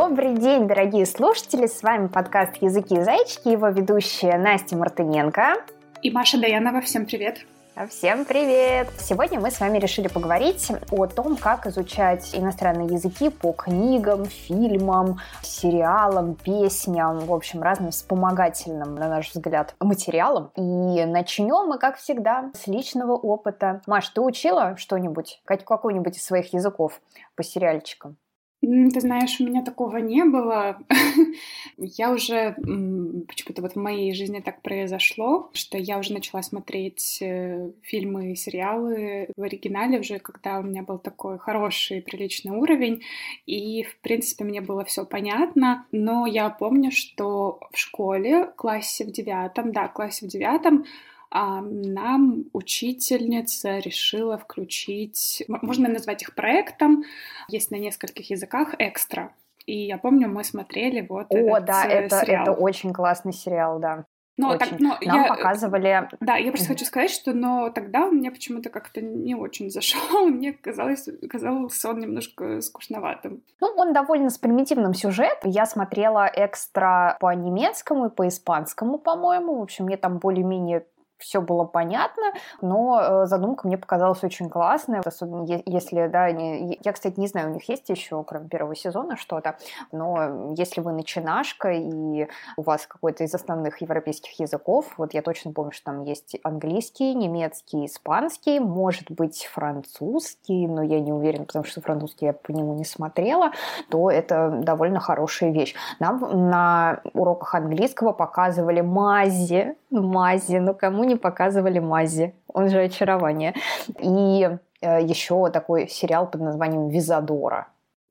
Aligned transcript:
Добрый 0.00 0.36
день, 0.36 0.68
дорогие 0.68 1.04
слушатели! 1.04 1.66
С 1.66 1.82
вами 1.82 2.06
подкаст 2.06 2.54
«Языки 2.60 2.94
и 2.94 3.02
зайчики», 3.02 3.48
его 3.48 3.66
ведущая 3.66 4.38
Настя 4.38 4.76
Мартыненко. 4.76 5.56
И 6.02 6.12
Маша 6.12 6.40
Даянова. 6.40 6.80
Всем 6.82 7.04
привет! 7.04 7.40
Всем 7.88 8.24
привет! 8.24 8.90
Сегодня 9.00 9.40
мы 9.40 9.50
с 9.50 9.58
вами 9.58 9.78
решили 9.78 10.06
поговорить 10.06 10.70
о 10.92 11.06
том, 11.06 11.36
как 11.36 11.66
изучать 11.66 12.30
иностранные 12.32 12.86
языки 12.94 13.28
по 13.28 13.50
книгам, 13.50 14.26
фильмам, 14.26 15.18
сериалам, 15.42 16.36
песням, 16.36 17.18
в 17.18 17.32
общем, 17.34 17.60
разным 17.60 17.90
вспомогательным, 17.90 18.94
на 18.94 19.08
наш 19.08 19.32
взгляд, 19.32 19.74
материалам. 19.80 20.52
И 20.54 21.04
начнем 21.06 21.66
мы, 21.66 21.76
как 21.78 21.96
всегда, 21.96 22.52
с 22.54 22.68
личного 22.68 23.14
опыта. 23.14 23.82
Маш, 23.88 24.10
ты 24.10 24.20
учила 24.20 24.76
что-нибудь, 24.76 25.42
какой-нибудь 25.44 26.16
из 26.16 26.24
своих 26.24 26.52
языков 26.52 27.00
по 27.34 27.42
сериальчикам? 27.42 28.16
Ты 28.60 29.00
знаешь, 29.00 29.40
у 29.40 29.44
меня 29.44 29.62
такого 29.62 29.98
не 29.98 30.24
было. 30.24 30.78
я 31.76 32.10
уже 32.10 32.56
почему-то 32.56 33.62
вот 33.62 33.74
в 33.74 33.78
моей 33.78 34.12
жизни 34.14 34.40
так 34.40 34.62
произошло, 34.62 35.50
что 35.52 35.78
я 35.78 35.98
уже 35.98 36.12
начала 36.12 36.42
смотреть 36.42 37.18
э, 37.20 37.70
фильмы 37.82 38.32
и 38.32 38.36
сериалы 38.36 39.28
в 39.36 39.42
оригинале 39.42 40.00
уже, 40.00 40.18
когда 40.18 40.58
у 40.58 40.64
меня 40.64 40.82
был 40.82 40.98
такой 40.98 41.38
хороший, 41.38 42.02
приличный 42.02 42.50
уровень. 42.50 43.02
И, 43.46 43.84
в 43.84 43.96
принципе, 44.00 44.42
мне 44.42 44.60
было 44.60 44.84
все 44.84 45.04
понятно. 45.04 45.86
Но 45.92 46.26
я 46.26 46.50
помню, 46.50 46.90
что 46.90 47.60
в 47.72 47.78
школе, 47.78 48.50
классе 48.56 49.04
в 49.04 49.12
девятом, 49.12 49.70
да, 49.70 49.86
классе 49.86 50.26
в 50.26 50.28
девятом, 50.28 50.84
нам 51.30 52.44
учительница 52.52 53.78
решила 53.78 54.38
включить, 54.38 55.44
можно 55.48 55.88
назвать 55.88 56.22
их 56.22 56.34
проектом, 56.34 57.04
есть 57.48 57.70
на 57.70 57.76
нескольких 57.76 58.30
языках 58.30 58.74
экстра. 58.78 59.32
И 59.66 59.86
я 59.86 59.98
помню, 59.98 60.28
мы 60.28 60.44
смотрели 60.44 61.06
вот 61.06 61.26
О, 61.28 61.36
этот 61.36 61.64
да, 61.66 61.84
э, 61.86 62.04
это, 62.04 62.20
сериал. 62.20 62.42
это 62.42 62.52
очень 62.52 62.94
классный 62.94 63.34
сериал, 63.34 63.78
да. 63.78 64.06
Но 64.38 64.50
очень. 64.50 64.58
так, 64.58 64.80
но 64.80 64.96
Нам 65.04 65.22
я, 65.22 65.28
показывали... 65.28 66.08
Да, 66.20 66.36
я 66.36 66.50
просто 66.52 66.68
хочу 66.68 66.84
сказать, 66.84 67.10
что 67.10 67.34
но 67.34 67.70
тогда 67.70 68.06
он 68.06 68.14
мне 68.14 68.30
почему-то 68.30 68.70
как-то 68.70 69.02
не 69.02 69.34
очень 69.34 69.68
зашел. 69.70 70.26
Мне 70.26 70.52
казалось, 70.54 71.08
казался 71.28 71.90
он 71.90 71.98
немножко 71.98 72.62
скучноватым. 72.62 73.42
Ну, 73.60 73.66
он 73.76 73.92
довольно 73.92 74.30
с 74.30 74.38
примитивным 74.38 74.94
сюжетом. 74.94 75.50
Я 75.50 75.66
смотрела 75.66 76.30
экстра 76.32 77.18
по 77.20 77.34
немецкому 77.34 78.06
и 78.06 78.10
по 78.10 78.28
испанскому, 78.28 78.98
по-моему. 78.98 79.58
В 79.58 79.62
общем, 79.62 79.84
мне 79.84 79.96
там 79.96 80.18
более-менее 80.18 80.86
все 81.18 81.40
было 81.40 81.64
понятно, 81.64 82.32
но 82.60 83.00
э, 83.00 83.26
задумка 83.26 83.66
мне 83.66 83.76
показалась 83.76 84.22
очень 84.24 84.48
классная, 84.48 85.02
особенно 85.04 85.44
если, 85.66 86.06
да, 86.06 86.24
они... 86.24 86.78
я, 86.82 86.92
кстати, 86.92 87.18
не 87.18 87.26
знаю, 87.26 87.50
у 87.50 87.54
них 87.54 87.68
есть 87.68 87.88
еще, 87.88 88.22
кроме 88.24 88.48
первого 88.48 88.74
сезона, 88.74 89.16
что-то, 89.16 89.56
но 89.92 90.52
если 90.54 90.80
вы 90.80 90.92
начинашка 90.92 91.72
и 91.72 92.28
у 92.56 92.62
вас 92.62 92.86
какой-то 92.86 93.24
из 93.24 93.34
основных 93.34 93.80
европейских 93.80 94.38
языков, 94.38 94.94
вот 94.96 95.14
я 95.14 95.22
точно 95.22 95.52
помню, 95.52 95.72
что 95.72 95.86
там 95.86 96.04
есть 96.04 96.36
английский, 96.42 97.14
немецкий, 97.14 97.86
испанский, 97.86 98.60
может 98.60 99.10
быть, 99.10 99.48
французский, 99.52 100.66
но 100.66 100.82
я 100.82 101.00
не 101.00 101.12
уверена, 101.12 101.44
потому 101.44 101.64
что 101.64 101.80
французский 101.80 102.26
я 102.26 102.32
по 102.32 102.52
нему 102.52 102.74
не 102.74 102.84
смотрела, 102.84 103.52
то 103.90 104.10
это 104.10 104.50
довольно 104.62 105.00
хорошая 105.00 105.50
вещь. 105.50 105.74
Нам 105.98 106.48
на 106.50 107.00
уроках 107.14 107.54
английского 107.54 108.12
показывали 108.12 108.80
мази, 108.80 109.76
мази, 109.90 110.56
ну 110.56 110.74
кому 110.74 111.04
не 111.04 111.16
показывали 111.16 111.78
мази, 111.78 112.34
он 112.46 112.68
же 112.68 112.80
очарование. 112.80 113.54
И 114.00 114.48
э, 114.80 115.02
еще 115.02 115.50
такой 115.50 115.88
сериал 115.88 116.30
под 116.30 116.40
названием 116.40 116.88
«Визадора». 116.88 117.68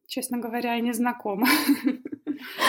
Честно 0.08 0.38
говоря, 0.38 0.76
я 0.76 0.82
не 0.82 0.94
знакома. 0.94 1.48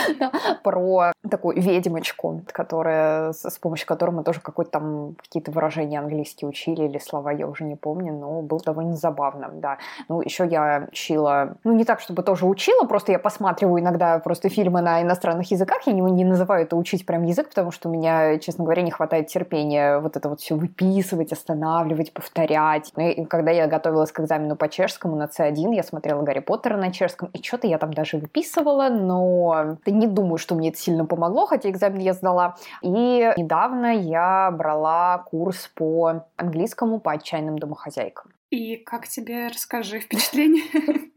про 0.63 1.13
такую 1.29 1.61
ведьмочку, 1.61 2.43
которая, 2.53 3.33
с 3.33 3.59
помощью 3.59 3.87
которой 3.87 4.11
мы 4.11 4.25
тоже 4.25 4.41
какой-то 4.41 4.71
там 4.71 5.15
какие-то 5.21 5.51
выражения 5.51 5.99
английские 5.99 6.49
учили 6.49 6.85
или 6.85 6.99
слова, 6.99 7.33
я 7.33 7.47
уже 7.47 7.65
не 7.65 7.77
помню, 7.77 8.13
но 8.13 8.43
был 8.43 8.61
довольно 8.61 8.97
забавным, 8.97 9.61
да. 9.61 9.79
Ну, 10.09 10.21
еще 10.21 10.47
я 10.47 10.89
учила, 10.89 11.57
ну, 11.65 11.73
не 11.73 11.85
так, 11.85 12.01
чтобы 12.01 12.23
тоже 12.23 12.47
учила, 12.47 12.85
просто 12.85 13.13
я 13.13 13.19
посматриваю 13.19 13.81
иногда 13.81 14.19
просто 14.19 14.49
фильмы 14.49 14.81
на 14.81 15.03
иностранных 15.03 15.51
языках, 15.51 15.83
я 15.87 15.93
не, 15.93 16.01
не 16.01 16.25
называю 16.25 16.65
это 16.65 16.77
учить 16.77 17.07
прям 17.07 17.25
язык, 17.25 17.49
потому 17.49 17.71
что 17.71 17.89
у 17.89 17.93
меня, 17.93 18.39
честно 18.39 18.65
говоря, 18.65 18.83
не 18.83 18.91
хватает 18.91 19.29
терпения 19.29 19.99
вот 19.99 20.17
это 20.17 20.29
вот 20.29 20.41
все 20.41 20.55
выписывать, 20.55 21.33
останавливать, 21.33 22.13
повторять. 22.13 22.93
Ну, 22.97 23.09
и 23.09 23.25
когда 23.25 23.51
я 23.51 23.67
готовилась 23.67 24.13
к 24.13 24.21
экзамену 24.21 24.57
по 24.57 24.69
чешскому 24.69 25.17
на 25.17 25.25
C1, 25.25 25.75
я 25.75 25.83
смотрела 25.83 26.23
Гарри 26.23 26.41
Поттера 26.41 26.77
на 26.77 26.93
чешском, 26.93 27.31
и 27.33 27.43
что-то 27.43 27.67
я 27.67 27.79
там 27.79 27.93
даже 27.93 28.19
выписывала, 28.19 28.89
но 28.89 29.68
не 29.87 30.07
думаю, 30.07 30.39
что 30.39 30.55
мне 30.55 30.71
это 30.71 30.79
сильно 30.79 31.05
помогло, 31.05 31.47
хотя 31.47 31.71
экзамен 31.71 32.01
я 32.01 32.13
сдала. 32.13 32.57
И 32.83 33.33
недавно 33.37 33.95
я 33.95 34.51
брала 34.51 35.19
курс 35.19 35.71
по 35.75 36.25
английскому 36.37 37.01
по 37.01 37.13
отчаянным 37.13 37.59
домохозяйкам. 37.59 38.33
И 38.51 38.77
как 38.77 39.07
тебе, 39.07 39.49
расскажи, 39.49 40.01
впечатление? 40.01 40.63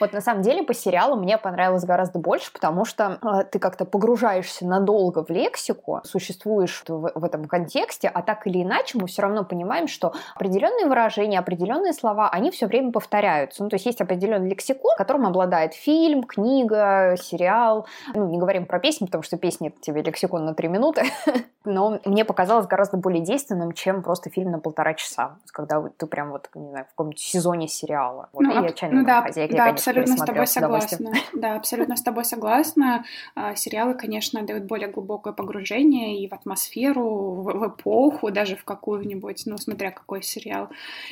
Вот 0.00 0.12
на 0.12 0.20
самом 0.20 0.42
деле 0.42 0.62
по 0.62 0.74
сериалу 0.74 1.16
мне 1.16 1.38
понравилось 1.38 1.84
гораздо 1.84 2.18
больше, 2.18 2.52
потому 2.52 2.84
что 2.84 3.18
э, 3.22 3.44
ты 3.50 3.58
как-то 3.58 3.84
погружаешься 3.84 4.66
надолго 4.66 5.24
в 5.24 5.30
лексику, 5.30 6.00
существуешь 6.04 6.82
в, 6.86 7.12
в 7.14 7.24
этом 7.24 7.46
контексте, 7.46 8.08
а 8.08 8.22
так 8.22 8.46
или 8.46 8.62
иначе 8.62 8.98
мы 8.98 9.06
все 9.06 9.22
равно 9.22 9.44
понимаем, 9.44 9.88
что 9.88 10.12
определенные 10.34 10.86
выражения, 10.86 11.38
определенные 11.38 11.92
слова, 11.92 12.28
они 12.30 12.50
все 12.50 12.66
время 12.66 12.92
повторяются. 12.92 13.62
Ну, 13.62 13.68
то 13.68 13.74
есть 13.74 13.86
есть 13.86 14.00
определенный 14.00 14.50
лексикон, 14.50 14.92
которым 14.96 15.26
обладает 15.26 15.74
фильм, 15.74 16.22
книга, 16.22 17.16
сериал. 17.20 17.86
Ну, 18.14 18.28
не 18.28 18.38
говорим 18.38 18.66
про 18.66 18.78
песни, 18.78 19.06
потому 19.06 19.22
что 19.22 19.36
песни 19.36 19.68
это 19.68 19.80
тебе 19.80 20.02
лексикон 20.02 20.44
на 20.44 20.54
три 20.54 20.68
минуты, 20.68 21.04
но 21.64 22.00
мне 22.04 22.24
показалось 22.24 22.66
гораздо 22.66 22.96
более 22.96 23.22
действенным, 23.22 23.72
чем 23.72 24.02
просто 24.02 24.30
фильм 24.30 24.50
на 24.50 24.58
полтора 24.58 24.94
часа, 24.94 25.36
когда 25.52 25.82
ты 25.96 26.06
прям 26.06 26.30
вот, 26.30 26.48
не 26.54 26.70
знаю, 26.70 26.86
в 26.86 26.88
каком-то 26.90 27.18
сезоне 27.18 27.68
сериала. 27.68 28.28
Вот, 28.32 28.42
ну, 28.42 28.50
и 28.64 28.72
ну 28.90 29.04
да, 29.04 29.22
хозяйки, 29.52 29.68
да, 29.68 29.70
абсолютно 29.70 30.16
с 30.16 30.24
тобой 30.24 30.46
согласна. 30.46 31.12
Да, 31.34 31.56
абсолютно 31.56 31.96
с 31.96 32.02
тобой 32.02 32.24
согласна. 32.24 33.04
А, 33.34 33.54
сериалы, 33.54 33.94
конечно, 33.94 34.42
дают 34.42 34.64
более 34.64 34.88
глубокое 34.88 35.32
погружение 35.32 36.22
и 36.22 36.28
в 36.28 36.32
атмосферу, 36.32 37.04
в, 37.04 37.44
в 37.44 37.68
эпоху, 37.68 38.30
даже 38.30 38.56
в 38.56 38.64
какую-нибудь, 38.64 39.42
ну, 39.46 39.58
смотря 39.58 39.90
какой 39.90 40.22
сериал. 40.22 40.68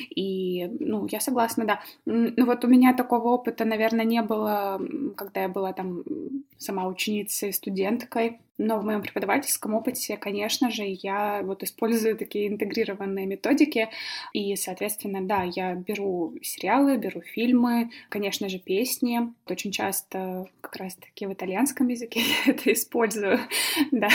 И, 0.09 0.67
ну, 0.79 1.07
я 1.09 1.19
согласна, 1.19 1.65
да. 1.65 1.81
Ну, 2.05 2.45
вот 2.45 2.65
у 2.65 2.67
меня 2.67 2.93
такого 2.93 3.29
опыта, 3.29 3.65
наверное, 3.65 4.05
не 4.05 4.21
было, 4.21 4.81
когда 5.15 5.43
я 5.43 5.49
была 5.49 5.73
там 5.73 6.03
сама 6.57 6.87
ученицей, 6.87 7.53
студенткой. 7.53 8.39
Но 8.63 8.77
в 8.77 8.85
моем 8.85 9.01
преподавательском 9.01 9.73
опыте, 9.73 10.17
конечно 10.17 10.69
же, 10.69 10.83
я 10.85 11.41
вот 11.43 11.63
использую 11.63 12.15
такие 12.15 12.47
интегрированные 12.47 13.25
методики. 13.25 13.89
И, 14.33 14.55
соответственно, 14.55 15.19
да, 15.23 15.41
я 15.43 15.73
беру 15.73 16.35
сериалы, 16.43 16.97
беру 16.97 17.21
фильмы, 17.21 17.89
конечно 18.09 18.49
же, 18.49 18.59
песни. 18.59 19.33
Очень 19.47 19.71
часто 19.71 20.45
как 20.61 20.75
раз-таки 20.75 21.25
в 21.25 21.33
итальянском 21.33 21.87
языке 21.87 22.21
я 22.45 22.53
это 22.53 22.71
использую. 22.71 23.39
да. 23.91 24.09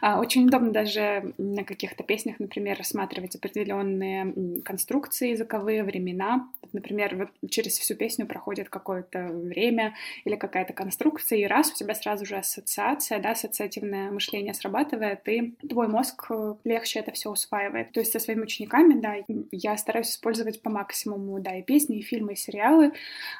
А, 0.00 0.20
очень 0.20 0.46
удобно 0.46 0.70
даже 0.70 1.34
на 1.36 1.64
каких-то 1.64 2.04
песнях, 2.04 2.38
например, 2.38 2.78
рассматривать 2.78 3.34
определенные 3.34 4.62
конструкции 4.62 5.30
языковые, 5.30 5.82
времена. 5.82 6.48
Например, 6.72 7.16
вот 7.16 7.50
через 7.50 7.78
всю 7.78 7.94
песню 7.94 8.26
проходит 8.26 8.68
какое-то 8.68 9.28
время 9.28 9.94
или 10.24 10.36
какая-то 10.36 10.72
конструкция, 10.72 11.38
и 11.38 11.46
раз 11.46 11.70
у 11.70 11.74
тебя 11.74 11.94
сразу 11.94 12.24
же 12.24 12.36
ассоциация, 12.36 13.18
да, 13.18 13.32
ассоциативное 13.32 14.10
мышление 14.10 14.54
срабатывает, 14.54 15.28
и 15.28 15.54
твой 15.68 15.88
мозг 15.88 16.26
э, 16.30 16.54
легче 16.64 17.00
это 17.00 17.12
все 17.12 17.30
усваивает. 17.30 17.92
То 17.92 18.00
есть 18.00 18.12
со 18.12 18.18
своими 18.18 18.42
учениками, 18.42 19.00
да, 19.00 19.16
я 19.50 19.76
стараюсь 19.76 20.10
использовать 20.10 20.62
по 20.62 20.70
максимуму, 20.70 21.40
да, 21.40 21.56
и 21.56 21.62
песни, 21.62 21.98
и 21.98 22.02
фильмы, 22.02 22.34
и 22.34 22.36
сериалы, 22.36 22.92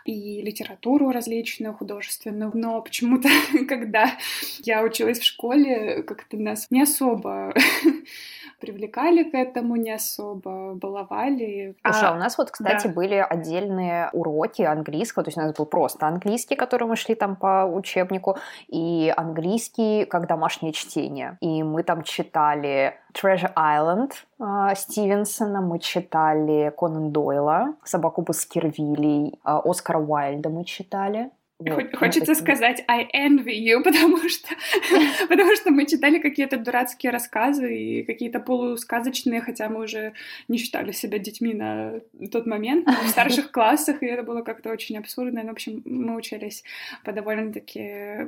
и 0.05 0.43
литературу 0.43 1.11
различную, 1.11 1.75
художественную. 1.75 2.51
Но 2.55 2.83
почему-то, 2.83 3.29
когда 3.69 4.13
я 4.61 4.83
училась 4.83 5.19
в 5.21 5.25
школе, 5.25 6.03
как-то 6.03 6.37
нас 6.37 6.71
не 6.71 6.83
особо 6.83 7.55
привлекали 8.63 9.25
к 9.25 9.35
этому, 9.35 9.77
не 9.77 9.91
особо 9.91 10.75
баловали. 10.75 11.75
Слушай, 11.85 12.09
а, 12.09 12.13
у 12.13 12.19
нас 12.19 12.39
вот, 12.39 12.53
кстати, 12.53 12.87
да. 12.87 12.93
были 12.93 13.15
отдельные 13.15 14.09
уроки 14.13 14.63
английского, 14.63 15.25
то 15.25 15.29
есть 15.29 15.39
у 15.39 15.41
нас 15.41 15.55
был 15.55 15.67
просто 15.67 16.07
английский, 16.07 16.55
который 16.55 16.87
мы 16.87 16.97
шли 16.97 17.17
там 17.17 17.35
по 17.35 17.65
учебнику, 17.65 18.37
и 18.69 19.13
английский 19.17 20.05
как 20.05 20.29
домашнее 20.29 20.73
чтение. 20.73 21.37
И 21.41 21.65
мы 21.65 21.83
там 21.83 22.05
читали 22.05 22.95
Treasure 23.13 23.53
Island 23.55 24.13
э, 24.39 24.75
Стивенсона, 24.77 25.61
мы 25.61 25.81
читали 25.81 26.73
Конан 26.79 27.11
Дойла, 27.11 27.75
Собаку 27.85 28.23
Баскервилей, 28.23 29.41
э, 29.45 29.61
Оскара 29.65 29.99
Уайльда 29.99 30.51
мы 30.51 30.65
читали. 30.65 31.31
Вот. 31.71 31.97
Хочется 31.97 32.35
сказать 32.35 32.85
I 32.89 33.09
envy 33.15 33.59
you, 33.59 33.83
потому 33.85 34.29
что, 34.29 34.49
потому 35.29 35.55
что 35.57 35.71
мы 35.71 35.87
читали 35.87 36.19
какие-то 36.19 36.57
дурацкие 36.57 37.13
рассказы 37.13 37.77
и 37.77 38.03
какие-то 38.03 38.41
полусказочные, 38.41 39.41
хотя 39.41 39.69
мы 39.69 39.85
уже 39.85 40.13
не 40.49 40.59
считали 40.59 40.93
себя 40.93 41.19
детьми 41.19 41.55
на 41.55 42.01
тот 42.31 42.47
момент, 42.47 42.89
в 42.89 43.09
старших 43.09 43.51
классах, 43.51 44.03
и 44.03 44.07
это 44.07 44.23
было 44.23 44.43
как-то 44.43 44.71
очень 44.71 44.99
абсурдно. 44.99 45.43
Ну, 45.43 45.49
в 45.49 45.53
общем, 45.53 45.83
мы 45.85 46.17
учились 46.17 46.65
по 47.05 47.13
довольно-таки, 47.13 48.27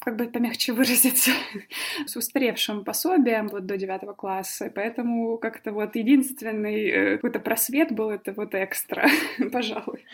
как 0.00 0.16
бы 0.16 0.26
помягче 0.26 0.72
выразиться, 0.72 1.32
с 2.06 2.16
устаревшим 2.16 2.84
пособием 2.84 3.48
вот 3.48 3.66
до 3.66 3.76
девятого 3.76 4.12
класса, 4.12 4.66
и 4.66 4.70
поэтому 4.70 5.38
как-то 5.38 5.72
вот 5.72 5.96
единственный 5.96 6.88
э, 6.88 7.16
какой-то 7.16 7.40
просвет 7.40 7.92
был 7.92 8.10
это 8.10 8.32
вот 8.32 8.54
экстра, 8.54 9.08
пожалуй. 9.52 10.04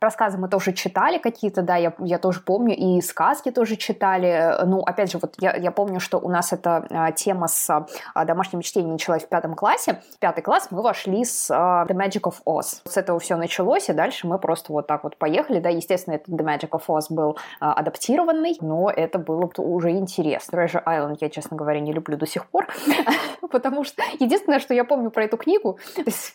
Рассказы 0.00 0.38
мы 0.38 0.48
тоже 0.48 0.72
читали 0.72 1.18
какие-то, 1.18 1.62
да, 1.62 1.76
я, 1.76 1.85
я 1.98 2.18
тоже 2.18 2.40
помню, 2.40 2.74
и 2.76 3.00
сказки 3.00 3.50
тоже 3.50 3.76
читали. 3.76 4.56
Ну, 4.64 4.80
опять 4.80 5.10
же, 5.12 5.18
вот 5.18 5.34
я, 5.38 5.54
я 5.56 5.70
помню, 5.70 6.00
что 6.00 6.18
у 6.18 6.28
нас 6.28 6.52
эта 6.52 6.86
а, 6.90 7.12
тема 7.12 7.48
с 7.48 7.86
а, 8.14 8.24
домашним 8.24 8.60
чтением 8.60 8.92
началась 8.92 9.24
в 9.24 9.28
пятом 9.28 9.54
классе. 9.54 10.00
В 10.14 10.18
пятый 10.18 10.42
класс 10.42 10.68
мы 10.70 10.82
вошли 10.82 11.24
с 11.24 11.50
а, 11.50 11.84
The 11.86 11.96
Magic 11.96 12.22
of 12.22 12.36
Oz. 12.46 12.82
С 12.84 12.96
этого 12.96 13.18
все 13.18 13.36
началось, 13.36 13.88
и 13.88 13.92
дальше 13.92 14.26
мы 14.26 14.38
просто 14.38 14.72
вот 14.72 14.86
так 14.86 15.04
вот 15.04 15.16
поехали. 15.16 15.60
Да, 15.60 15.68
естественно, 15.68 16.14
этот 16.14 16.28
The 16.28 16.44
Magic 16.44 16.70
of 16.70 16.82
Oz 16.88 17.06
был 17.10 17.36
адаптированный, 17.60 18.56
но 18.60 18.90
это 18.90 19.18
было 19.18 19.50
уже 19.58 19.90
интересно. 19.90 20.56
Treasure 20.56 20.82
Island 20.84 21.18
я, 21.20 21.30
честно 21.30 21.56
говоря, 21.56 21.80
не 21.80 21.92
люблю 21.92 22.16
до 22.16 22.26
сих 22.26 22.46
пор, 22.46 22.68
потому 23.50 23.84
что 23.84 24.02
единственное, 24.18 24.58
что 24.58 24.74
я 24.74 24.84
помню 24.84 25.10
про 25.10 25.24
эту 25.24 25.36
книгу, 25.36 25.78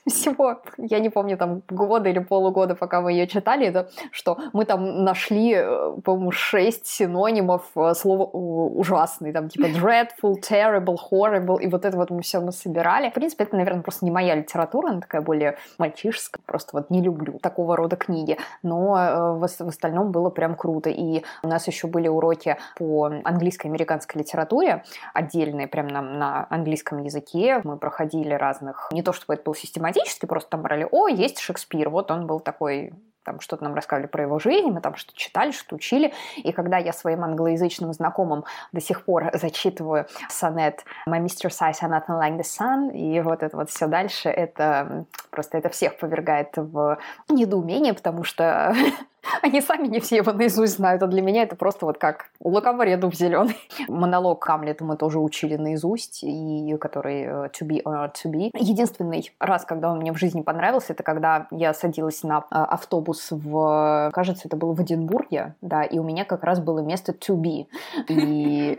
всего, 0.07 0.62
я 0.77 1.00
не 1.00 1.09
помню, 1.09 1.38
там, 1.38 1.62
года 1.69 2.09
или 2.09 2.19
полугода, 2.19 2.75
пока 2.75 3.01
мы 3.01 3.12
ее 3.12 3.27
читали, 3.27 3.68
это 3.68 3.89
что 4.12 4.38
мы 4.53 4.65
там 4.65 5.03
нашли, 5.03 5.30
э, 5.31 6.01
по-моему, 6.03 6.31
шесть 6.31 6.85
синонимов 6.87 7.63
э, 7.75 7.93
слова 7.93 8.25
ужасный, 8.25 9.31
там, 9.31 9.49
типа 9.49 9.65
dreadful, 9.65 10.35
terrible, 10.41 10.97
horrible, 11.11 11.61
и 11.61 11.67
вот 11.67 11.85
это 11.85 11.97
вот 11.97 12.09
мы 12.09 12.21
все 12.21 12.39
мы 12.39 12.51
собирали. 12.51 13.09
В 13.09 13.13
принципе, 13.13 13.43
это, 13.43 13.55
наверное, 13.55 13.81
просто 13.81 14.05
не 14.05 14.11
моя 14.11 14.35
литература, 14.35 14.89
она 14.89 15.01
такая 15.01 15.21
более 15.21 15.57
мальчишеская, 15.77 16.41
просто 16.45 16.71
вот 16.73 16.89
не 16.89 17.01
люблю 17.01 17.39
такого 17.39 17.75
рода 17.75 17.95
книги, 17.95 18.37
но 18.63 18.97
э, 18.97 19.33
в, 19.33 19.47
в 19.47 19.67
остальном 19.67 20.11
было 20.11 20.29
прям 20.29 20.55
круто, 20.55 20.89
и 20.89 21.23
у 21.43 21.47
нас 21.47 21.67
еще 21.67 21.87
были 21.87 22.07
уроки 22.07 22.57
по 22.77 23.11
английской 23.23 23.67
американской 23.67 24.21
литературе, 24.21 24.83
отдельные 25.13 25.67
прям 25.67 25.87
на, 25.87 26.01
на 26.01 26.47
английском 26.49 27.03
языке, 27.03 27.61
мы 27.63 27.77
проходили 27.77 28.33
разных, 28.33 28.89
не 28.91 29.03
то 29.03 29.13
чтобы 29.13 29.35
это 29.35 29.43
было 29.43 29.55
систематически, 29.55 30.25
просто 30.25 30.51
там 30.51 30.61
брали, 30.61 30.87
о, 30.89 31.07
есть 31.07 31.39
Шекспир, 31.39 31.89
вот 31.89 32.11
он 32.11 32.27
был 32.27 32.39
такой 32.39 32.93
там 33.23 33.39
что-то 33.39 33.63
нам 33.63 33.75
рассказывали 33.75 34.07
про 34.07 34.23
его 34.23 34.39
жизнь, 34.39 34.68
мы 34.68 34.81
там 34.81 34.95
что-то 34.95 35.18
читали, 35.18 35.51
что 35.51 35.75
учили. 35.75 36.13
И 36.38 36.51
когда 36.51 36.77
я 36.77 36.94
своим 36.94 37.23
англоязычным 37.23 37.94
знакомым 37.94 38.45
до 38.71 38.81
сих 38.81 39.06
пор 39.06 39.31
зачитываю 39.33 40.07
сонет 40.29 40.83
«My 41.07 41.21
Mr. 41.21 41.50
Size 41.50 41.81
are 41.81 41.89
nothing 41.89 42.19
like 42.19 42.38
the 42.38 42.44
sun», 42.44 42.91
и 42.91 43.19
вот 43.21 43.44
это 43.44 43.56
вот 43.56 43.69
все 43.69 43.88
дальше, 43.88 44.29
это 44.29 45.06
просто 45.29 45.57
это 45.57 45.69
всех 45.69 45.97
повергает 45.97 46.56
в 46.56 46.97
недоумение, 47.29 47.94
потому 47.94 48.23
что 48.23 48.73
Они 49.41 49.62
сами 49.62 49.88
не 49.88 50.00
все 50.00 50.18
его 50.18 50.31
наизусть 50.31 50.75
знают, 50.77 51.03
а 51.03 51.07
для 51.07 51.21
меня 51.21 51.44
это 51.44 51.56
просто 51.56 51.85
вот 51.85 51.97
как 51.97 52.25
у 52.39 52.50
лукоморья 52.50 52.97
дуб 52.97 53.13
зеленый. 53.13 53.56
Монолог 53.88 54.44
Камлета 54.44 54.83
мы 54.83 54.97
тоже 54.97 55.19
учили 55.19 55.56
наизусть, 55.56 56.23
и 56.23 56.75
который 56.79 57.23
э, 57.23 57.50
to 57.50 57.68
be 57.68 57.81
or 57.83 57.94
not 57.94 58.13
to 58.23 58.31
be. 58.31 58.50
Единственный 58.57 59.31
раз, 59.39 59.65
когда 59.65 59.91
он 59.91 60.00
мне 60.00 60.12
в 60.12 60.18
жизни 60.18 60.41
понравился, 60.41 60.94
это 60.94 61.03
когда 61.03 61.47
я 61.51 61.73
садилась 61.73 62.23
на 62.23 62.39
э, 62.39 62.41
автобус 62.50 63.27
в, 63.31 64.12
кажется, 64.13 64.47
это 64.47 64.57
было 64.57 64.73
в 64.73 64.81
Эдинбурге, 64.81 65.56
да, 65.62 65.83
и 65.83 66.00
у 66.00 66.03
меня 66.03 66.25
как 66.25 66.44
раз 66.44 66.59
было 66.59 66.79
место 66.79 67.12
to 67.12 67.35
be. 67.35 67.67
И 68.07 68.77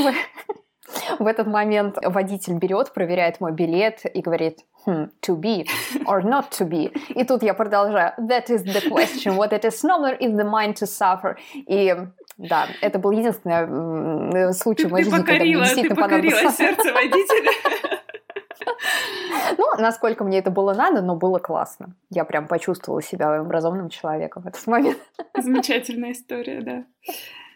в 1.18 1.26
этот 1.26 1.46
момент 1.46 1.98
водитель 2.02 2.54
берет, 2.54 2.92
проверяет 2.92 3.40
мой 3.40 3.52
билет 3.52 4.00
и 4.04 4.20
говорит, 4.20 4.60
hmm, 4.86 5.10
to 5.22 5.36
be 5.36 5.66
or 6.06 6.22
not 6.22 6.50
to 6.50 6.68
be. 6.68 6.92
И 7.10 7.24
тут 7.24 7.42
я 7.42 7.54
продолжаю. 7.54 8.12
That 8.18 8.46
is 8.48 8.64
the 8.64 8.88
question. 8.88 9.36
What 9.36 9.52
it 9.52 9.64
is 9.64 9.82
nobler 9.82 10.18
is 10.18 10.32
the 10.32 10.44
mind 10.44 10.74
to 10.74 10.86
suffer. 10.86 11.36
И 11.54 11.94
да, 12.38 12.66
это 12.80 12.98
был 12.98 13.10
единственный 13.10 14.54
случай 14.54 14.86
в 14.86 14.92
моей 14.92 15.04
жизни, 15.04 15.18
когда 15.18 15.44
мне 15.44 15.56
действительно 15.56 15.94
ты 15.94 16.00
понадобилось... 16.00 16.56
сердце 16.56 16.92
водителя. 16.92 17.50
Ну, 19.58 19.66
насколько 19.78 20.24
мне 20.24 20.38
это 20.38 20.50
было 20.50 20.74
надо, 20.74 21.02
но 21.02 21.16
было 21.16 21.38
классно. 21.38 21.94
Я 22.10 22.24
прям 22.24 22.46
почувствовала 22.46 23.02
себя 23.02 23.40
образованным 23.40 23.88
человеком 23.88 24.42
в 24.42 24.46
этот 24.46 24.66
момент. 24.66 24.98
Замечательная 25.36 26.12
история, 26.12 26.62
да. 26.62 26.84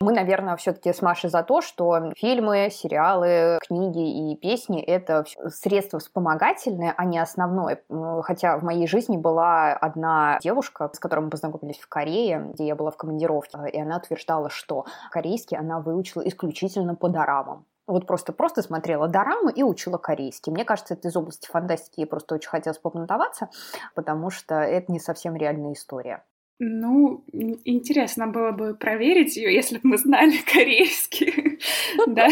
Мы, 0.05 0.13
наверное, 0.13 0.55
все-таки 0.57 0.93
с 0.93 1.01
Машей 1.01 1.31
за 1.31 1.43
то, 1.43 1.63
что 1.63 2.13
фильмы, 2.15 2.69
сериалы, 2.71 3.59
книги 3.67 4.33
и 4.33 4.37
песни— 4.37 4.83
это 4.83 5.25
средства 5.49 5.99
вспомогательные, 5.99 6.93
а 6.95 7.07
не 7.07 7.19
основное. 7.19 7.83
Хотя 8.21 8.59
в 8.59 8.63
моей 8.63 8.87
жизни 8.87 9.17
была 9.17 9.73
одна 9.73 10.39
девушка, 10.43 10.91
с 10.93 10.99
которой 10.99 11.21
мы 11.21 11.31
познакомились 11.31 11.79
в 11.79 11.89
Корее, 11.89 12.51
где 12.53 12.67
я 12.67 12.75
была 12.75 12.91
в 12.91 12.99
командировке, 12.99 13.57
и 13.73 13.81
она 13.81 13.97
утверждала, 13.97 14.51
что 14.51 14.85
корейский 15.11 15.57
она 15.57 15.81
выучила 15.81 16.21
исключительно 16.29 16.95
по 16.95 17.09
дорамам. 17.09 17.65
Вот 17.87 18.07
просто, 18.07 18.35
просто 18.35 18.61
смотрела 18.61 19.09
дорамы 19.09 19.53
и 19.53 19.63
учила 19.63 19.97
корейский. 19.97 20.53
Мне 20.53 20.67
кажется, 20.67 20.93
это 20.93 21.09
из 21.09 21.17
области 21.17 21.49
фантастики. 21.49 22.01
Я 22.01 22.07
просто 22.07 22.35
очень 22.35 22.51
хотела 22.51 22.75
попнутоваться, 22.75 23.49
потому 23.95 24.29
что 24.29 24.57
это 24.57 24.93
не 24.93 25.01
совсем 25.01 25.35
реальная 25.35 25.73
история. 25.73 26.23
Ну, 26.61 27.25
интересно 27.65 28.29
было 28.29 28.53
бы 28.53 28.75
проверить 28.75 29.37
ее, 29.37 29.53
если 29.53 29.77
бы 29.79 29.89
мы 29.91 29.99
знали 29.99 30.37
корейский. 30.53 31.59
Да. 32.07 32.29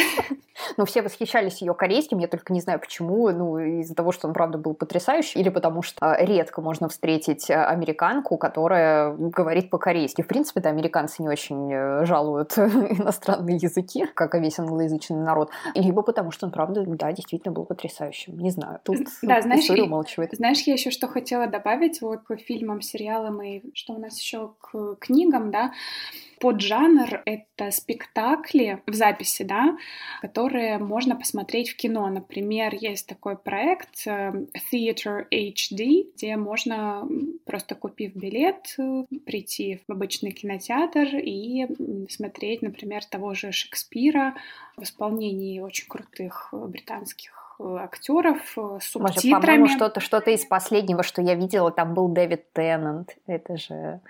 Ну, 0.76 0.84
все 0.84 1.02
восхищались 1.02 1.62
ее 1.62 1.74
корейским, 1.74 2.18
я 2.18 2.28
только 2.28 2.52
не 2.52 2.60
знаю 2.60 2.80
почему. 2.80 3.30
Ну, 3.30 3.58
из-за 3.58 3.94
того, 3.94 4.12
что 4.12 4.28
он, 4.28 4.34
правда, 4.34 4.58
был 4.58 4.74
потрясающий, 4.74 5.40
или 5.40 5.48
потому 5.48 5.82
что 5.82 6.16
редко 6.18 6.60
можно 6.60 6.88
встретить 6.88 7.50
э, 7.50 7.54
американку, 7.54 8.36
которая 8.36 9.14
говорит 9.14 9.70
по-корейски. 9.70 10.22
В 10.22 10.26
принципе, 10.26 10.60
да, 10.60 10.70
американцы 10.70 11.22
не 11.22 11.28
очень 11.28 11.72
э, 11.72 12.04
жалуют 12.04 12.56
иностранные 12.58 13.56
языки, 13.56 14.06
как 14.14 14.34
и 14.34 14.40
весь 14.40 14.58
англоязычный 14.58 15.18
народ. 15.18 15.50
Либо 15.74 16.02
потому 16.02 16.30
что 16.30 16.46
он, 16.46 16.52
правда, 16.52 16.84
да, 16.86 17.12
действительно 17.12 17.52
был 17.52 17.64
потрясающим. 17.64 18.38
Не 18.38 18.50
знаю, 18.50 18.80
тут 18.84 18.98
да, 19.22 19.40
знаешь, 19.40 19.62
история 19.62 19.84
умалчивает. 19.84 20.32
Знаешь, 20.32 20.60
я 20.62 20.74
еще 20.74 20.90
что 20.90 21.08
хотела 21.08 21.46
добавить 21.46 22.00
вот 22.00 22.22
к 22.22 22.36
фильмам, 22.36 22.80
сериалам 22.80 23.42
и 23.42 23.62
что 23.74 23.94
у 23.94 23.98
нас 23.98 24.18
еще 24.18 24.52
к 24.60 24.96
книгам, 24.96 25.50
да, 25.50 25.72
поджанр— 26.42 27.22
это 27.24 27.70
спектакли 27.70 28.82
в 28.88 28.94
записи, 28.94 29.44
да, 29.44 29.76
которые 30.22 30.78
можно 30.78 31.14
посмотреть 31.14 31.70
в 31.70 31.76
кино. 31.76 32.08
Например, 32.08 32.74
есть 32.74 33.06
такой 33.06 33.36
проект 33.36 34.04
э, 34.06 34.32
Theater 34.72 35.24
HD, 35.32 36.10
где 36.16 36.36
можно, 36.36 37.06
просто 37.46 37.76
купив 37.76 38.16
билет, 38.16 38.74
э, 38.76 39.04
прийти 39.24 39.82
в 39.86 39.92
обычный 39.92 40.32
кинотеатр 40.32 41.14
и 41.14 41.68
смотреть, 42.10 42.62
например, 42.62 43.04
того 43.04 43.34
же 43.34 43.52
Шекспира 43.52 44.34
в 44.76 44.82
исполнении 44.82 45.60
очень 45.60 45.86
крутых 45.86 46.48
британских 46.52 47.54
э, 47.60 47.76
актеров 47.78 48.58
с 48.80 48.84
субтитрами. 48.84 49.58
Может, 49.58 49.76
что-то, 49.76 50.00
что-то 50.00 50.32
из 50.32 50.44
последнего, 50.44 51.04
что 51.04 51.22
я 51.22 51.36
видела, 51.36 51.70
там 51.70 51.94
был 51.94 52.08
Дэвид 52.08 52.52
Теннант. 52.52 53.16
Это 53.28 53.56
же... 53.56 54.00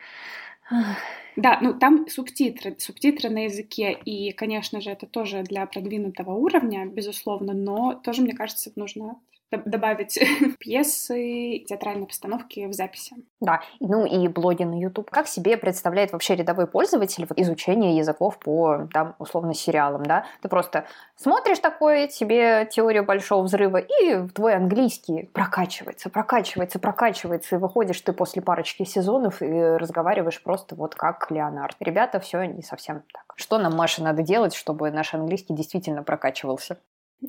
Да, 1.37 1.59
ну 1.63 1.73
там 1.79 2.07
субтитры, 2.09 2.77
субтитры 2.79 3.31
на 3.31 3.45
языке, 3.45 3.93
и, 4.05 4.33
конечно 4.33 4.81
же, 4.83 4.91
это 4.91 5.07
тоже 5.07 5.43
для 5.43 5.65
продвинутого 5.67 6.33
уровня, 6.33 6.85
безусловно, 6.87 7.55
но 7.55 7.95
тоже, 7.95 8.23
мне 8.23 8.35
кажется, 8.35 8.71
нужно 8.77 9.17
добавить 9.59 10.19
пьесы, 10.59 11.65
театральные 11.67 12.07
постановки 12.07 12.67
в 12.67 12.73
записи. 12.73 13.17
Да, 13.41 13.61
ну 13.81 14.07
и 14.07 14.29
блоги 14.29 14.63
на 14.65 14.79
YouTube. 14.79 15.11
Как 15.11 15.27
себе 15.27 15.57
представляет 15.57 16.13
вообще 16.13 16.35
рядовой 16.37 16.67
пользователь 16.67 17.27
изучение 17.37 17.97
языков 17.97 18.39
по, 18.39 18.89
там, 18.93 19.15
условно, 19.19 19.55
сериалам, 19.55 20.05
да? 20.05 20.25
Ты 20.41 20.49
просто 20.49 20.85
смотришь 21.17 21.59
такое, 21.59 22.09
тебе 22.09 22.67
теорию 22.71 23.05
большого 23.05 23.43
взрыва, 23.43 23.79
и 23.79 24.29
твой 24.29 24.55
английский 24.55 25.31
прокачивается, 25.33 26.11
прокачивается, 26.11 26.79
прокачивается, 26.79 27.57
и 27.57 27.59
выходишь 27.59 28.01
ты 28.01 28.13
после 28.13 28.43
парочки 28.43 28.85
сезонов 28.85 29.43
и 29.43 29.53
разговариваешь 29.53 30.43
просто 30.43 30.75
вот 30.75 30.95
как 30.95 31.31
Леонард. 31.31 31.77
Ребята, 31.81 32.21
все 32.21 32.45
не 32.45 32.63
совсем 32.63 33.03
так. 33.13 33.33
Что 33.37 33.59
нам, 33.59 33.75
Маша, 33.75 34.03
надо 34.03 34.23
делать, 34.23 34.55
чтобы 34.55 34.91
наш 34.91 35.15
английский 35.15 35.55
действительно 35.55 36.03
прокачивался? 36.03 36.79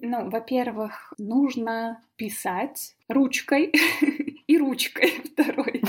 Ну, 0.01 0.29
во-первых, 0.29 1.13
нужно 1.17 2.01
писать 2.15 2.95
ручкой 3.07 3.71
и 4.47 4.57
ручкой 4.57 5.09
второй. 5.33 5.81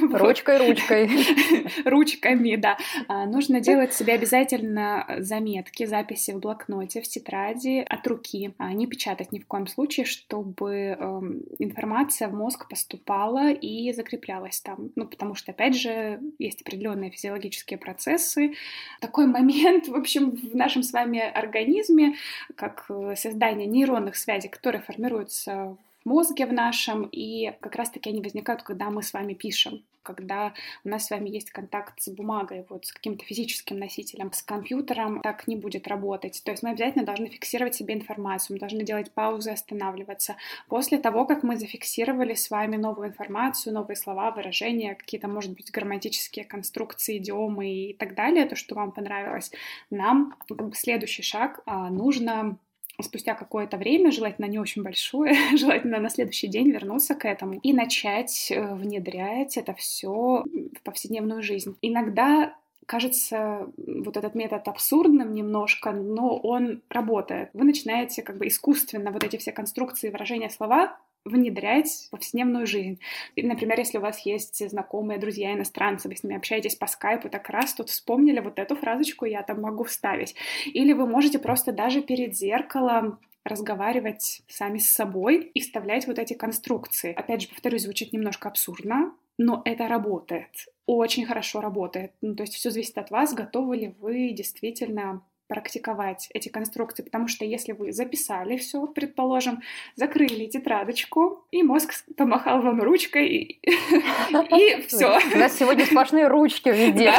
Ручкой, 0.12 0.58
ручкой. 0.58 1.10
Ручками, 1.84 2.56
да. 2.56 2.76
А, 3.08 3.26
нужно 3.26 3.60
делать 3.60 3.94
себе 3.94 4.14
обязательно 4.14 5.06
заметки, 5.18 5.86
записи 5.86 6.32
в 6.32 6.38
блокноте, 6.38 7.00
в 7.00 7.08
тетради 7.08 7.84
от 7.88 8.06
руки. 8.06 8.52
А 8.58 8.72
не 8.72 8.86
печатать 8.86 9.32
ни 9.32 9.38
в 9.38 9.46
коем 9.46 9.66
случае, 9.66 10.06
чтобы 10.06 10.96
эм, 10.98 11.42
информация 11.58 12.28
в 12.28 12.34
мозг 12.34 12.68
поступала 12.68 13.50
и 13.50 13.92
закреплялась 13.92 14.60
там. 14.60 14.90
Ну, 14.96 15.06
потому 15.06 15.34
что, 15.34 15.52
опять 15.52 15.76
же, 15.76 16.20
есть 16.38 16.62
определенные 16.62 17.10
физиологические 17.10 17.78
процессы. 17.78 18.54
Такой 19.00 19.26
момент, 19.26 19.88
в 19.88 19.94
общем, 19.94 20.30
в 20.30 20.54
нашем 20.54 20.82
с 20.82 20.92
вами 20.92 21.20
организме, 21.20 22.16
как 22.54 22.86
э, 22.88 23.14
создание 23.16 23.66
нейронных 23.66 24.16
связей, 24.16 24.48
которые 24.48 24.82
формируются 24.82 25.76
мозге 26.08 26.46
в 26.46 26.52
нашем, 26.52 27.02
и 27.04 27.52
как 27.60 27.76
раз-таки 27.76 28.10
они 28.10 28.20
возникают, 28.20 28.62
когда 28.62 28.90
мы 28.90 29.02
с 29.02 29.12
вами 29.12 29.34
пишем, 29.34 29.84
когда 30.08 30.54
у 30.84 30.88
нас 30.88 31.06
с 31.06 31.10
вами 31.10 31.28
есть 31.28 31.50
контакт 31.50 32.00
с 32.00 32.08
бумагой, 32.08 32.64
вот 32.70 32.86
с 32.86 32.92
каким-то 32.92 33.24
физическим 33.24 33.78
носителем, 33.78 34.32
с 34.32 34.42
компьютером, 34.42 35.20
так 35.20 35.46
не 35.46 35.56
будет 35.56 35.86
работать. 35.86 36.40
То 36.44 36.50
есть 36.50 36.62
мы 36.62 36.70
обязательно 36.70 37.04
должны 37.04 37.28
фиксировать 37.28 37.74
себе 37.74 37.94
информацию, 37.94 38.54
мы 38.54 38.60
должны 38.60 38.84
делать 38.84 39.12
паузы, 39.12 39.50
останавливаться. 39.50 40.36
После 40.68 40.96
того, 40.96 41.26
как 41.26 41.42
мы 41.42 41.58
зафиксировали 41.58 42.34
с 42.34 42.50
вами 42.50 42.76
новую 42.76 43.08
информацию, 43.08 43.74
новые 43.74 43.96
слова, 43.96 44.30
выражения, 44.30 44.94
какие-то, 44.94 45.28
может 45.28 45.52
быть, 45.52 45.70
грамматические 45.70 46.46
конструкции, 46.46 47.18
идиомы 47.18 47.68
и 47.68 47.94
так 47.94 48.14
далее, 48.14 48.46
то, 48.46 48.56
что 48.56 48.74
вам 48.74 48.92
понравилось, 48.92 49.52
нам 49.90 50.34
следующий 50.72 51.22
шаг 51.22 51.60
а, 51.66 51.90
нужно 51.90 52.58
спустя 53.00 53.34
какое-то 53.34 53.76
время, 53.76 54.10
желательно 54.10 54.46
не 54.46 54.58
очень 54.58 54.82
большое, 54.82 55.34
желательно 55.56 55.98
на 55.98 56.10
следующий 56.10 56.48
день 56.48 56.70
вернуться 56.70 57.14
к 57.14 57.24
этому 57.26 57.54
и 57.62 57.72
начать 57.72 58.50
э, 58.50 58.74
внедрять 58.74 59.56
это 59.56 59.74
все 59.74 60.44
в 60.44 60.82
повседневную 60.82 61.42
жизнь. 61.42 61.76
Иногда 61.82 62.54
кажется 62.86 63.68
вот 63.76 64.16
этот 64.16 64.34
метод 64.34 64.66
абсурдным 64.66 65.34
немножко, 65.34 65.92
но 65.92 66.36
он 66.38 66.80
работает. 66.88 67.50
Вы 67.52 67.64
начинаете 67.64 68.22
как 68.22 68.38
бы 68.38 68.48
искусственно 68.48 69.10
вот 69.10 69.22
эти 69.22 69.36
все 69.36 69.52
конструкции, 69.52 70.08
выражения, 70.08 70.48
слова 70.48 70.96
внедрять 71.28 72.06
в 72.06 72.10
повседневную 72.10 72.66
жизнь. 72.66 73.00
Например, 73.36 73.78
если 73.78 73.98
у 73.98 74.00
вас 74.00 74.20
есть 74.26 74.68
знакомые, 74.68 75.18
друзья, 75.18 75.52
иностранцы, 75.52 76.08
вы 76.08 76.16
с 76.16 76.22
ними 76.22 76.36
общаетесь 76.36 76.74
по 76.74 76.86
скайпу, 76.86 77.28
так 77.28 77.48
раз 77.50 77.74
тут 77.74 77.90
вспомнили 77.90 78.40
вот 78.40 78.58
эту 78.58 78.76
фразочку, 78.76 79.24
я 79.24 79.42
там 79.42 79.60
могу 79.60 79.84
вставить. 79.84 80.34
Или 80.66 80.92
вы 80.92 81.06
можете 81.06 81.38
просто 81.38 81.72
даже 81.72 82.02
перед 82.02 82.36
зеркалом 82.36 83.18
разговаривать 83.44 84.42
сами 84.48 84.78
с 84.78 84.90
собой 84.90 85.50
и 85.54 85.60
вставлять 85.60 86.06
вот 86.06 86.18
эти 86.18 86.34
конструкции. 86.34 87.12
Опять 87.14 87.42
же, 87.42 87.48
повторюсь, 87.48 87.82
звучит 87.82 88.12
немножко 88.12 88.48
абсурдно, 88.48 89.14
но 89.38 89.62
это 89.64 89.88
работает. 89.88 90.68
Очень 90.86 91.26
хорошо 91.26 91.60
работает. 91.60 92.12
Ну, 92.20 92.34
то 92.34 92.42
есть 92.42 92.54
все 92.54 92.70
зависит 92.70 92.98
от 92.98 93.10
вас, 93.10 93.34
готовы 93.34 93.76
ли 93.76 93.94
вы 94.00 94.30
действительно 94.30 95.22
практиковать 95.48 96.28
эти 96.34 96.48
конструкции, 96.48 97.02
потому 97.02 97.26
что 97.26 97.44
если 97.44 97.72
вы 97.72 97.92
записали 97.92 98.56
все, 98.56 98.86
предположим, 98.86 99.62
закрыли 99.96 100.46
тетрадочку, 100.46 101.44
и 101.50 101.62
мозг 101.62 101.94
помахал 102.16 102.60
вам 102.60 102.82
ручкой, 102.82 103.28
и, 103.28 103.60
и 103.66 104.82
все. 104.88 105.18
У 105.34 105.38
нас 105.38 105.58
сегодня 105.58 105.86
сплошные 105.86 106.28
ручки 106.28 106.68
везде. 106.68 107.12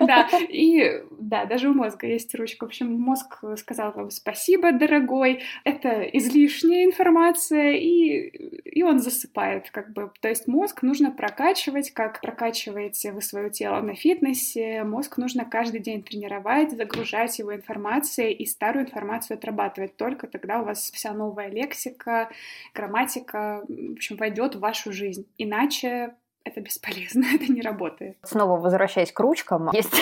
Да, 0.00 0.28
и 0.48 1.02
да, 1.10 1.44
даже 1.44 1.68
у 1.68 1.74
мозга 1.74 2.06
есть 2.06 2.34
ручка. 2.34 2.64
В 2.64 2.68
общем, 2.68 2.92
мозг 2.92 3.42
сказал 3.56 3.92
вам 3.92 4.10
спасибо, 4.10 4.72
дорогой, 4.72 5.42
это 5.64 6.02
излишняя 6.02 6.84
информация, 6.84 7.72
и, 7.72 8.28
и 8.64 8.82
он 8.82 9.00
засыпает, 9.00 9.70
как 9.70 9.92
бы. 9.92 10.10
То 10.20 10.28
есть 10.28 10.46
мозг 10.46 10.82
нужно 10.82 11.10
прокачивать, 11.10 11.90
как 11.90 12.20
прокачиваете 12.20 13.12
вы 13.12 13.20
свое 13.20 13.50
тело 13.50 13.80
на 13.80 13.94
фитнесе, 13.94 14.84
мозг 14.84 15.18
нужно 15.18 15.44
каждый 15.44 15.80
день 15.80 16.02
тренировать, 16.02 16.70
загружать 16.72 17.39
его 17.40 17.54
информацией 17.54 18.32
и 18.32 18.46
старую 18.46 18.86
информацию 18.86 19.36
отрабатывать. 19.36 19.96
Только 19.96 20.26
тогда 20.26 20.60
у 20.60 20.64
вас 20.64 20.90
вся 20.90 21.12
новая 21.12 21.48
лексика, 21.48 22.30
грамматика, 22.74 23.64
в 23.68 23.92
общем, 23.92 24.16
войдет 24.16 24.54
в 24.54 24.60
вашу 24.60 24.92
жизнь. 24.92 25.26
Иначе 25.38 26.14
это 26.44 26.60
бесполезно, 26.60 27.24
это 27.34 27.52
не 27.52 27.62
работает. 27.62 28.16
Снова 28.22 28.60
возвращаясь 28.60 29.12
к 29.12 29.20
ручкам, 29.20 29.70
есть 29.72 29.94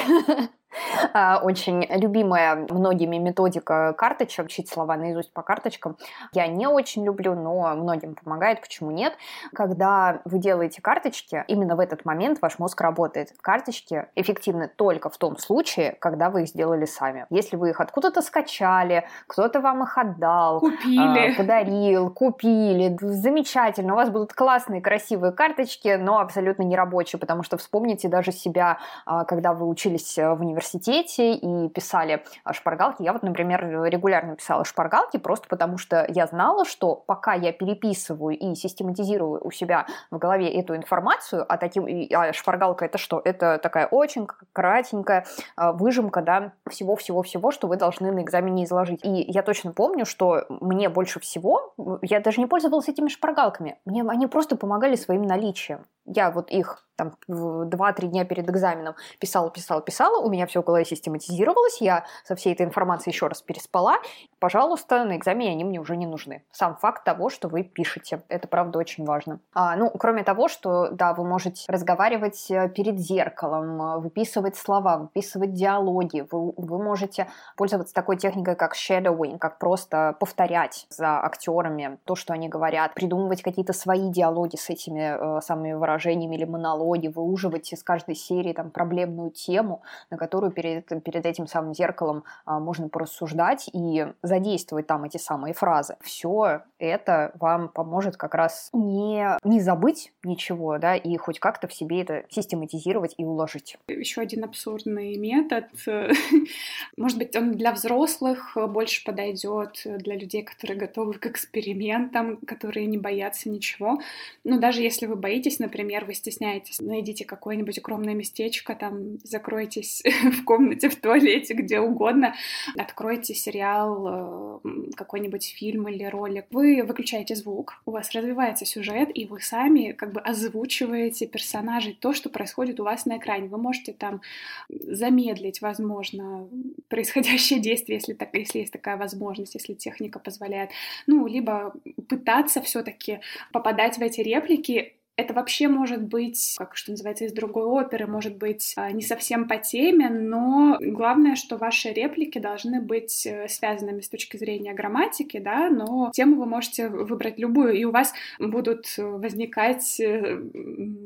очень 1.43 1.87
любимая 1.91 2.67
многими 2.71 3.17
методика 3.17 3.93
карточек, 3.95 4.47
учить 4.47 4.69
слова 4.69 4.97
наизусть 4.97 5.33
по 5.33 5.43
карточкам. 5.43 5.97
Я 6.33 6.47
не 6.47 6.67
очень 6.67 7.05
люблю, 7.05 7.35
но 7.35 7.75
многим 7.77 8.15
помогает, 8.15 8.61
почему 8.61 8.91
нет. 8.91 9.15
Когда 9.55 10.21
вы 10.25 10.39
делаете 10.39 10.83
карточки, 10.83 11.45
именно 11.49 11.77
в 11.77 11.81
этот 11.81 12.05
момент 12.05 12.41
ваш 12.43 12.59
мозг 12.59 12.81
работает. 12.81 13.33
Карточки 13.41 14.07
эффективны 14.15 14.69
только 14.69 15.11
в 15.11 15.17
том 15.17 15.37
случае, 15.39 15.97
когда 16.01 16.31
вы 16.31 16.43
их 16.43 16.49
сделали 16.49 16.85
сами. 16.85 17.27
Если 17.31 17.57
вы 17.57 17.71
их 17.71 17.81
откуда-то 17.81 18.23
скачали, 18.23 19.07
кто-то 19.27 19.61
вам 19.61 19.83
их 19.83 19.97
отдал, 19.97 20.61
купили. 20.61 21.33
А, 21.33 21.37
подарил, 21.37 22.11
купили, 22.11 22.97
замечательно, 23.01 23.95
у 23.95 23.97
вас 23.97 24.11
будут 24.11 24.33
классные, 24.33 24.81
красивые 24.81 25.33
карточки, 25.33 25.97
но 25.99 26.19
абсолютно 26.19 26.63
не 26.63 26.77
рабочие, 26.77 27.19
потому 27.19 27.43
что 27.43 27.57
вспомните 27.57 28.09
даже 28.09 28.33
себя, 28.33 28.79
а, 29.07 29.25
когда 29.25 29.53
вы 29.53 29.67
учились 29.67 30.17
в 30.17 30.41
университете, 30.41 30.58
университете 30.59 31.35
и 31.35 31.69
писали 31.69 32.25
шпаргалки. 32.53 33.03
Я 33.03 33.13
вот, 33.13 33.23
например, 33.23 33.65
регулярно 33.85 34.37
писала 34.37 34.65
шпаргалки 34.65 35.17
просто 35.17 35.49
потому, 35.49 35.79
что 35.79 36.05
я 36.09 36.27
знала, 36.27 36.65
что 36.65 36.97
пока 36.97 37.35
я 37.35 37.53
переписываю 37.53 38.37
и 38.37 38.55
систематизирую 38.55 39.41
у 39.45 39.51
себя 39.51 39.87
в 40.11 40.19
голове 40.19 40.49
эту 40.49 40.77
информацию, 40.77 41.45
а, 41.49 41.57
таким, 41.57 41.87
а 42.15 42.33
шпаргалка 42.33 42.85
это 42.85 42.99
что? 42.99 43.21
Это 43.25 43.59
такая 43.59 43.87
очень 43.87 44.27
кратенькая 44.53 45.27
а, 45.57 45.73
выжимка 45.73 46.23
да, 46.23 46.53
всего-всего-всего, 46.69 47.51
что 47.51 47.69
вы 47.69 47.77
должны 47.77 48.13
на 48.13 48.23
экзамене 48.23 48.65
изложить. 48.65 49.05
И 49.05 49.25
я 49.29 49.43
точно 49.43 49.73
помню, 49.73 50.05
что 50.05 50.45
мне 50.49 50.89
больше 50.89 51.21
всего, 51.21 51.75
я 52.03 52.21
даже 52.21 52.41
не 52.41 52.47
пользовалась 52.47 52.89
этими 52.89 53.09
шпаргалками, 53.09 53.79
мне 53.85 54.03
они 54.03 54.27
просто 54.27 54.57
помогали 54.57 54.97
своим 54.97 55.23
наличием. 55.23 55.85
Я 56.05 56.31
вот 56.31 56.51
их 56.51 56.89
там 56.99 57.13
2-3 57.29 58.09
дня 58.09 58.25
перед 58.25 58.51
экзаменом 58.51 58.97
писала, 59.21 59.51
писала, 59.51 59.81
писала, 59.81 60.21
у 60.21 60.29
меня 60.29 60.47
все 60.49 60.63
в 60.63 60.65
голове 60.65 60.85
систематизировалось, 60.85 61.81
я 61.81 62.05
со 62.25 62.35
всей 62.35 62.53
этой 62.53 62.67
информацией 62.67 63.13
еще 63.15 63.27
раз 63.27 63.43
переспала. 63.43 63.99
Пожалуйста, 64.41 65.05
на 65.05 65.17
экзамене 65.17 65.53
они 65.53 65.65
мне 65.65 65.81
уже 65.81 65.97
не 65.97 66.07
нужны. 66.07 66.45
Сам 66.51 66.77
факт 66.77 67.05
того, 67.05 67.29
что 67.29 67.49
вы 67.49 67.63
пишете, 67.63 68.23
это 68.29 68.49
правда 68.49 68.79
очень 68.79 69.05
важно. 69.05 69.41
А, 69.53 69.77
ну, 69.77 69.91
кроме 69.91 70.25
того, 70.25 70.49
что, 70.49 70.89
да, 70.91 71.13
вы 71.13 71.25
можете 71.25 71.71
разговаривать 71.71 72.51
э, 72.51 72.69
перед 72.69 72.99
зеркалом, 72.99 74.01
выписывать 74.01 74.57
слова, 74.57 74.97
выписывать 74.99 75.53
диалоги, 75.53 76.27
вы, 76.31 76.53
вы 76.57 76.83
можете 76.83 77.29
пользоваться 77.57 77.95
такой 77.95 78.17
техникой, 78.17 78.57
как 78.57 78.75
shadowing, 78.75 79.39
как 79.39 79.59
просто 79.59 80.17
повторять 80.19 80.87
за 80.89 81.21
актерами 81.23 81.99
то, 82.05 82.15
что 82.15 82.33
они 82.33 82.49
говорят, 82.49 82.95
придумывать 82.95 83.43
какие-то 83.43 83.73
свои 83.73 84.11
диалоги 84.11 84.57
с 84.57 84.71
этими 84.71 85.39
э, 85.39 85.41
самыми 85.43 85.75
выражениями 85.75 86.37
или 86.37 86.45
диалоги, 86.79 87.09
выуживать 87.09 87.73
из 87.73 87.83
каждой 87.83 88.15
серии 88.15 88.53
там 88.53 88.71
проблемную 88.71 89.31
тему, 89.31 89.83
на 90.11 90.17
которую 90.17 90.38
перед, 90.51 90.87
перед 91.05 91.27
этим 91.27 91.47
самым 91.47 91.75
зеркалом 91.75 92.25
а, 92.45 92.59
можно 92.59 92.89
порассуждать 92.89 93.69
и 93.73 94.07
задействовать 94.23 94.87
там 94.87 95.05
эти 95.05 95.17
самые 95.19 95.55
фразы. 95.55 95.97
Все 96.01 96.63
это 96.79 97.33
вам 97.39 97.69
поможет 97.69 98.17
как 98.17 98.35
раз 98.35 98.71
не, 98.73 99.37
не 99.45 99.61
забыть 99.61 100.13
ничего, 100.25 100.79
да, 100.79 100.97
и 100.97 101.17
хоть 101.17 101.39
как-то 101.39 101.69
в 101.69 101.75
себе 101.75 102.03
это 102.03 102.25
систематизировать 102.31 103.15
и 103.19 103.25
уложить. 103.25 103.77
Еще 103.89 104.21
один 104.21 104.45
абсурдный 104.45 105.17
метод. 105.17 105.67
Может 106.97 107.19
быть, 107.19 107.37
он 107.37 107.53
для 107.53 107.73
взрослых 107.73 108.57
больше 108.69 109.05
подойдет, 109.05 109.83
для 109.85 110.17
людей, 110.17 110.43
которые 110.43 110.79
готовы 110.79 111.15
к 111.15 111.27
экспериментам, 111.27 112.39
которые 112.39 112.87
не 112.87 112.99
боятся 112.99 113.49
ничего. 113.49 113.99
Но 114.45 114.59
даже 114.59 114.83
если 114.83 115.07
вы 115.07 115.17
боитесь, 115.17 115.59
например, 115.59 116.05
вы 116.05 116.15
стесняетесь 116.15 116.81
найдите 116.81 117.25
какое-нибудь 117.25 117.79
укромное 117.79 118.15
местечко, 118.15 118.75
там, 118.75 119.19
закройтесь 119.25 120.03
в 120.33 120.45
комнате, 120.45 120.89
в 120.89 120.97
туалете, 120.97 121.55
где 121.55 121.81
угодно, 121.81 122.35
откройте 122.77 123.35
сериал, 123.35 124.61
э, 124.65 124.91
какой-нибудь 124.97 125.55
фильм 125.57 125.89
или 125.89 126.05
ролик. 126.05 126.47
Вы 126.51 126.83
выключаете 126.83 127.35
звук, 127.35 127.81
у 127.87 127.93
вас 127.93 128.13
развивается 128.13 128.65
сюжет, 128.65 129.11
и 129.15 129.27
вы 129.27 129.41
сами 129.41 129.93
как 129.93 130.13
бы 130.13 130.21
озвучиваете 130.21 131.27
персонажей, 131.27 131.97
то, 132.01 132.13
что 132.13 132.29
происходит 132.29 132.81
у 132.81 132.85
вас 132.85 133.07
на 133.07 133.19
экране. 133.19 133.49
Вы 133.49 133.59
можете 133.59 133.93
там 133.93 134.21
замедлить, 134.69 135.61
возможно, 135.61 136.49
происходящее 136.89 137.61
действие, 137.61 137.97
если, 137.97 138.15
так, 138.15 138.35
если 138.35 138.61
есть 138.61 138.73
такая 138.73 138.97
возможность, 138.97 139.55
если 139.55 139.75
техника 139.75 140.19
позволяет. 140.19 140.71
Ну, 141.07 141.27
либо 141.27 141.75
пытаться 142.09 142.61
все 142.63 142.83
таки 142.83 143.21
попадать 143.53 143.99
в 143.99 144.03
эти 144.03 144.21
реплики 144.21 144.98
это 145.19 145.35
вообще 145.35 145.67
может 145.67 146.01
быть, 146.01 146.55
как 146.57 146.77
что 146.77 146.93
называется, 146.93 147.25
из 147.25 147.33
другой 147.33 147.65
оперы, 147.65 148.07
может 148.07 148.37
быть 148.37 148.73
а, 148.77 148.93
не 148.93 149.03
совсем 149.03 149.49
по 149.49 149.57
теме, 149.57 150.09
но 150.09 150.79
главное, 150.81 151.35
что 151.35 151.57
ваши 151.57 151.89
реплики 151.89 152.39
должны 152.39 152.81
быть 152.81 153.27
э, 153.27 153.49
связанными 153.49 154.01
с 154.01 154.09
точки 154.09 154.37
зрения 154.37 154.75
грамматики, 154.75 155.41
да, 155.41 155.71
но 155.71 156.13
тему 156.15 156.37
вы 156.37 156.47
можете 156.47 156.89
выбрать 156.89 157.37
любую, 157.37 157.73
и 157.73 157.83
у 157.85 157.91
вас 157.91 158.15
будут 158.39 158.87
возникать 158.97 159.99
э, 159.99 160.41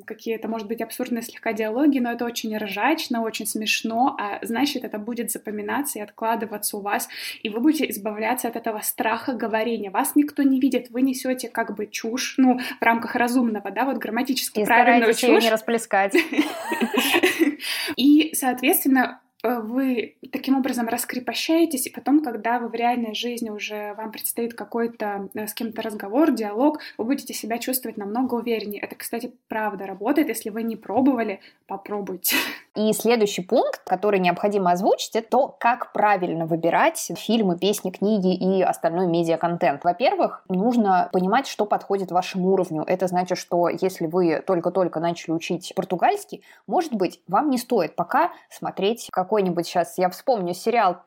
какие-то, 0.04 0.46
может 0.46 0.68
быть, 0.68 0.82
абсурдные 0.82 1.22
слегка 1.22 1.54
диалоги, 1.54 1.98
но 1.98 2.12
это 2.12 2.26
очень 2.26 2.54
ржачно, 2.54 3.22
очень 3.22 3.46
смешно, 3.46 4.14
а 4.20 4.44
значит, 4.44 4.84
это 4.84 4.98
будет 4.98 5.30
запоминаться 5.30 6.00
и 6.00 6.02
откладываться 6.02 6.76
у 6.76 6.82
вас, 6.82 7.08
и 7.42 7.48
вы 7.48 7.60
будете 7.60 7.90
избавляться 7.90 8.48
от 8.48 8.56
этого 8.56 8.80
страха 8.80 9.32
говорения. 9.32 9.90
Вас 9.90 10.16
никто 10.16 10.42
не 10.42 10.60
видит, 10.60 10.90
вы 10.90 11.00
несете 11.00 11.48
как 11.48 11.74
бы 11.74 11.86
чушь, 11.86 12.34
ну, 12.36 12.58
в 12.58 12.84
рамках 12.84 13.14
разумного, 13.14 13.70
да, 13.70 13.86
вот 13.86 14.01
грамматически 14.02 14.60
и 14.60 14.64
правильную 14.64 15.14
чушь. 15.14 15.22
ее 15.22 15.38
не 15.38 15.50
расплескать. 15.50 16.14
И, 17.96 18.34
соответственно, 18.34 19.20
вы 19.42 20.16
таким 20.30 20.56
образом 20.56 20.86
раскрепощаетесь, 20.86 21.86
и 21.86 21.90
потом, 21.90 22.22
когда 22.22 22.60
вы 22.60 22.68
в 22.68 22.74
реальной 22.74 23.14
жизни 23.14 23.50
уже 23.50 23.94
вам 23.94 24.12
предстоит 24.12 24.54
какой-то 24.54 25.28
э, 25.34 25.46
с 25.46 25.54
кем-то 25.54 25.82
разговор, 25.82 26.30
диалог, 26.30 26.78
вы 26.96 27.04
будете 27.04 27.34
себя 27.34 27.58
чувствовать 27.58 27.96
намного 27.96 28.34
увереннее. 28.34 28.80
Это, 28.80 28.94
кстати, 28.94 29.32
правда 29.48 29.86
работает. 29.86 30.28
Если 30.28 30.50
вы 30.50 30.62
не 30.62 30.76
пробовали, 30.76 31.40
попробуйте. 31.66 32.36
И 32.76 32.92
следующий 32.92 33.42
пункт, 33.42 33.82
который 33.84 34.20
необходимо 34.20 34.70
озвучить, 34.70 35.16
это 35.16 35.28
то, 35.28 35.56
как 35.58 35.92
правильно 35.92 36.46
выбирать 36.46 37.12
фильмы, 37.16 37.58
песни, 37.58 37.90
книги 37.90 38.34
и 38.34 38.62
остальной 38.62 39.06
медиа-контент. 39.06 39.84
Во-первых, 39.84 40.44
нужно 40.48 41.10
понимать, 41.12 41.46
что 41.48 41.66
подходит 41.66 42.12
вашему 42.12 42.50
уровню. 42.52 42.84
Это 42.86 43.08
значит, 43.08 43.38
что 43.38 43.68
если 43.68 44.06
вы 44.06 44.42
только-только 44.46 45.00
начали 45.00 45.32
учить 45.32 45.72
португальский, 45.74 46.42
может 46.66 46.94
быть, 46.94 47.20
вам 47.26 47.50
не 47.50 47.58
стоит 47.58 47.96
пока 47.96 48.32
смотреть 48.48 49.08
как 49.10 49.31
какой-нибудь 49.32 49.66
сейчас, 49.66 49.96
я 49.96 50.10
вспомню 50.10 50.52
сериал 50.52 50.98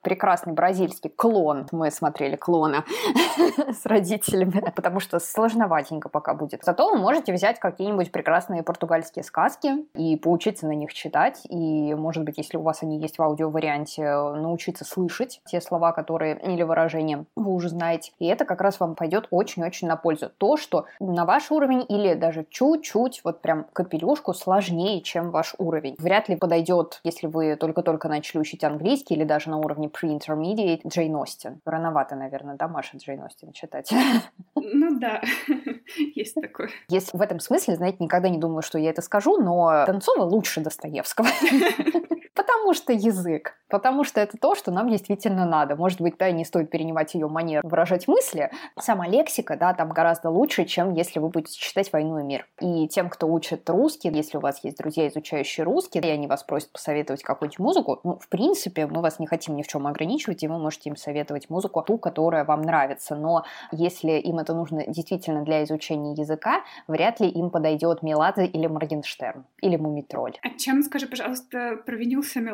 прекрасный 0.00 0.54
бразильский 0.54 1.10
«Клон». 1.10 1.66
Мы 1.70 1.90
смотрели 1.90 2.34
«Клона» 2.34 2.82
с 3.68 3.84
родителями, 3.84 4.72
потому 4.74 5.00
что 5.00 5.18
сложноватенько 5.18 6.08
пока 6.08 6.32
будет. 6.32 6.62
Зато 6.64 6.88
вы 6.88 6.96
можете 6.96 7.34
взять 7.34 7.58
какие-нибудь 7.58 8.10
прекрасные 8.10 8.62
португальские 8.62 9.22
сказки 9.22 9.84
и 9.94 10.16
поучиться 10.16 10.66
на 10.66 10.72
них 10.72 10.94
читать. 10.94 11.42
И, 11.50 11.94
может 11.94 12.24
быть, 12.24 12.38
если 12.38 12.56
у 12.56 12.62
вас 12.62 12.82
они 12.82 12.98
есть 12.98 13.18
в 13.18 13.22
аудиоварианте, 13.22 14.02
научиться 14.02 14.86
слышать 14.86 15.42
те 15.44 15.60
слова, 15.60 15.92
которые 15.92 16.40
или 16.42 16.62
выражения 16.62 17.26
вы 17.36 17.52
уже 17.52 17.68
знаете. 17.68 18.12
И 18.18 18.24
это 18.24 18.46
как 18.46 18.62
раз 18.62 18.80
вам 18.80 18.94
пойдет 18.94 19.28
очень-очень 19.30 19.88
на 19.88 19.96
пользу. 19.96 20.30
То, 20.38 20.56
что 20.56 20.86
на 21.00 21.26
ваш 21.26 21.50
уровень 21.50 21.84
или 21.86 22.14
даже 22.14 22.46
чуть-чуть, 22.48 23.20
вот 23.24 23.42
прям 23.42 23.66
капелюшку 23.74 24.32
сложнее, 24.32 25.02
чем 25.02 25.30
ваш 25.30 25.54
уровень. 25.58 25.96
Вряд 25.98 26.30
ли 26.30 26.36
подойдет, 26.36 27.00
если 27.04 27.26
вы 27.26 27.56
только 27.56 27.73
только-только 27.74 28.08
начали 28.08 28.38
учить 28.38 28.62
английский 28.62 29.14
или 29.14 29.24
даже 29.24 29.50
на 29.50 29.58
уровне 29.58 29.88
pre-intermediate, 29.88 30.82
Джейн 30.86 31.16
Остин. 31.16 31.60
Рановато, 31.64 32.14
наверное, 32.14 32.56
да, 32.56 32.68
Маша 32.68 32.96
Джейн 32.96 33.22
Остин 33.22 33.52
читать? 33.52 33.90
Ну 34.54 34.98
да, 34.98 35.20
есть 36.14 36.34
такое. 36.34 36.70
Если 36.88 37.16
в 37.16 37.20
этом 37.20 37.40
смысле, 37.40 37.76
знаете, 37.76 37.98
никогда 38.00 38.28
не 38.28 38.38
думала, 38.38 38.62
что 38.62 38.78
я 38.78 38.90
это 38.90 39.02
скажу, 39.02 39.38
но 39.38 39.84
Донцова 39.86 40.22
лучше 40.22 40.60
Достоевского. 40.60 41.26
Потому 42.64 42.72
что 42.72 42.94
язык. 42.94 43.58
Потому 43.68 44.04
что 44.04 44.20
это 44.20 44.38
то, 44.38 44.54
что 44.54 44.70
нам 44.70 44.88
действительно 44.88 45.44
надо. 45.44 45.76
Может 45.76 46.00
быть, 46.00 46.16
да, 46.16 46.30
не 46.30 46.44
стоит 46.46 46.70
перенимать 46.70 47.12
ее 47.14 47.28
манеру 47.28 47.68
выражать 47.68 48.08
мысли. 48.08 48.50
Сама 48.78 49.06
лексика, 49.06 49.56
да, 49.56 49.74
там 49.74 49.90
гораздо 49.90 50.30
лучше, 50.30 50.64
чем 50.64 50.94
если 50.94 51.18
вы 51.18 51.28
будете 51.28 51.58
читать 51.58 51.92
«Войну 51.92 52.20
и 52.20 52.22
мир». 52.22 52.46
И 52.60 52.88
тем, 52.88 53.10
кто 53.10 53.26
учит 53.26 53.68
русский, 53.68 54.08
если 54.08 54.38
у 54.38 54.40
вас 54.40 54.64
есть 54.64 54.78
друзья, 54.78 55.08
изучающие 55.08 55.64
русский, 55.64 55.98
и 55.98 56.08
они 56.08 56.26
вас 56.26 56.42
просят 56.42 56.72
посоветовать 56.72 57.22
какую-нибудь 57.22 57.58
музыку, 57.58 58.00
ну, 58.04 58.18
в 58.18 58.28
принципе, 58.28 58.86
мы 58.86 59.02
вас 59.02 59.18
не 59.18 59.26
хотим 59.26 59.56
ни 59.56 59.62
в 59.62 59.66
чем 59.66 59.86
ограничивать, 59.86 60.42
и 60.42 60.48
вы 60.48 60.58
можете 60.58 60.88
им 60.88 60.96
советовать 60.96 61.50
музыку, 61.50 61.82
ту, 61.82 61.98
которая 61.98 62.44
вам 62.44 62.62
нравится. 62.62 63.14
Но 63.14 63.44
если 63.72 64.12
им 64.12 64.38
это 64.38 64.54
нужно 64.54 64.86
действительно 64.86 65.42
для 65.42 65.64
изучения 65.64 66.14
языка, 66.14 66.62
вряд 66.86 67.20
ли 67.20 67.28
им 67.28 67.50
подойдет 67.50 68.02
Меладзе 68.02 68.46
или 68.46 68.68
Моргенштерн, 68.68 69.44
или 69.60 69.76
Мумитроль. 69.76 70.38
А 70.42 70.50
чем, 70.50 70.82
скажи, 70.82 71.06
пожалуйста, 71.06 71.76
провинился 71.84 72.40
Меладзе? 72.40 72.53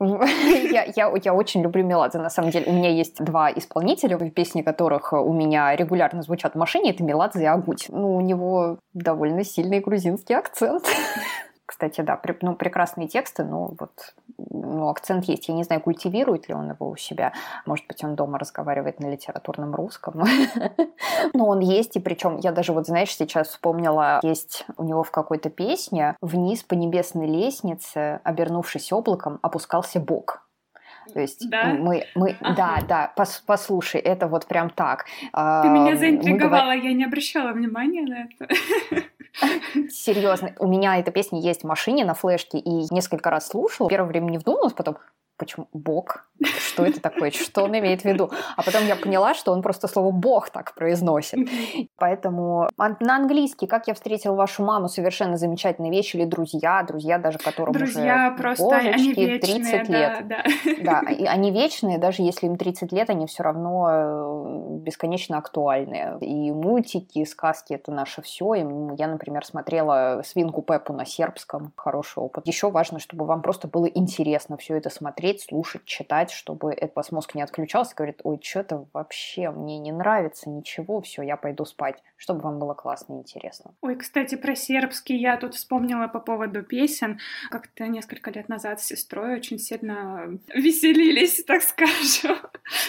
Я, 0.00 0.84
я, 0.96 1.12
я 1.22 1.34
очень 1.34 1.62
люблю 1.62 1.84
Меладзе, 1.84 2.18
на 2.18 2.30
самом 2.30 2.50
деле. 2.50 2.66
У 2.66 2.72
меня 2.72 2.90
есть 2.90 3.22
два 3.22 3.50
исполнителя, 3.52 4.16
песни 4.30 4.62
которых 4.62 5.12
у 5.12 5.32
меня 5.32 5.76
регулярно 5.76 6.22
звучат 6.22 6.54
в 6.54 6.58
машине. 6.58 6.90
Это 6.90 7.04
Меладзе 7.04 7.42
и 7.42 7.46
Агуть. 7.46 7.86
Ну, 7.90 8.16
у 8.16 8.20
него 8.20 8.78
довольно 8.94 9.44
сильный 9.44 9.80
грузинский 9.80 10.34
акцент. 10.34 10.84
Кстати, 11.70 12.00
да, 12.00 12.16
при, 12.16 12.36
ну, 12.42 12.56
прекрасные 12.56 13.06
тексты, 13.06 13.44
но 13.44 13.76
вот 13.78 13.92
ну, 14.36 14.88
акцент 14.88 15.26
есть. 15.26 15.46
Я 15.46 15.54
не 15.54 15.62
знаю, 15.62 15.80
культивирует 15.80 16.48
ли 16.48 16.54
он 16.54 16.70
его 16.70 16.90
у 16.90 16.96
себя. 16.96 17.32
Может 17.64 17.86
быть, 17.86 18.02
он 18.02 18.16
дома 18.16 18.40
разговаривает 18.40 18.98
на 18.98 19.06
литературном 19.06 19.72
русском. 19.72 20.20
Но 21.32 21.46
он 21.46 21.60
есть, 21.60 21.94
и 21.94 22.00
причем 22.00 22.38
я 22.38 22.50
даже 22.50 22.72
вот, 22.72 22.88
знаешь, 22.88 23.14
сейчас 23.14 23.50
вспомнила, 23.50 24.18
есть 24.24 24.66
у 24.78 24.82
него 24.82 25.04
в 25.04 25.12
какой-то 25.12 25.48
песне 25.48 26.16
«Вниз 26.20 26.64
по 26.64 26.74
небесной 26.74 27.28
лестнице, 27.28 28.20
обернувшись 28.24 28.92
облаком, 28.92 29.38
опускался 29.40 30.00
Бог». 30.00 30.44
То 31.14 31.20
есть 31.20 31.48
да? 31.48 31.66
мы, 31.66 32.04
мы 32.16 32.36
ага. 32.40 32.54
да, 32.56 32.78
да, 32.88 33.12
пос, 33.14 33.44
послушай, 33.46 34.00
это 34.00 34.26
вот 34.26 34.46
прям 34.46 34.70
так. 34.70 35.04
Ты 35.32 35.68
меня 35.68 35.96
заинтриговала, 35.96 36.72
говор... 36.72 36.84
я 36.84 36.92
не 36.94 37.04
обращала 37.04 37.52
внимания 37.52 38.02
на 38.02 38.24
это. 38.24 38.52
Серьезно, 39.90 40.54
у 40.58 40.66
меня 40.66 40.98
эта 40.98 41.10
песня 41.10 41.40
есть 41.40 41.62
в 41.62 41.66
машине 41.66 42.04
на 42.04 42.14
флешке, 42.14 42.58
и 42.58 42.92
несколько 42.92 43.30
раз 43.30 43.48
слушала. 43.48 43.88
Первое 43.88 44.08
время 44.08 44.30
не 44.30 44.38
вдумалась, 44.38 44.72
потом, 44.72 44.98
почему 45.40 45.68
Бог? 45.72 46.26
Что 46.58 46.84
это 46.84 47.00
такое? 47.00 47.30
Что 47.30 47.64
он 47.64 47.78
имеет 47.78 48.02
в 48.02 48.04
виду? 48.04 48.30
А 48.56 48.62
потом 48.62 48.86
я 48.86 48.94
поняла, 48.94 49.34
что 49.34 49.52
он 49.52 49.62
просто 49.62 49.88
слово 49.88 50.10
Бог 50.10 50.50
так 50.50 50.74
произносит. 50.74 51.48
Поэтому 51.96 52.68
на 52.76 53.16
английский, 53.16 53.66
как 53.66 53.88
я 53.88 53.94
встретил 53.94 54.34
вашу 54.34 54.62
маму, 54.62 54.88
совершенно 54.88 55.36
замечательная 55.36 55.90
вещь, 55.90 56.14
или 56.14 56.24
друзья, 56.24 56.82
друзья 56.82 57.18
даже 57.18 57.38
которым 57.38 57.72
друзья 57.72 58.32
уже 58.32 58.42
просто, 58.42 58.64
божечки, 58.64 58.98
они 58.98 59.14
вечные, 59.14 59.38
30 59.38 59.88
да, 59.88 59.98
лет. 59.98 60.28
Да. 60.28 60.44
да, 60.82 61.10
и 61.10 61.24
они 61.24 61.50
вечные, 61.50 61.98
даже 61.98 62.22
если 62.22 62.46
им 62.46 62.56
30 62.56 62.92
лет, 62.92 63.08
они 63.08 63.26
все 63.26 63.42
равно 63.42 63.88
э, 63.90 64.76
бесконечно 64.80 65.38
актуальны. 65.38 66.18
И 66.20 66.52
мультики, 66.52 67.18
и 67.18 67.24
сказки— 67.24 67.72
это 67.74 67.92
наше 67.92 68.20
все. 68.22 68.54
И 68.54 68.60
я, 68.98 69.08
например, 69.08 69.44
смотрела 69.44 70.22
«Свинку 70.24 70.62
Пеппу» 70.62 70.92
на 70.92 71.06
сербском. 71.06 71.72
Хороший 71.76 72.22
опыт. 72.22 72.46
Еще 72.46 72.70
важно, 72.70 72.98
чтобы 72.98 73.24
вам 73.24 73.42
просто 73.42 73.68
было 73.68 73.86
интересно 73.86 74.56
все 74.56 74.76
это 74.76 74.90
смотреть, 74.90 75.29
слушать, 75.38 75.84
читать, 75.84 76.30
чтобы 76.30 76.72
этот 76.72 77.12
мозг 77.12 77.34
не 77.34 77.42
отключался, 77.42 77.94
говорит, 77.94 78.20
ой, 78.24 78.40
что-то 78.42 78.86
вообще 78.92 79.50
мне 79.50 79.78
не 79.78 79.92
нравится, 79.92 80.48
ничего, 80.48 81.00
все, 81.02 81.22
я 81.22 81.36
пойду 81.36 81.64
спать, 81.64 82.02
чтобы 82.16 82.40
вам 82.40 82.58
было 82.58 82.74
классно 82.74 83.14
и 83.14 83.18
интересно. 83.18 83.74
Ой, 83.80 83.96
кстати, 83.96 84.34
про 84.34 84.56
сербский 84.56 85.16
я 85.16 85.36
тут 85.36 85.54
вспомнила 85.54 86.08
по 86.08 86.20
поводу 86.20 86.62
песен. 86.62 87.18
Как-то 87.50 87.86
несколько 87.86 88.30
лет 88.30 88.48
назад 88.48 88.80
с 88.80 88.86
сестрой 88.86 89.34
очень 89.36 89.58
сильно 89.58 90.38
веселились, 90.54 91.44
так 91.46 91.62
скажем. 91.62 92.38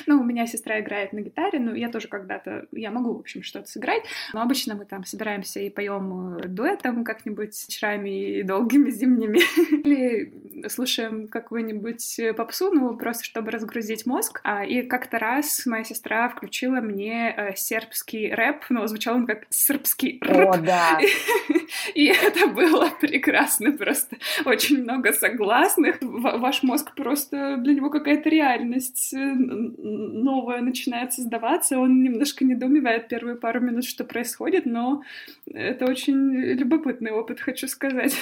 Ну, 0.08 0.20
у 0.20 0.24
меня 0.24 0.48
сестра 0.48 0.80
играет 0.80 1.14
на 1.14 1.22
гитаре, 1.22 1.60
ну, 1.60 1.74
я 1.74 1.90
тоже 1.90 2.08
когда-то, 2.08 2.68
я 2.72 2.92
могу, 2.92 3.14
в 3.14 3.20
общем, 3.20 3.44
что-то 3.44 3.70
сыграть, 3.70 4.04
но 4.34 4.42
обычно 4.42 4.76
мы 4.76 4.86
там 4.86 5.04
собираемся 5.06 5.60
и 5.60 5.70
поем 5.70 6.38
э, 6.38 6.48
дуэтом 6.48 7.04
как-нибудь 7.04 7.54
вечерами 7.68 8.40
и 8.40 8.44
долгими 8.44 8.90
зимними, 8.90 9.40
или 9.84 10.68
слушаем 10.70 11.28
какую-нибудь 11.28 12.20
попсу, 12.34 12.72
ну, 12.72 12.96
просто 12.96 13.24
чтобы 13.24 13.52
разгрузить 13.52 14.06
мозг. 14.06 14.42
А, 14.44 14.66
и 14.66 14.84
как-то 14.84 15.20
раз 15.20 15.66
моя 15.66 15.84
сестра 15.84 16.30
включила 16.30 16.82
мне 16.82 17.34
э, 17.36 17.56
сербский 17.56 18.34
рэп, 18.34 18.66
но 18.70 18.88
звучал 18.88 19.16
он 19.16 19.26
как 19.26 19.46
сербский 19.50 20.20
рэп. 20.22 20.50
О, 20.50 20.58
да. 20.58 21.00
И 21.96 22.06
это 22.06 22.48
было 22.48 22.90
прекрасно, 23.00 23.72
просто 23.72 24.18
очень 24.46 24.84
много 24.84 25.14
согласных. 25.14 25.98
Ваш 26.02 26.64
мозг 26.64 26.94
просто 26.96 27.58
для 27.58 27.74
него 27.74 27.90
какая-то 27.90 28.30
реальность 28.30 29.14
э, 29.14 29.18
новая 29.18 30.62
начинает 30.62 31.14
создаваться. 31.14 31.80
Он 31.80 32.04
немножко 32.04 32.46
недоумевает 32.46 33.08
первые 33.08 33.36
пару 33.36 33.60
минут, 33.60 33.86
что 33.86 34.04
происходит, 34.04 34.66
но 34.66 35.04
это 35.46 35.86
очень 35.86 36.36
любопытный 36.36 37.12
опыт, 37.12 37.40
хочу 37.40 37.68
сказать. 37.68 38.16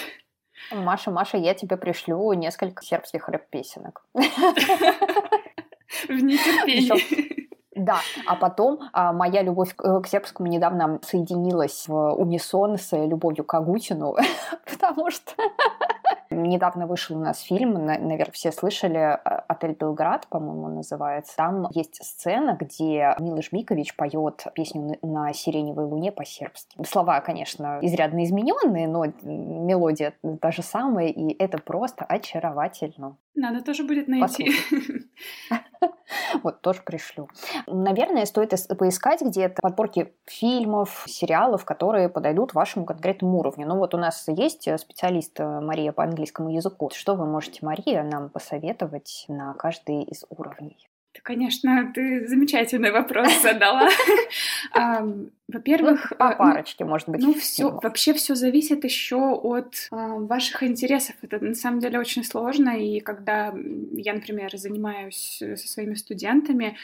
Маша, 0.71 1.11
Маша, 1.11 1.37
я 1.37 1.53
тебе 1.53 1.77
пришлю 1.77 2.33
несколько 2.33 2.83
сербских 2.83 3.27
рэп-песенок. 3.29 4.05
В 4.13 4.23
нетерпении. 6.09 7.49
Да, 7.75 8.01
а 8.25 8.35
потом 8.35 8.79
а, 8.91 9.13
моя 9.13 9.41
любовь 9.41 9.73
к, 9.73 9.85
э, 9.85 10.01
к 10.01 10.07
сербскому 10.07 10.49
недавно 10.49 10.99
соединилась 11.01 11.87
в 11.87 12.13
унисон 12.13 12.77
с 12.77 12.91
любовью 12.91 13.45
к 13.45 13.53
Агутину, 13.53 14.17
потому 14.69 15.09
что 15.09 15.31
Недавно 16.31 16.85
вышел 16.85 17.17
у 17.17 17.19
нас 17.19 17.41
фильм, 17.41 17.73
наверное, 17.73 18.31
все 18.31 18.51
слышали, 18.51 18.97
а, 18.97 19.43
«Отель 19.47 19.73
Белград», 19.73 20.27
по-моему, 20.27 20.67
называется. 20.69 21.35
Там 21.35 21.67
есть 21.71 22.03
сцена, 22.03 22.55
где 22.59 23.15
Милош 23.19 23.51
Бикович 23.51 23.95
поет 23.95 24.45
песню 24.53 24.97
на 25.01 25.33
сиреневой 25.33 25.85
луне 25.85 26.11
по-сербски. 26.11 26.77
Слова, 26.85 27.19
конечно, 27.21 27.79
изрядно 27.81 28.23
измененные, 28.23 28.87
но 28.87 29.05
мелодия 29.23 30.13
та 30.39 30.51
же 30.51 30.61
самая, 30.61 31.07
и 31.07 31.35
это 31.37 31.57
просто 31.57 32.05
очаровательно. 32.05 33.17
Надо 33.35 33.63
тоже 33.63 33.83
будет 33.83 34.07
найти. 34.07 34.51
Вот, 36.43 36.61
тоже 36.61 36.81
пришлю. 36.83 37.27
Наверное, 37.67 38.25
стоит 38.25 38.53
поискать 38.77 39.21
где-то 39.21 39.61
подборки 39.61 40.13
фильмов, 40.25 41.03
сериалов, 41.07 41.65
которые 41.65 42.09
подойдут 42.09 42.53
вашему 42.53 42.85
конкретному 42.85 43.39
уровню. 43.39 43.67
Ну 43.67 43.77
вот 43.77 43.93
у 43.93 43.97
нас 43.97 44.27
есть 44.27 44.67
специалист 44.79 45.39
э, 45.39 45.59
Мария 45.61 45.91
по 45.99 46.05
английскому 46.05 46.49
языку. 46.49 46.89
Что 46.93 47.15
вы 47.15 47.25
можете, 47.25 47.59
Мария, 47.61 48.03
нам 48.03 48.29
посоветовать 48.29 49.25
на 49.27 49.53
каждый 49.55 50.03
из 50.03 50.23
уровней? 50.29 50.77
Конечно, 51.23 51.91
ты 51.93 52.25
замечательный 52.25 52.91
вопрос 52.91 53.27
задала. 53.41 53.89
Во-первых, 55.49 56.11
ну, 56.11 56.17
по 56.17 56.29
а, 56.29 56.35
парочке, 56.35 56.85
может 56.85 57.09
быть. 57.09 57.21
Ну, 57.21 57.33
все, 57.33 57.69
вообще 57.69 58.13
все 58.13 58.35
зависит 58.35 58.85
еще 58.85 59.17
от 59.17 59.89
ваших 59.91 60.63
интересов. 60.63 61.17
Это 61.21 61.43
на 61.43 61.53
самом 61.53 61.81
деле 61.81 61.99
очень 61.99 62.23
сложно. 62.23 62.69
И 62.79 63.01
когда 63.01 63.53
я, 63.91 64.13
например, 64.13 64.55
занимаюсь 64.55 65.37
со 65.37 65.67
своими 65.67 65.95
студентами, 65.95 66.77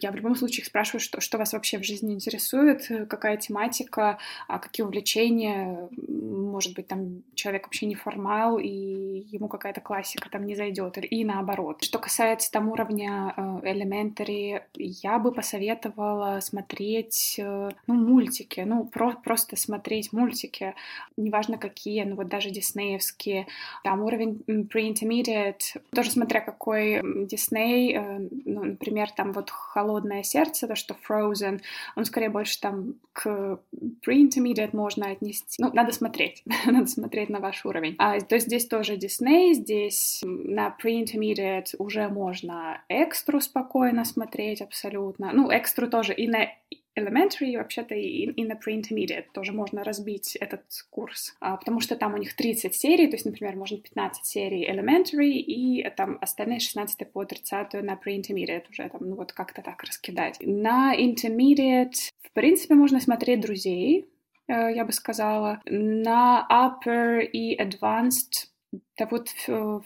я 0.00 0.10
в 0.10 0.16
любом 0.16 0.34
случае 0.34 0.64
спрашиваю, 0.64 1.00
что, 1.00 1.20
что 1.20 1.38
вас 1.38 1.52
вообще 1.52 1.78
в 1.78 1.84
жизни 1.84 2.14
интересует, 2.14 3.08
какая 3.08 3.36
тематика, 3.36 4.18
а 4.48 4.58
какие 4.58 4.84
увлечения. 4.84 5.88
Может 6.08 6.74
быть, 6.74 6.88
там 6.88 7.22
человек 7.34 7.64
вообще 7.64 7.86
не 7.86 7.94
формал, 7.94 8.58
и 8.58 8.68
ему 8.68 9.48
какая-то 9.48 9.80
классика 9.80 10.28
там 10.30 10.46
не 10.46 10.56
зайдет, 10.56 10.98
и 10.98 11.24
наоборот. 11.24 11.82
Что 11.82 11.98
касается 11.98 12.50
там 12.50 12.68
уровня 12.68 13.34
э, 13.36 13.72
elementary, 13.72 14.62
я 14.74 15.18
бы 15.18 15.32
посоветовала 15.32 16.40
смотреть, 16.40 17.36
э, 17.38 17.70
ну, 17.86 17.94
мультики, 17.94 18.60
ну, 18.60 18.84
про 18.84 19.12
просто 19.12 19.56
смотреть 19.56 20.12
мультики, 20.12 20.74
неважно 21.16 21.58
какие, 21.58 22.02
ну, 22.02 22.16
вот 22.16 22.28
даже 22.28 22.50
диснеевские. 22.50 23.46
Там 23.84 24.02
уровень 24.02 24.42
pre-intermediate, 24.46 25.80
тоже 25.94 26.10
смотря 26.10 26.40
какой 26.40 27.00
Дисней, 27.26 27.96
э, 27.96 28.28
ну, 28.44 28.64
например, 28.64 29.10
там 29.10 29.32
вот 29.32 29.50
холодное 29.84 30.22
сердце, 30.22 30.66
то, 30.66 30.74
что 30.74 30.96
Frozen, 31.08 31.60
он 31.94 32.04
скорее 32.06 32.30
больше 32.30 32.58
там 32.58 32.94
к 33.12 33.60
pre-intermediate 34.06 34.70
можно 34.72 35.10
отнести. 35.10 35.62
Ну, 35.62 35.70
надо 35.74 35.92
смотреть, 35.92 36.42
надо 36.66 36.86
смотреть 36.86 37.28
на 37.28 37.40
ваш 37.40 37.66
уровень. 37.66 37.94
А, 37.98 38.18
то 38.20 38.34
есть 38.34 38.46
здесь 38.46 38.66
тоже 38.66 38.96
Disney, 38.96 39.52
здесь 39.52 40.22
на 40.24 40.74
pre-intermediate 40.82 41.76
уже 41.78 42.08
можно 42.08 42.82
экстру 42.88 43.40
спокойно 43.40 44.04
смотреть 44.04 44.62
абсолютно. 44.62 45.32
Ну, 45.32 45.50
экстру 45.50 45.88
тоже 45.88 46.14
и 46.14 46.28
на 46.28 46.48
elementary, 46.96 47.56
вообще-то 47.56 47.94
и, 47.94 48.26
и 48.26 48.44
на 48.44 48.54
pre-intermediate 48.54 49.26
тоже 49.32 49.52
можно 49.52 49.84
разбить 49.84 50.36
этот 50.36 50.64
курс, 50.90 51.34
а, 51.40 51.56
потому 51.56 51.80
что 51.80 51.96
там 51.96 52.14
у 52.14 52.16
них 52.16 52.34
30 52.34 52.74
серий, 52.74 53.06
то 53.06 53.14
есть, 53.14 53.26
например, 53.26 53.56
можно 53.56 53.78
15 53.78 54.24
серий 54.24 54.68
elementary 54.70 55.32
и 55.32 55.88
там 55.96 56.18
остальные 56.20 56.60
16 56.60 57.12
по 57.12 57.24
30 57.24 57.74
на 57.82 57.94
pre-intermediate 57.94 58.64
уже 58.70 58.88
там, 58.88 59.00
ну 59.00 59.16
вот 59.16 59.32
как-то 59.32 59.62
так 59.62 59.82
раскидать. 59.82 60.38
На 60.40 60.94
intermediate, 60.96 62.10
в 62.22 62.32
принципе, 62.32 62.74
можно 62.74 63.00
смотреть 63.00 63.40
друзей, 63.40 64.08
э, 64.48 64.74
я 64.74 64.84
бы 64.84 64.92
сказала. 64.92 65.60
На 65.66 66.46
upper 66.50 67.22
и 67.22 67.60
advanced 67.60 68.53
да 68.98 69.06
вот 69.10 69.28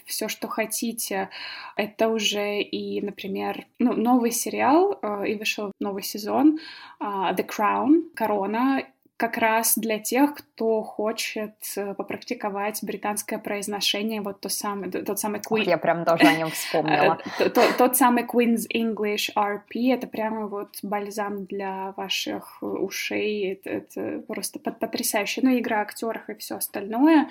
все, 0.07 0.29
что 0.29 0.49
хотите. 0.49 1.31
Это 1.77 2.09
уже 2.09 2.61
и, 2.61 3.01
например, 3.01 3.67
ну, 3.79 3.93
новый 3.93 4.31
сериал, 4.31 4.99
э, 5.03 5.29
и 5.29 5.35
вышел 5.37 5.73
новый 5.81 6.03
сезон 6.03 6.59
uh, 7.01 7.35
The 7.35 7.47
Crown, 7.47 8.11
Корона, 8.15 8.83
как 9.19 9.37
раз 9.37 9.77
для 9.77 9.99
тех, 9.99 10.33
кто 10.37 10.83
хочет 10.83 11.57
э, 11.77 11.93
попрактиковать 11.95 12.79
британское 12.83 13.41
произношение, 13.41 14.21
вот 14.21 14.41
то 14.41 14.49
самое, 14.49 14.93
тот 14.93 15.19
самый 15.19 15.41
Queen... 15.41 15.65
Я 15.65 15.77
прям 15.77 16.05
тоже 16.05 16.25
о 16.25 16.37
нем 16.37 16.51
вспомнила. 16.51 17.19
Э, 17.41 17.51
тот, 17.51 17.97
самый 17.97 18.25
Queen's 18.25 18.67
English 18.73 19.31
RP, 19.35 19.93
это 19.93 20.07
прямо 20.07 20.47
вот 20.47 20.69
бальзам 20.83 21.47
для 21.47 21.93
ваших 21.97 22.63
ушей, 22.63 23.61
это, 23.65 24.21
просто 24.21 24.61
потрясающе. 24.61 25.41
Ну, 25.43 25.59
игра 25.59 25.81
актеров 25.81 26.29
и 26.29 26.35
все 26.35 26.57
остальное. 26.57 27.29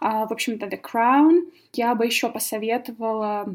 А, 0.00 0.26
в 0.26 0.32
общем-то, 0.32 0.66
The 0.66 0.80
Crown. 0.80 1.42
Я 1.74 1.94
бы 1.94 2.06
еще 2.06 2.30
посоветовала 2.30 3.46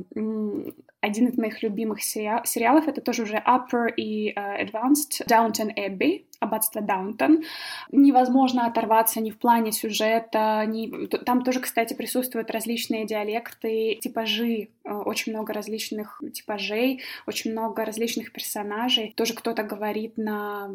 один 1.03 1.27
из 1.27 1.37
моих 1.37 1.61
любимых 1.63 2.01
сериалов, 2.01 2.87
это 2.87 3.01
тоже 3.01 3.23
уже 3.23 3.35
Upper 3.35 3.93
и 3.93 4.33
uh, 4.33 4.61
Advanced, 4.63 5.27
Downton 5.27 5.75
Abbey, 5.75 6.23
аббатство 6.43 6.81
Даунтон. 6.81 7.43
Невозможно 7.91 8.65
оторваться 8.65 9.21
ни 9.21 9.31
в 9.31 9.37
плане 9.37 9.71
сюжета, 9.71 10.63
ни... 10.67 11.07
там 11.07 11.43
тоже, 11.43 11.59
кстати, 11.59 11.93
присутствуют 11.93 12.51
различные 12.51 13.05
диалекты, 13.05 13.95
типажи, 14.01 14.69
э, 14.83 14.91
очень 14.91 15.33
много 15.33 15.53
различных 15.53 16.21
типажей, 16.33 17.01
очень 17.25 17.51
много 17.51 17.85
различных 17.85 18.31
персонажей. 18.31 19.13
Тоже 19.15 19.33
кто-то 19.33 19.63
говорит 19.63 20.17
на 20.17 20.69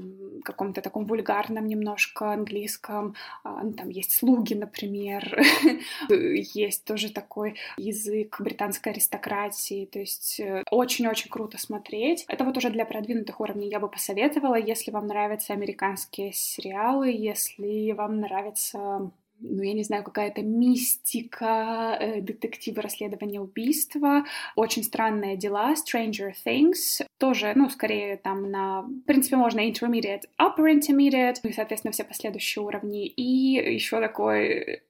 каком-то 0.45 0.81
таком 0.83 1.05
вульгарном 1.05 1.67
немножко 1.67 2.33
английском, 2.33 3.15
а, 3.45 3.63
ну, 3.63 3.73
там 3.73 3.89
есть 3.89 4.13
слуги, 4.13 4.55
например, 4.55 5.41
есть 6.09 6.85
тоже 6.85 7.13
такой 7.13 7.57
язык 7.77 8.41
британской 8.41 8.93
аристократии, 8.93 9.87
то 9.87 9.99
есть 9.99 10.41
э, 10.41 10.63
очень-очень 10.71 11.31
круто 11.31 11.59
смотреть. 11.59 12.25
Это 12.29 12.45
вот 12.45 12.57
уже 12.57 12.71
для 12.71 12.85
продвинутых 12.85 13.41
уровней 13.41 13.69
я 13.69 13.81
бы 13.81 13.89
посоветовала, 13.89 14.57
если 14.57 14.91
вам 14.91 15.07
нравятся 15.07 15.55
американские 15.59 16.33
сериалы, 16.33 17.11
если 17.11 17.93
вам 17.93 18.21
нравится 18.21 19.11
ну, 19.41 19.63
я 19.63 19.73
не 19.73 19.85
знаю, 19.85 20.03
какая-то 20.03 20.43
мистика, 20.43 21.97
э, 22.01 22.21
детективы 22.21 22.83
расследования 22.83 23.41
убийства, 23.41 24.25
очень 24.57 24.83
странные 24.83 25.37
дела, 25.37 25.75
Stranger 25.75 26.33
Things, 26.45 27.07
тоже, 27.19 27.53
ну, 27.55 27.71
скорее 27.71 28.17
там 28.17 28.51
на, 28.51 28.83
в 28.83 29.03
принципе, 29.07 29.37
можно 29.37 29.61
intermediate, 29.61 30.25
upper 30.41 30.67
intermediate, 30.67 31.37
ну 31.43 31.51
и, 31.51 31.53
соответственно, 31.53 31.93
все 31.93 32.03
последующие 32.05 32.65
уровни, 32.65 33.07
и 33.07 33.75
еще 33.75 34.01
такой 34.01 34.83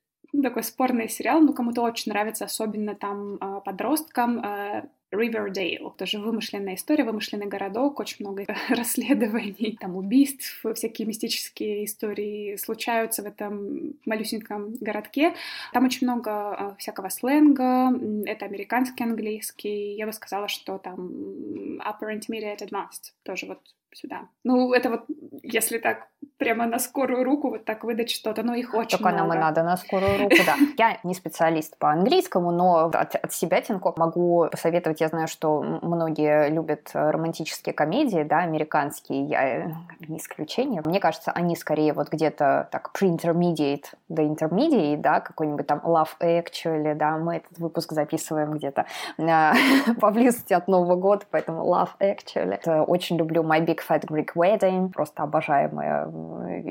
такой 0.42 0.62
спорный 0.62 1.08
сериал, 1.08 1.40
ну, 1.40 1.52
кому-то 1.52 1.82
очень 1.82 2.12
нравится, 2.12 2.44
особенно 2.44 2.94
там 2.94 3.38
а, 3.40 3.60
подросткам, 3.60 4.40
а, 4.44 4.84
Ривердейл. 5.10 5.90
Тоже 5.90 6.18
вымышленная 6.18 6.74
история, 6.74 7.04
вымышленный 7.04 7.46
городок, 7.46 7.98
очень 8.00 8.16
много 8.20 8.44
расследований, 8.68 9.76
там 9.80 9.96
убийств, 9.96 10.64
всякие 10.74 11.06
мистические 11.06 11.84
истории 11.86 12.56
случаются 12.56 13.22
в 13.22 13.26
этом 13.26 13.94
малюсеньком 14.04 14.74
городке. 14.80 15.34
Там 15.72 15.86
очень 15.86 16.06
много 16.06 16.30
а, 16.30 16.74
всякого 16.78 17.08
сленга, 17.08 17.90
это 18.26 18.44
американский 18.44 19.04
английский. 19.04 19.94
Я 19.94 20.06
бы 20.06 20.12
сказала, 20.12 20.48
что 20.48 20.78
там 20.78 21.78
upper 21.78 22.12
intermediate 22.12 22.60
advanced 22.60 23.12
тоже 23.22 23.46
вот 23.46 23.60
сюда. 23.94 24.28
Ну, 24.44 24.72
это 24.72 24.90
вот, 24.90 25.04
если 25.42 25.78
так 25.78 26.08
прямо 26.38 26.66
на 26.66 26.78
скорую 26.78 27.24
руку 27.24 27.50
вот 27.50 27.64
так 27.64 27.84
выдать 27.84 28.10
что-то, 28.10 28.42
но 28.42 28.54
их 28.54 28.72
очень 28.74 28.98
Только 28.98 29.10
много. 29.10 29.28
нам 29.28 29.36
и 29.36 29.40
надо 29.40 29.62
на 29.62 29.76
скорую 29.76 30.18
руку, 30.18 30.36
да. 30.46 30.54
Я 30.78 30.98
не 31.02 31.14
специалист 31.14 31.76
по 31.78 31.90
английскому, 31.90 32.50
но 32.50 32.86
от, 32.86 33.14
от 33.14 33.32
себя, 33.32 33.60
Тинко, 33.60 33.94
могу 33.96 34.46
посоветовать. 34.50 35.00
Я 35.00 35.08
знаю, 35.08 35.28
что 35.28 35.62
многие 35.82 36.48
любят 36.50 36.90
романтические 36.92 37.72
комедии, 37.72 38.22
да, 38.22 38.38
американские. 38.38 39.24
Я 39.24 39.66
э, 39.66 39.70
не 40.06 40.18
исключение. 40.18 40.82
Мне 40.84 41.00
кажется, 41.00 41.32
они 41.32 41.56
скорее 41.56 41.92
вот 41.92 42.08
где-то 42.08 42.68
так 42.70 42.90
pre-intermediate 42.98 43.86
до 44.08 44.22
intermediate, 44.22 44.98
да, 44.98 45.20
какой-нибудь 45.20 45.66
там 45.66 45.80
Love 45.80 46.18
Actually, 46.20 46.94
да, 46.94 47.18
мы 47.18 47.36
этот 47.36 47.58
выпуск 47.58 47.92
записываем 47.92 48.52
где-то 48.52 48.86
э, 49.18 49.52
поблизости 50.00 50.52
от 50.52 50.68
Нового 50.68 50.96
года, 50.96 51.26
поэтому 51.30 51.64
Love 51.64 51.90
Actually. 52.00 52.84
Очень 52.84 53.16
люблю 53.16 53.42
My 53.42 53.64
Big 53.64 53.77
Fat 53.86 54.06
Greek 54.06 54.34
Wedding, 54.34 54.90
просто 54.90 55.22
обожаемая 55.22 56.08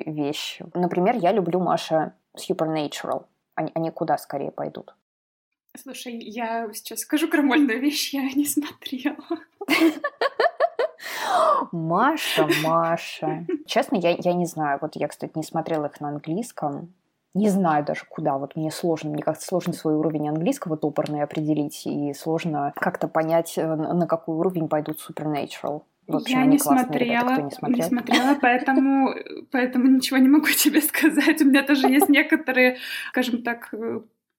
вещь. 0.05 0.59
Например, 0.73 1.15
я 1.15 1.31
люблю, 1.31 1.59
Маша, 1.59 2.13
Supernatural. 2.37 3.25
Они, 3.55 3.71
они 3.73 3.91
куда 3.91 4.17
скорее 4.17 4.51
пойдут? 4.51 4.95
Слушай, 5.75 6.17
я 6.17 6.71
сейчас 6.73 6.99
скажу 6.99 7.27
крамольную 7.27 7.79
вещь, 7.79 8.13
я 8.13 8.23
не 8.23 8.45
смотрела. 8.45 9.17
Маша, 11.71 12.47
Маша. 12.63 13.45
Честно, 13.65 13.97
я, 13.97 14.15
я 14.17 14.33
не 14.33 14.45
знаю. 14.45 14.79
Вот 14.81 14.95
я, 14.95 15.07
кстати, 15.07 15.33
не 15.35 15.43
смотрела 15.43 15.85
их 15.85 15.99
на 15.99 16.09
английском. 16.09 16.93
Не 17.33 17.49
знаю 17.49 17.85
даже 17.85 18.05
куда. 18.09 18.37
Вот 18.37 18.55
мне 18.55 18.71
сложно, 18.71 19.11
мне 19.11 19.21
как-то 19.21 19.43
сложно 19.43 19.73
свой 19.73 19.95
уровень 19.95 20.29
английского 20.29 20.77
топорный 20.77 21.21
определить, 21.21 21.85
и 21.85 22.13
сложно 22.13 22.73
как-то 22.75 23.07
понять, 23.07 23.57
э, 23.57 23.75
на 23.75 24.07
какой 24.07 24.35
уровень 24.35 24.67
пойдут 24.67 24.97
Supernatural. 25.07 25.83
Я 26.27 26.45
не 26.45 26.57
смотрела, 26.57 27.35
ребята, 27.35 27.67
не, 27.67 27.73
не 27.73 27.81
смотрела, 27.83 28.37
поэтому, 28.41 29.13
поэтому 29.51 29.87
ничего 29.87 30.17
не 30.17 30.29
могу 30.29 30.47
тебе 30.57 30.81
сказать. 30.81 31.41
У 31.41 31.45
меня 31.45 31.63
тоже 31.63 31.87
есть 31.87 32.09
некоторые, 32.09 32.77
скажем 33.09 33.43
так, 33.43 33.73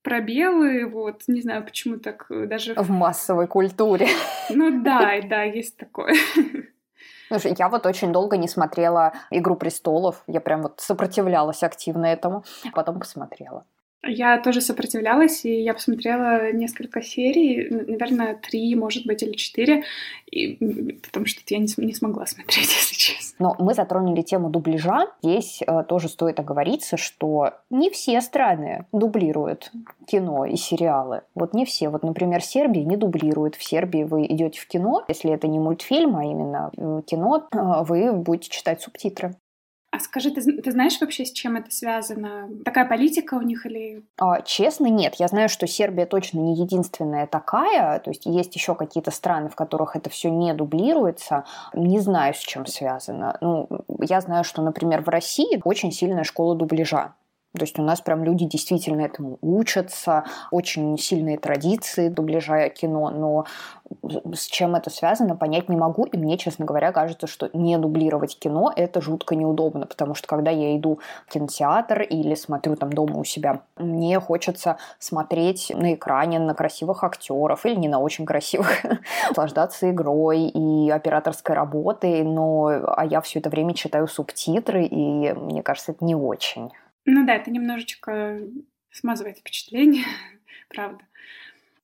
пробелы, 0.02 0.86
вот, 0.86 1.22
не 1.26 1.42
знаю, 1.42 1.64
почему 1.64 1.98
так 1.98 2.26
э, 2.30 2.46
даже... 2.46 2.74
В 2.74 2.90
массовой 2.90 3.46
культуре. 3.46 4.08
Ну 4.48 4.82
да, 4.82 5.20
да, 5.28 5.42
есть 5.42 5.76
такое. 5.76 6.14
Слушай, 7.28 7.54
я 7.58 7.68
вот 7.68 7.84
очень 7.84 8.10
долго 8.12 8.38
не 8.38 8.48
смотрела 8.48 9.12
«Игру 9.30 9.56
престолов», 9.56 10.22
я 10.26 10.40
прям 10.40 10.62
вот 10.62 10.80
сопротивлялась 10.80 11.62
активно 11.62 12.06
этому, 12.06 12.44
потом 12.72 13.00
посмотрела. 13.00 13.66
Я 14.06 14.38
тоже 14.38 14.60
сопротивлялась, 14.60 15.44
и 15.44 15.60
я 15.62 15.74
посмотрела 15.74 16.52
несколько 16.52 17.02
серий, 17.02 17.68
наверное, 17.68 18.36
три, 18.36 18.74
может 18.76 19.04
быть, 19.06 19.24
или 19.24 19.32
четыре, 19.32 19.82
и, 20.30 20.94
потому 21.02 21.26
что 21.26 21.40
я 21.48 21.58
не, 21.58 21.68
не 21.78 21.94
смогла 21.94 22.24
смотреть, 22.26 22.58
если 22.68 22.94
честно. 22.94 23.36
Но 23.40 23.56
мы 23.58 23.74
затронули 23.74 24.22
тему 24.22 24.50
дубляжа. 24.50 25.08
Здесь 25.22 25.62
э, 25.66 25.82
тоже 25.88 26.08
стоит 26.08 26.38
оговориться, 26.38 26.96
что 26.96 27.54
не 27.70 27.90
все 27.90 28.20
страны 28.20 28.86
дублируют 28.92 29.72
кино 30.06 30.44
и 30.44 30.54
сериалы. 30.54 31.22
Вот 31.34 31.52
не 31.52 31.64
все. 31.64 31.88
Вот, 31.88 32.04
например, 32.04 32.40
Сербия 32.40 32.84
не 32.84 32.96
дублирует. 32.96 33.56
В 33.56 33.64
Сербии 33.64 34.04
вы 34.04 34.26
идете 34.26 34.60
в 34.60 34.68
кино, 34.68 35.04
если 35.08 35.32
это 35.32 35.48
не 35.48 35.58
мультфильм, 35.58 36.16
а 36.16 36.24
именно 36.24 36.70
э, 36.76 37.02
кино, 37.04 37.48
э, 37.50 37.58
вы 37.82 38.12
будете 38.12 38.50
читать 38.50 38.80
субтитры. 38.80 39.34
А 39.98 40.00
скажи, 40.00 40.30
ты, 40.30 40.40
ты 40.62 40.70
знаешь 40.70 41.00
вообще, 41.00 41.24
с 41.24 41.32
чем 41.32 41.56
это 41.56 41.72
связано? 41.72 42.48
Такая 42.64 42.84
политика 42.84 43.34
у 43.34 43.42
них 43.42 43.66
или... 43.66 44.04
А, 44.18 44.42
честно, 44.42 44.86
нет. 44.86 45.16
Я 45.16 45.26
знаю, 45.26 45.48
что 45.48 45.66
Сербия 45.66 46.06
точно 46.06 46.38
не 46.38 46.54
единственная 46.54 47.26
такая. 47.26 47.98
То 47.98 48.10
есть 48.10 48.24
есть 48.24 48.54
еще 48.54 48.76
какие-то 48.76 49.10
страны, 49.10 49.48
в 49.48 49.56
которых 49.56 49.96
это 49.96 50.08
все 50.08 50.30
не 50.30 50.54
дублируется. 50.54 51.44
Не 51.74 51.98
знаю, 51.98 52.34
с 52.34 52.38
чем 52.38 52.64
связано. 52.66 53.38
Ну, 53.40 53.68
я 54.00 54.20
знаю, 54.20 54.44
что, 54.44 54.62
например, 54.62 55.02
в 55.02 55.08
России 55.08 55.60
очень 55.64 55.90
сильная 55.90 56.22
школа 56.22 56.54
дубляжа. 56.54 57.14
То 57.54 57.62
есть 57.62 57.78
у 57.78 57.82
нас 57.82 58.00
прям 58.00 58.24
люди 58.24 58.44
действительно 58.44 59.00
этому 59.00 59.38
учатся, 59.40 60.24
очень 60.50 60.98
сильные 60.98 61.38
традиции 61.38 62.08
дубляжа 62.08 62.68
кино, 62.68 63.10
но 63.10 63.46
с 64.34 64.46
чем 64.46 64.76
это 64.76 64.90
связано, 64.90 65.34
понять 65.34 65.70
не 65.70 65.76
могу. 65.76 66.04
И 66.04 66.18
мне, 66.18 66.36
честно 66.36 66.66
говоря, 66.66 66.92
кажется, 66.92 67.26
что 67.26 67.48
не 67.54 67.78
дублировать 67.78 68.38
кино– 68.38 68.70
это 68.76 69.00
жутко 69.00 69.34
неудобно, 69.34 69.86
потому 69.86 70.14
что 70.14 70.28
когда 70.28 70.50
я 70.50 70.76
иду 70.76 71.00
в 71.26 71.32
кинотеатр 71.32 72.02
или 72.02 72.34
смотрю 72.34 72.76
там 72.76 72.92
дома 72.92 73.18
у 73.18 73.24
себя, 73.24 73.62
мне 73.76 74.20
хочется 74.20 74.76
смотреть 74.98 75.72
на 75.74 75.94
экране 75.94 76.38
на 76.38 76.54
красивых 76.54 77.02
актеров 77.02 77.64
или 77.64 77.76
не 77.76 77.88
на 77.88 77.98
очень 77.98 78.26
красивых, 78.26 78.84
наслаждаться 79.28 79.90
игрой 79.90 80.42
и 80.42 80.90
операторской 80.90 81.54
работой, 81.54 82.22
но 82.24 82.66
а 82.66 83.06
я 83.06 83.22
все 83.22 83.38
это 83.38 83.48
время 83.48 83.72
читаю 83.72 84.06
субтитры, 84.06 84.84
и 84.84 85.32
мне 85.32 85.62
кажется, 85.62 85.92
это 85.92 86.04
не 86.04 86.14
очень. 86.14 86.70
Ну 87.10 87.24
да, 87.24 87.36
это 87.36 87.50
немножечко 87.50 88.38
смазывает 88.90 89.38
впечатление, 89.38 90.04
правда. 90.68 91.02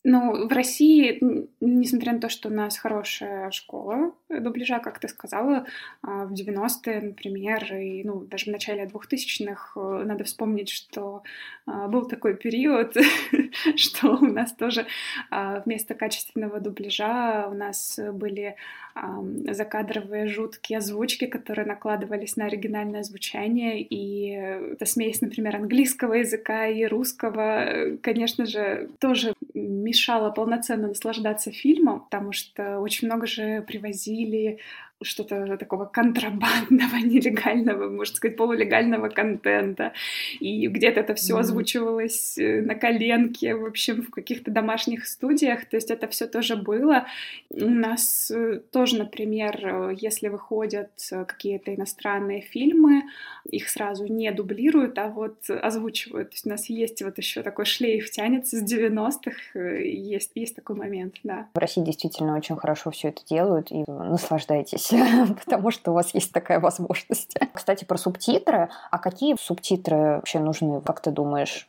Ну, 0.06 0.46
в 0.46 0.52
России, 0.52 1.18
несмотря 1.60 2.12
на 2.12 2.20
то, 2.20 2.28
что 2.28 2.50
у 2.50 2.52
нас 2.52 2.76
хорошая 2.76 3.50
школа 3.50 4.12
дубляжа, 4.28 4.78
как 4.78 4.98
ты 4.98 5.08
сказала, 5.08 5.66
а, 6.02 6.26
в 6.26 6.34
90-е, 6.34 7.00
например, 7.00 7.74
и 7.74 8.04
ну, 8.04 8.20
даже 8.20 8.46
в 8.46 8.48
начале 8.48 8.84
2000-х, 8.84 9.80
э, 9.80 10.04
надо 10.04 10.24
вспомнить, 10.24 10.68
что 10.68 11.22
а, 11.66 11.88
был 11.88 12.06
такой 12.06 12.36
период, 12.36 12.94
что 13.76 14.16
у 14.16 14.26
нас 14.26 14.52
тоже 14.52 14.86
а, 15.30 15.62
вместо 15.64 15.94
качественного 15.94 16.60
дубляжа 16.60 17.48
у 17.48 17.54
нас 17.54 17.98
были 18.12 18.56
закадровые 19.50 20.28
жуткие 20.28 20.78
озвучки, 20.78 21.26
которые 21.26 21.66
накладывались 21.66 22.36
на 22.36 22.44
оригинальное 22.44 23.02
звучание, 23.02 23.82
и 23.82 24.28
эта 24.28 24.86
смесь, 24.86 25.20
например, 25.20 25.56
английского 25.56 26.14
языка 26.14 26.68
и 26.68 26.84
русского, 26.84 27.96
конечно 28.02 28.46
же, 28.46 28.88
тоже 29.00 29.34
мешала 29.54 30.30
полноценно 30.30 30.88
наслаждаться 30.88 31.52
фильмом, 31.52 32.00
потому 32.04 32.32
что 32.32 32.80
очень 32.80 33.06
много 33.08 33.26
же 33.26 33.62
привозили 33.62 34.58
что-то 35.04 35.56
такого 35.56 35.84
контрабандного, 35.84 36.96
нелегального, 37.04 37.88
можно 37.88 38.16
сказать, 38.16 38.36
полулегального 38.36 39.08
контента. 39.08 39.92
И 40.40 40.66
где-то 40.68 41.00
это 41.00 41.14
все 41.14 41.34
mm-hmm. 41.34 41.40
озвучивалось 41.40 42.38
э, 42.38 42.62
на 42.62 42.74
коленке, 42.74 43.54
в 43.54 43.66
общем, 43.66 44.02
в 44.02 44.10
каких-то 44.10 44.50
домашних 44.50 45.06
студиях. 45.06 45.66
То 45.66 45.76
есть 45.76 45.90
это 45.90 46.08
все 46.08 46.26
тоже 46.26 46.56
было. 46.56 47.06
У 47.50 47.68
нас 47.68 48.30
э, 48.30 48.60
тоже, 48.70 48.98
например, 48.98 49.60
э, 49.62 49.94
если 49.96 50.28
выходят 50.28 50.90
какие-то 51.26 51.74
иностранные 51.74 52.40
фильмы, 52.40 53.04
их 53.44 53.68
сразу 53.68 54.06
не 54.06 54.30
дублируют, 54.32 54.98
а 54.98 55.08
вот 55.08 55.48
озвучивают. 55.48 56.30
То 56.30 56.34
есть 56.34 56.46
у 56.46 56.50
нас 56.50 56.66
есть 56.70 57.02
вот 57.02 57.18
еще 57.18 57.42
такой 57.42 57.64
шлейф 57.64 58.10
тянется 58.10 58.56
с 58.56 58.72
90-х, 58.72 59.58
есть, 59.58 60.32
есть 60.34 60.56
такой 60.56 60.76
момент, 60.76 61.16
да. 61.22 61.48
В 61.54 61.58
России 61.58 61.82
действительно 61.82 62.36
очень 62.36 62.56
хорошо 62.56 62.90
все 62.90 63.08
это 63.08 63.22
делают, 63.28 63.70
и 63.70 63.84
наслаждайтесь 63.86 64.92
потому 65.44 65.70
что 65.70 65.90
у 65.90 65.94
вас 65.94 66.14
есть 66.14 66.32
такая 66.32 66.60
возможность. 66.60 67.36
Кстати, 67.52 67.84
про 67.84 67.96
субтитры. 67.96 68.68
А 68.90 68.98
какие 68.98 69.36
субтитры 69.38 69.96
вообще 70.16 70.38
нужны, 70.38 70.80
как 70.80 71.00
ты 71.00 71.10
думаешь? 71.10 71.68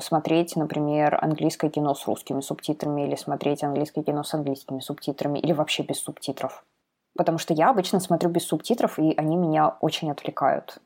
Смотреть, 0.00 0.56
например, 0.56 1.18
английское 1.22 1.70
кино 1.70 1.94
с 1.94 2.06
русскими 2.06 2.40
субтитрами 2.40 3.06
или 3.06 3.16
смотреть 3.16 3.62
английское 3.62 4.02
кино 4.02 4.22
с 4.22 4.34
английскими 4.34 4.80
субтитрами 4.80 5.38
или 5.38 5.52
вообще 5.52 5.82
без 5.82 5.98
субтитров? 5.98 6.64
Потому 7.16 7.38
что 7.38 7.54
я 7.54 7.70
обычно 7.70 8.00
смотрю 8.00 8.30
без 8.30 8.44
субтитров, 8.44 8.98
и 8.98 9.14
они 9.16 9.36
меня 9.36 9.76
очень 9.80 10.10
отвлекают. 10.10 10.78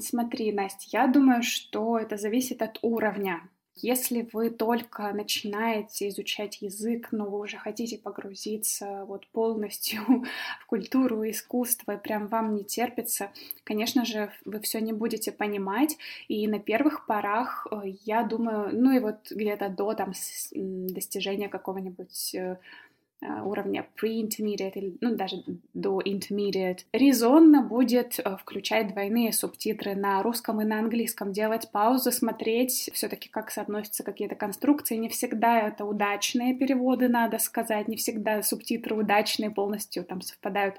Смотри, 0.00 0.52
Настя, 0.52 0.86
я 0.90 1.06
думаю, 1.06 1.42
что 1.42 1.98
это 1.98 2.16
зависит 2.16 2.60
от 2.60 2.78
уровня 2.82 3.40
если 3.76 4.28
вы 4.32 4.50
только 4.50 5.12
начинаете 5.12 6.08
изучать 6.08 6.62
язык, 6.62 7.08
но 7.10 7.26
вы 7.26 7.40
уже 7.40 7.56
хотите 7.56 7.98
погрузиться 7.98 9.04
вот 9.06 9.26
полностью 9.28 10.02
в 10.60 10.66
культуру, 10.66 11.28
искусство, 11.28 11.92
и 11.92 11.98
прям 11.98 12.28
вам 12.28 12.54
не 12.54 12.64
терпится, 12.64 13.30
конечно 13.64 14.04
же, 14.04 14.30
вы 14.44 14.60
все 14.60 14.80
не 14.80 14.92
будете 14.92 15.32
понимать, 15.32 15.96
и 16.28 16.46
на 16.46 16.58
первых 16.58 17.06
порах, 17.06 17.66
э, 17.70 17.94
я 18.04 18.22
думаю, 18.22 18.70
ну 18.72 18.92
и 18.92 19.00
вот 19.00 19.30
где-то 19.30 19.68
до 19.68 19.94
там 19.94 20.12
достижения 20.52 21.48
какого-нибудь 21.48 22.34
э, 22.34 22.58
уровня 23.44 23.86
pre-intermediate, 24.00 24.98
ну 25.00 25.14
даже 25.16 25.42
до 25.72 26.00
intermediate, 26.00 26.80
резонно 26.92 27.62
будет 27.62 28.18
э, 28.18 28.36
включать 28.36 28.88
двойные 28.92 29.32
субтитры 29.32 29.94
на 29.94 30.22
русском 30.22 30.60
и 30.60 30.64
на 30.64 30.78
английском, 30.78 31.32
делать 31.32 31.70
паузы, 31.70 32.12
смотреть 32.12 32.90
все-таки, 32.92 33.28
как 33.28 33.50
соотносятся 33.50 34.02
какие-то 34.02 34.34
конструкции. 34.34 34.96
Не 34.96 35.08
всегда 35.08 35.68
это 35.68 35.84
удачные 35.84 36.54
переводы, 36.54 37.08
надо 37.08 37.38
сказать, 37.38 37.88
не 37.88 37.96
всегда 37.96 38.42
субтитры 38.42 38.94
удачные 38.94 39.50
полностью 39.50 40.04
там 40.04 40.20
совпадают 40.20 40.76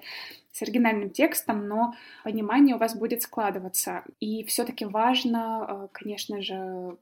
с 0.56 0.62
оригинальным 0.62 1.10
текстом, 1.10 1.68
но 1.68 1.96
понимание 2.24 2.78
у 2.78 2.80
вас 2.80 2.96
будет 2.96 3.22
складываться. 3.22 4.06
И 4.22 4.46
все-таки 4.46 4.86
важно, 4.86 5.68
э, 5.68 5.88
конечно 5.92 6.42
же, 6.42 6.96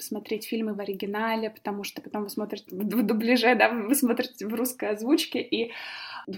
смотреть 0.00 0.46
фильмы 0.46 0.74
в 0.74 0.80
оригинале, 0.80 1.50
потому 1.50 1.82
что 1.82 2.00
потом 2.00 2.22
вы 2.22 2.30
смотрите 2.30 2.64
в 2.70 3.02
дубляже, 3.02 3.56
да, 3.56 3.70
вы 3.70 3.94
смотрите 3.96 4.46
в 4.46 4.54
русской 4.54 4.90
озвучке, 4.90 5.40
и 5.40 5.72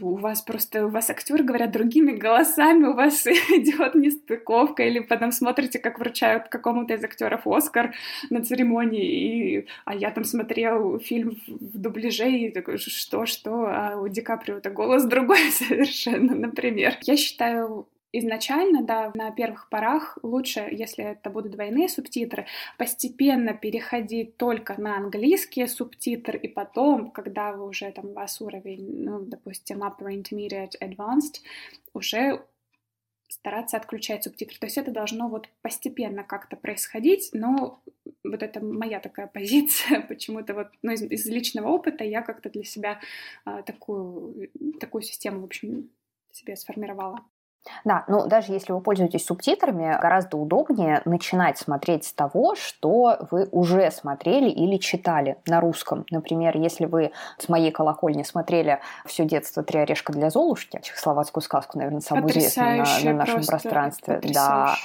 у 0.00 0.16
вас 0.16 0.42
просто, 0.42 0.86
у 0.86 0.88
вас 0.88 1.10
актеры 1.10 1.44
говорят 1.44 1.70
другими 1.70 2.12
голосами, 2.12 2.86
у 2.86 2.94
вас 2.94 3.26
идет 3.26 3.94
нестыковка, 3.94 4.84
или 4.84 5.00
потом 5.00 5.32
смотрите, 5.32 5.78
как 5.78 5.98
вручают 5.98 6.48
какому-то 6.48 6.94
из 6.94 7.04
актеров 7.04 7.46
Оскар 7.46 7.94
на 8.30 8.42
церемонии, 8.42 9.58
и, 9.58 9.66
а 9.84 9.94
я 9.94 10.10
там 10.10 10.24
смотрел 10.24 10.98
фильм 10.98 11.38
в 11.46 11.78
дубляже, 11.78 12.30
и 12.30 12.50
такой, 12.50 12.78
что, 12.78 13.26
что, 13.26 13.66
а 13.66 14.00
у 14.00 14.08
Ди 14.08 14.22
Каприо-то 14.22 14.70
голос 14.70 15.04
другой 15.04 15.38
совершенно, 15.50 16.34
например. 16.54 16.98
Я 17.02 17.16
считаю, 17.16 17.88
изначально, 18.12 18.82
да, 18.82 19.12
на 19.14 19.30
первых 19.32 19.68
порах 19.68 20.18
лучше, 20.22 20.68
если 20.70 21.04
это 21.04 21.30
будут 21.30 21.52
двойные 21.52 21.88
субтитры, 21.88 22.46
постепенно 22.78 23.54
переходить 23.54 24.36
только 24.36 24.80
на 24.80 24.96
английские 24.96 25.66
субтитры, 25.66 26.38
и 26.38 26.48
потом, 26.48 27.10
когда 27.10 27.52
вы 27.52 27.66
уже 27.66 27.90
там 27.90 28.10
у 28.10 28.12
вас 28.12 28.40
уровень, 28.40 29.04
ну, 29.04 29.20
допустим, 29.20 29.82
upper 29.82 30.06
intermediate 30.06 30.78
advanced, 30.80 31.40
уже 31.92 32.40
стараться 33.28 33.76
отключать 33.76 34.22
субтитры. 34.22 34.58
То 34.58 34.66
есть 34.66 34.78
это 34.78 34.92
должно 34.92 35.28
вот 35.28 35.48
постепенно 35.60 36.22
как-то 36.22 36.56
происходить, 36.56 37.30
но 37.32 37.80
вот 38.22 38.42
это 38.42 38.64
моя 38.64 39.00
такая 39.00 39.26
позиция, 39.26 40.00
почему-то 40.08 40.54
вот, 40.54 40.68
ну, 40.82 40.92
из, 40.92 41.02
из 41.02 41.26
личного 41.26 41.68
опыта 41.68 42.04
я 42.04 42.22
как-то 42.22 42.48
для 42.48 42.64
себя 42.64 43.00
а, 43.44 43.62
такую, 43.62 44.50
такую 44.78 45.02
систему, 45.02 45.40
в 45.40 45.44
общем, 45.44 45.90
себе 46.34 46.56
сформировала. 46.56 47.20
Да, 47.84 48.04
ну 48.08 48.26
даже 48.26 48.52
если 48.52 48.72
вы 48.72 48.80
пользуетесь 48.80 49.24
субтитрами, 49.24 49.98
гораздо 49.98 50.36
удобнее 50.36 51.00
начинать 51.06 51.56
смотреть 51.56 52.04
с 52.04 52.12
того, 52.12 52.54
что 52.56 53.26
вы 53.30 53.48
уже 53.52 53.90
смотрели 53.90 54.50
или 54.50 54.76
читали 54.76 55.38
на 55.46 55.60
русском. 55.60 56.04
Например, 56.10 56.56
если 56.56 56.84
вы 56.84 57.12
с 57.38 57.48
моей 57.48 57.70
колокольни 57.70 58.22
смотрели 58.22 58.80
все 59.06 59.24
детство 59.24 59.62
«Три 59.62 59.80
орешка 59.80 60.12
для 60.12 60.28
Золушки», 60.28 60.80
чехословацкую 60.82 61.42
сказку, 61.42 61.78
наверное, 61.78 62.00
самую 62.00 62.30
известную 62.30 62.84
на, 62.84 63.00
на 63.04 63.12
нашем 63.14 63.44
пространстве. 63.44 64.20
Да, 64.24 64.76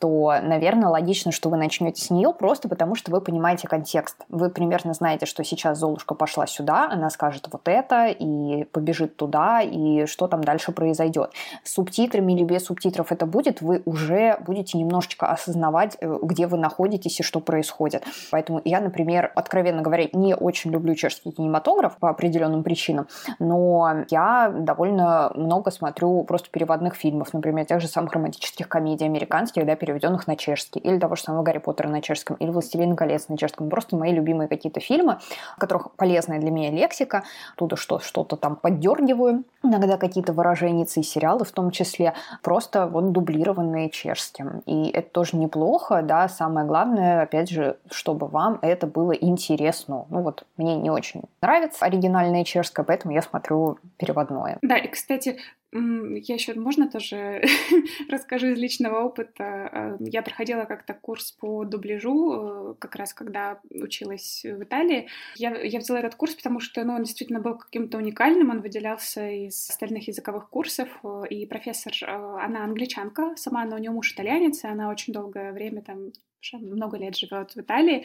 то, 0.00 0.34
наверное, 0.42 0.88
логично, 0.88 1.32
что 1.32 1.48
вы 1.48 1.56
начнете 1.56 2.02
с 2.02 2.10
нее 2.10 2.32
просто 2.32 2.68
потому, 2.68 2.94
что 2.94 3.10
вы 3.10 3.20
понимаете 3.20 3.68
контекст. 3.68 4.24
Вы 4.28 4.50
примерно 4.50 4.94
знаете, 4.94 5.26
что 5.26 5.44
сейчас 5.44 5.78
Золушка 5.78 6.14
пошла 6.14 6.46
сюда, 6.46 6.88
она 6.90 7.10
скажет 7.10 7.48
вот 7.50 7.62
это 7.66 8.06
и 8.06 8.64
побежит 8.64 9.16
туда, 9.16 9.60
и 9.62 10.06
что 10.06 10.28
там 10.28 10.42
дальше 10.42 10.72
произойдет. 10.72 11.32
С 11.64 11.74
субтитрами 11.74 12.32
или 12.32 12.44
без 12.44 12.64
субтитров 12.64 13.12
это 13.12 13.26
будет, 13.26 13.60
вы 13.60 13.82
уже 13.84 14.38
будете 14.40 14.78
немножечко 14.78 15.26
осознавать, 15.26 15.96
э, 16.00 16.18
где 16.22 16.46
вы 16.46 16.58
находитесь 16.58 17.20
и 17.20 17.22
что 17.22 17.40
происходит. 17.40 18.04
Поэтому 18.30 18.60
я, 18.64 18.80
например, 18.80 19.32
откровенно 19.34 19.82
говоря, 19.82 20.08
не 20.12 20.34
очень 20.34 20.70
люблю 20.70 20.94
чешский 20.94 21.30
кинематограф 21.30 21.96
по 21.98 22.10
определенным 22.10 22.62
причинам, 22.62 23.08
но 23.38 24.04
я 24.10 24.52
довольно 24.54 25.30
много 25.34 25.70
смотрю 25.70 26.24
просто 26.24 26.50
переводных 26.50 26.94
фильмов, 26.94 27.32
например, 27.32 27.64
тех 27.66 27.80
же 27.80 27.88
самых 27.88 28.12
романтических 28.12 28.68
комедий 28.68 29.04
американских, 29.04 29.66
да, 29.66 29.76
переведенных 29.88 30.26
на 30.26 30.36
чешский, 30.36 30.80
или 30.80 30.98
того 30.98 31.16
же 31.16 31.22
самого 31.22 31.42
Гарри 31.42 31.58
Поттера 31.58 31.88
на 31.88 32.02
чешском, 32.02 32.36
или 32.36 32.50
«Властелин 32.50 32.94
колец» 32.94 33.28
на 33.28 33.38
чешском. 33.38 33.70
Просто 33.70 33.96
мои 33.96 34.12
любимые 34.12 34.48
какие-то 34.48 34.80
фильмы, 34.80 35.18
в 35.56 35.60
которых 35.60 35.92
полезная 35.92 36.38
для 36.38 36.50
меня 36.50 36.70
лексика, 36.70 37.24
оттуда 37.54 37.76
что, 37.76 37.98
что-то 38.00 38.36
там 38.36 38.56
поддергиваю, 38.56 39.44
иногда 39.62 39.96
какие-то 39.96 40.34
выражения 40.34 40.84
и 40.84 41.02
сериалы 41.02 41.44
в 41.44 41.52
том 41.52 41.70
числе, 41.70 42.12
просто 42.42 42.86
вот 42.86 43.12
дублированные 43.12 43.88
чешским. 43.88 44.62
И 44.66 44.90
это 44.90 45.08
тоже 45.10 45.36
неплохо, 45.36 46.02
да, 46.02 46.28
самое 46.28 46.66
главное, 46.66 47.22
опять 47.22 47.48
же, 47.48 47.78
чтобы 47.90 48.26
вам 48.26 48.58
это 48.60 48.86
было 48.86 49.12
интересно. 49.12 50.04
Ну 50.10 50.20
вот, 50.20 50.44
мне 50.58 50.76
не 50.76 50.90
очень 50.90 51.22
нравится 51.40 51.86
оригинальное 51.86 52.44
чешское, 52.44 52.84
поэтому 52.84 53.14
я 53.14 53.22
смотрю 53.22 53.78
переводное. 53.96 54.58
Да, 54.60 54.76
и, 54.76 54.88
кстати, 54.88 55.38
я 55.70 56.34
еще, 56.34 56.54
можно 56.54 56.90
тоже 56.90 57.42
расскажу 58.08 58.48
из 58.48 58.58
личного 58.58 59.04
опыта. 59.04 59.44
Э, 59.44 59.96
я 60.00 60.22
проходила 60.22 60.64
как-то 60.64 60.94
курс 60.94 61.32
по 61.32 61.64
дубляжу, 61.64 62.72
э, 62.72 62.74
как 62.78 62.96
раз 62.96 63.12
когда 63.12 63.60
училась 63.70 64.44
в 64.44 64.62
Италии. 64.62 65.08
Я, 65.36 65.54
я 65.60 65.78
взяла 65.78 66.00
этот 66.00 66.14
курс, 66.14 66.34
потому 66.34 66.60
что 66.60 66.82
ну, 66.84 66.94
он 66.94 67.02
действительно 67.02 67.40
был 67.40 67.58
каким-то 67.58 67.98
уникальным, 67.98 68.50
он 68.50 68.62
выделялся 68.62 69.28
из 69.28 69.68
остальных 69.68 70.08
языковых 70.08 70.48
курсов. 70.48 70.88
Э, 71.04 71.24
и 71.28 71.44
профессор, 71.44 71.92
она 72.08 72.64
англичанка, 72.64 73.36
сама 73.36 73.62
она 73.62 73.76
у 73.76 73.78
нее 73.78 73.90
муж 73.90 74.14
итальянец, 74.14 74.64
и 74.64 74.68
она 74.68 74.88
очень 74.88 75.12
долгое 75.12 75.52
время 75.52 75.82
там 75.82 76.12
много 76.52 76.96
лет 76.96 77.16
живет 77.16 77.52
в 77.52 77.60
Италии. 77.60 78.04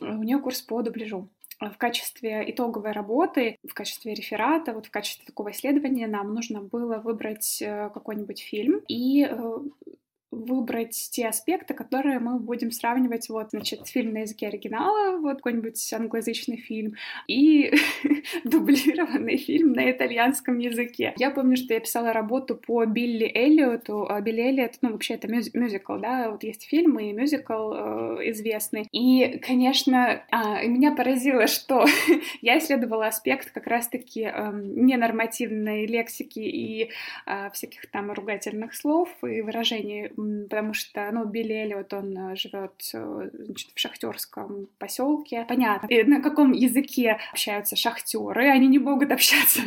У 0.00 0.22
нее 0.22 0.38
курс 0.38 0.62
по 0.62 0.82
дубляжу 0.82 1.28
в 1.60 1.76
качестве 1.76 2.50
итоговой 2.50 2.92
работы, 2.92 3.58
в 3.68 3.74
качестве 3.74 4.14
реферата, 4.14 4.72
вот 4.72 4.86
в 4.86 4.90
качестве 4.90 5.26
такого 5.26 5.50
исследования 5.50 6.06
нам 6.06 6.32
нужно 6.34 6.62
было 6.62 6.96
выбрать 6.96 7.60
э, 7.60 7.90
какой-нибудь 7.92 8.40
фильм. 8.40 8.80
И 8.88 9.26
э, 9.28 9.58
выбрать 10.30 11.08
те 11.10 11.26
аспекты, 11.26 11.74
которые 11.74 12.20
мы 12.20 12.38
будем 12.38 12.70
сравнивать, 12.70 13.28
вот, 13.28 13.50
значит, 13.50 13.88
фильм 13.88 14.12
на 14.12 14.18
языке 14.18 14.46
оригинала, 14.46 15.18
вот 15.18 15.38
какой-нибудь 15.38 15.92
англоязычный 15.92 16.56
фильм, 16.56 16.94
и 17.26 17.72
дублированный 18.44 19.36
фильм 19.36 19.72
на 19.72 19.90
итальянском 19.90 20.58
языке. 20.58 21.14
Я 21.18 21.30
помню, 21.30 21.56
что 21.56 21.74
я 21.74 21.80
писала 21.80 22.12
работу 22.12 22.54
по 22.54 22.84
Билли 22.84 23.30
Эллиоту. 23.34 24.06
А 24.08 24.20
Билли 24.20 24.42
Эллиот, 24.42 24.74
ну, 24.82 24.92
вообще 24.92 25.14
это 25.14 25.26
мюз- 25.26 25.50
мюзикл, 25.52 25.96
да, 25.96 26.30
вот 26.30 26.44
есть 26.44 26.64
фильм 26.68 26.98
и 26.98 27.12
мюзикл 27.12 27.72
э, 27.72 28.30
известный. 28.30 28.86
И, 28.92 29.38
конечно, 29.38 30.22
а, 30.30 30.62
меня 30.64 30.92
поразило, 30.94 31.48
что 31.48 31.86
я 32.40 32.58
исследовала 32.58 33.08
аспект 33.08 33.50
как 33.50 33.66
раз-таки 33.66 34.30
э, 34.32 34.50
ненормативной 34.52 35.86
лексики 35.86 36.38
и 36.38 36.90
э, 37.26 37.50
всяких 37.50 37.90
там 37.90 38.12
ругательных 38.12 38.74
слов 38.74 39.08
и 39.22 39.40
выражений 39.40 40.10
потому 40.48 40.74
что, 40.74 41.10
ну, 41.12 41.24
Билли 41.24 41.54
Эллиот, 41.54 41.92
он 41.92 42.16
э, 42.16 42.36
живет 42.36 42.72
э, 42.94 43.30
значит, 43.32 43.70
в 43.74 43.78
шахтерском 43.78 44.68
поселке. 44.78 45.44
Понятно, 45.48 45.86
и 45.86 46.02
на 46.04 46.22
каком 46.22 46.52
языке 46.52 47.18
общаются 47.32 47.76
шахтеры, 47.76 48.48
они 48.48 48.68
не 48.68 48.78
могут 48.78 49.12
общаться 49.12 49.60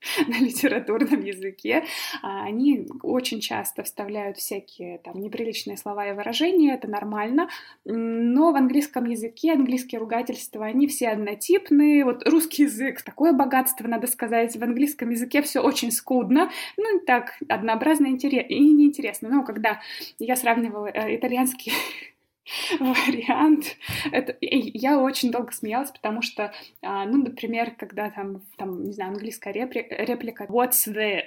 на 0.28 0.38
литературном 0.38 1.22
языке, 1.22 1.84
а, 2.22 2.44
они 2.44 2.86
очень 3.02 3.40
часто 3.40 3.82
вставляют 3.82 4.38
всякие 4.38 4.98
там 4.98 5.20
неприличные 5.20 5.76
слова 5.76 6.08
и 6.08 6.12
выражения, 6.12 6.74
это 6.74 6.88
нормально, 6.88 7.48
но 7.84 8.52
в 8.52 8.56
английском 8.56 9.04
языке 9.04 9.52
английские 9.52 9.98
ругательства, 9.98 10.66
они 10.66 10.86
все 10.86 11.08
однотипные, 11.08 12.04
вот 12.04 12.26
русский 12.28 12.64
язык, 12.64 13.02
такое 13.02 13.32
богатство, 13.32 13.86
надо 13.86 14.06
сказать, 14.06 14.56
в 14.56 14.62
английском 14.62 15.10
языке 15.10 15.42
все 15.42 15.60
очень 15.60 15.92
скудно, 15.92 16.50
ну 16.76 17.00
так 17.06 17.34
однообразно 17.48 18.06
и 18.06 18.10
неинтересно, 18.10 19.28
но 19.28 19.44
когда 19.44 19.80
я 20.18 20.36
сравнивала 20.36 20.86
э, 20.86 21.16
итальянский 21.16 21.72
вариант. 22.80 23.76
Это, 24.12 24.36
я 24.40 24.98
очень 24.98 25.30
долго 25.30 25.52
смеялась, 25.52 25.90
потому 25.90 26.22
что, 26.22 26.52
а, 26.82 27.04
ну, 27.04 27.22
например, 27.22 27.72
когда 27.78 28.10
там, 28.10 28.42
там 28.56 28.84
не 28.84 28.92
знаю, 28.92 29.12
английская 29.12 29.52
реплика 29.52 30.44
«What's 30.44 30.86
the...» 30.86 31.22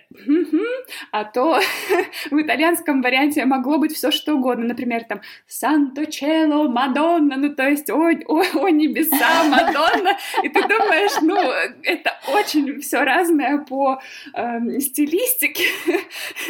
а 1.12 1.26
то 1.26 1.60
в 2.32 2.42
итальянском 2.42 3.02
варианте 3.02 3.46
могло 3.46 3.78
быть 3.78 3.94
все 3.94 4.12
что 4.12 4.36
угодно. 4.36 4.66
Например, 4.66 5.04
там 5.04 5.22
«Санто 5.48 6.06
чело 6.06 6.68
Мадонна», 6.68 7.38
ну, 7.38 7.54
то 7.54 7.68
есть 7.68 7.90
«О, 7.90 8.10
о, 8.28 8.44
о 8.60 8.70
небеса, 8.70 9.44
Мадонна», 9.50 10.18
и 10.42 10.50
ты 10.50 10.62
думаешь, 10.62 11.22
ну, 11.22 11.38
это 11.84 12.18
очень 12.28 12.80
все 12.80 13.04
разное 13.04 13.58
по 13.60 14.00
э, 14.34 14.80
стилистике, 14.80 15.64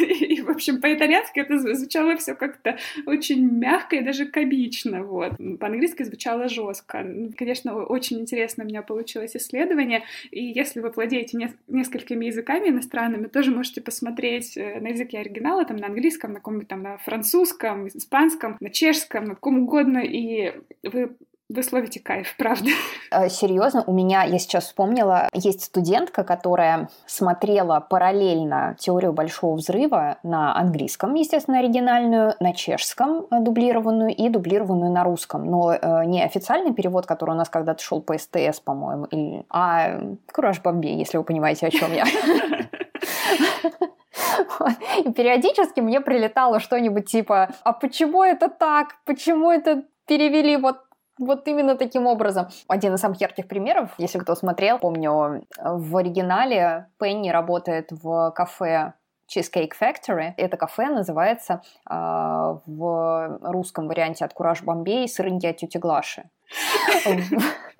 и, 0.00 0.40
в 0.42 0.50
общем, 0.50 0.80
по-итальянски 0.80 1.40
это 1.40 1.58
звучало 1.58 2.16
все 2.16 2.34
как-то 2.34 2.78
очень 3.06 3.46
мягко 3.46 3.96
и 3.96 4.02
даже 4.02 4.26
комично 4.26 5.02
вот. 5.02 5.32
По-английски 5.58 6.02
звучало 6.02 6.48
жестко. 6.48 7.06
Конечно, 7.36 7.84
очень 7.84 8.20
интересно 8.20 8.64
у 8.64 8.66
меня 8.66 8.82
получилось 8.82 9.36
исследование, 9.36 10.04
и 10.30 10.44
если 10.44 10.80
вы 10.80 10.90
владеете 10.90 11.36
не 11.36 11.52
несколькими 11.68 12.26
языками 12.26 12.68
иностранными, 12.68 13.26
тоже 13.26 13.50
можете 13.50 13.80
посмотреть 13.80 14.56
э, 14.56 14.80
на 14.80 14.88
языке 14.88 15.18
оригинала, 15.18 15.64
там, 15.64 15.76
на 15.76 15.86
английском, 15.86 16.32
на 16.32 16.36
каком-нибудь 16.36 16.68
там, 16.68 16.82
на 16.82 16.98
французском, 16.98 17.88
испанском, 17.88 18.56
на 18.60 18.70
чешском, 18.70 19.24
на 19.24 19.34
каком 19.34 19.60
угодно, 19.60 19.98
и 19.98 20.52
вы 20.82 21.16
вы 21.54 21.62
словите 21.62 22.00
кайф, 22.00 22.34
правда. 22.36 22.70
Э, 23.10 23.28
серьезно, 23.28 23.84
у 23.86 23.92
меня, 23.92 24.24
я 24.24 24.38
сейчас 24.38 24.64
вспомнила, 24.64 25.28
есть 25.32 25.62
студентка, 25.62 26.24
которая 26.24 26.88
смотрела 27.06 27.80
параллельно 27.80 28.76
теорию 28.78 29.12
большого 29.12 29.56
взрыва 29.56 30.18
на 30.22 30.56
английском, 30.56 31.14
естественно, 31.14 31.58
оригинальную, 31.58 32.34
на 32.40 32.52
чешском 32.52 33.26
э, 33.30 33.40
дублированную 33.40 34.14
и 34.14 34.28
дублированную 34.28 34.90
на 34.90 35.04
русском. 35.04 35.44
Но 35.44 35.72
э, 35.72 36.04
не 36.06 36.22
официальный 36.22 36.74
перевод, 36.74 37.06
который 37.06 37.30
у 37.30 37.38
нас 37.38 37.48
когда-то 37.48 37.82
шел 37.82 38.00
по 38.00 38.18
СТС, 38.18 38.60
по-моему, 38.64 39.04
или... 39.06 39.44
а 39.48 40.00
Кураж 40.32 40.60
Бомбей, 40.60 40.96
если 40.96 41.18
вы 41.18 41.24
понимаете, 41.24 41.66
о 41.66 41.70
чем 41.70 41.92
я. 41.92 42.04
И 45.04 45.12
периодически 45.12 45.80
мне 45.80 46.00
прилетало 46.00 46.58
что-нибудь 46.60 47.06
типа, 47.06 47.50
а 47.62 47.72
почему 47.72 48.22
это 48.22 48.48
так? 48.48 48.96
Почему 49.04 49.50
это 49.50 49.84
перевели 50.06 50.56
вот 50.56 50.78
вот 51.18 51.46
именно 51.48 51.76
таким 51.76 52.06
образом. 52.06 52.48
Один 52.68 52.94
из 52.94 53.00
самых 53.00 53.20
ярких 53.20 53.46
примеров, 53.46 53.90
если 53.98 54.18
кто 54.18 54.34
смотрел, 54.34 54.78
помню, 54.78 55.44
в 55.58 55.96
оригинале 55.96 56.88
Пенни 56.98 57.30
работает 57.30 57.90
в 57.90 58.32
кафе 58.32 58.94
Cheesecake 59.28 59.72
Factory. 59.80 60.32
Это 60.36 60.56
кафе 60.56 60.88
называется 60.88 61.62
э, 61.88 61.94
в 61.94 63.38
русском 63.42 63.88
варианте 63.88 64.24
от 64.24 64.34
Кураж 64.34 64.62
Бомбей 64.62 65.06
от 65.06 65.56
тети 65.56 65.78
Глаши. 65.78 66.24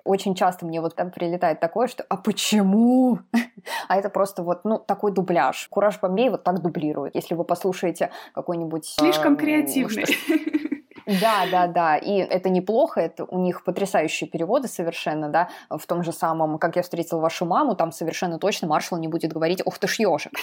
Очень 0.03 0.35
часто 0.35 0.65
мне 0.65 0.81
вот 0.81 0.95
там 0.95 1.09
прилетает 1.09 1.59
такое, 1.59 1.87
что 1.87 2.05
«А 2.09 2.17
почему?» 2.17 3.19
А 3.87 3.97
это 3.97 4.09
просто 4.09 4.43
вот, 4.43 4.63
ну, 4.63 4.77
такой 4.77 5.11
дубляж. 5.11 5.67
Кураж 5.69 5.99
Бомбей 5.99 6.29
вот 6.29 6.43
так 6.43 6.61
дублирует. 6.61 7.15
Если 7.15 7.33
вы 7.33 7.43
послушаете 7.43 8.11
какой-нибудь... 8.33 8.85
Слишком 8.85 9.35
креативный. 9.35 10.05
Да, 11.05 11.45
да, 11.51 11.67
да. 11.67 11.97
И 11.97 12.13
это 12.17 12.49
неплохо, 12.49 13.01
это 13.01 13.25
у 13.25 13.39
них 13.39 13.63
потрясающие 13.63 14.29
переводы 14.29 14.67
совершенно, 14.67 15.29
да. 15.29 15.49
В 15.69 15.85
том 15.85 16.03
же 16.03 16.11
самом 16.11 16.57
«Как 16.57 16.75
я 16.75 16.81
встретил 16.81 17.19
вашу 17.19 17.45
маму» 17.45 17.75
там 17.75 17.91
совершенно 17.91 18.39
точно 18.39 18.67
маршал 18.67 18.97
не 18.97 19.07
будет 19.07 19.33
говорить 19.33 19.61
«Ух 19.65 19.77
ты 19.77 19.87
ж 19.87 19.99
ежик». 19.99 20.33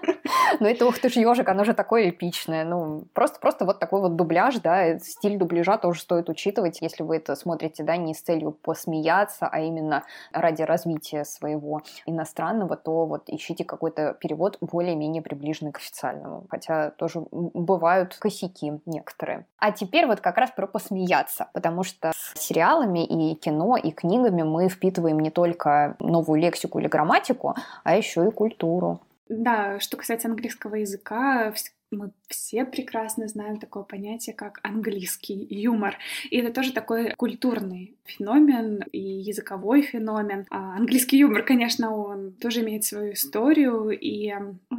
Но 0.60 0.68
это 0.68 0.86
«Ух 0.86 0.98
ты 0.98 1.08
ж 1.08 1.16
ежик», 1.16 1.48
оно 1.48 1.64
же 1.64 1.74
такое 1.74 2.10
эпичное. 2.10 2.64
Ну, 2.64 3.04
просто, 3.12 3.40
просто 3.40 3.64
вот 3.64 3.78
такой 3.78 4.00
вот 4.00 4.16
дубляж, 4.16 4.58
да, 4.58 4.98
стиль 4.98 5.38
дубляжа 5.38 5.78
тоже 5.78 6.00
стоит 6.00 6.28
учитывать, 6.28 6.80
если 6.80 7.02
вы 7.02 7.16
это 7.16 7.34
смотрите, 7.36 7.82
да, 7.82 7.96
не 7.96 8.14
с 8.14 8.20
целью 8.20 8.52
посмеяться, 8.52 9.48
а 9.50 9.60
именно 9.60 10.04
ради 10.32 10.62
развития 10.62 11.24
своего 11.24 11.82
иностранного, 12.06 12.76
то 12.76 13.06
вот 13.06 13.24
ищите 13.28 13.64
какой-то 13.64 14.14
перевод 14.14 14.58
более-менее 14.60 15.22
приближенный 15.22 15.72
к 15.72 15.78
официальному. 15.78 16.44
Хотя 16.50 16.90
тоже 16.90 17.24
бывают 17.30 18.16
косяки 18.16 18.80
некоторые. 18.86 19.46
А 19.58 19.72
теперь 19.72 20.06
вот 20.06 20.20
как 20.20 20.38
раз 20.38 20.50
про 20.50 20.66
посмеяться, 20.66 21.48
потому 21.52 21.84
что 21.84 22.12
с 22.14 22.40
сериалами 22.40 23.04
и 23.04 23.34
кино, 23.34 23.76
и 23.76 23.90
книгами 23.90 24.42
мы 24.42 24.68
впитываем 24.68 25.20
не 25.20 25.30
только 25.30 25.96
новую 25.98 26.40
лексику 26.40 26.78
или 26.78 26.88
грамматику, 26.88 27.54
а 27.84 27.96
еще 27.96 28.26
и 28.26 28.30
культуру. 28.30 29.00
Да, 29.34 29.80
что 29.80 29.96
касается 29.96 30.28
английского 30.28 30.74
языка, 30.74 31.50
мы 31.92 32.12
все 32.28 32.64
прекрасно 32.64 33.28
знаем 33.28 33.58
такое 33.58 33.82
понятие, 33.82 34.34
как 34.34 34.60
английский 34.62 35.46
юмор. 35.50 35.98
И 36.30 36.38
это 36.38 36.52
тоже 36.52 36.72
такой 36.72 37.14
культурный 37.16 37.94
феномен 38.04 38.82
и 38.92 39.00
языковой 39.00 39.82
феномен. 39.82 40.46
А 40.50 40.76
английский 40.76 41.18
юмор, 41.18 41.42
конечно, 41.42 41.94
он 41.94 42.32
тоже 42.32 42.62
имеет 42.62 42.84
свою 42.84 43.12
историю, 43.12 43.90
и 43.90 44.32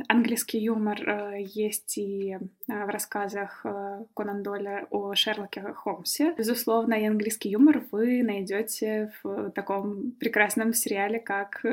английский 0.07 0.59
юмор 0.59 1.01
э, 1.07 1.41
есть 1.41 1.97
и 1.97 2.37
э, 2.67 2.85
в 2.85 2.89
рассказах 2.89 3.61
э, 3.65 4.03
Конан 4.15 4.43
Доля 4.43 4.87
о 4.89 5.13
Шерлоке 5.15 5.61
Холмсе. 5.75 6.33
Безусловно, 6.37 6.95
и 6.95 7.05
английский 7.05 7.49
юмор 7.49 7.83
вы 7.91 8.23
найдете 8.23 9.13
в 9.23 9.51
таком 9.51 10.11
прекрасном 10.19 10.73
сериале, 10.73 11.19
как 11.19 11.63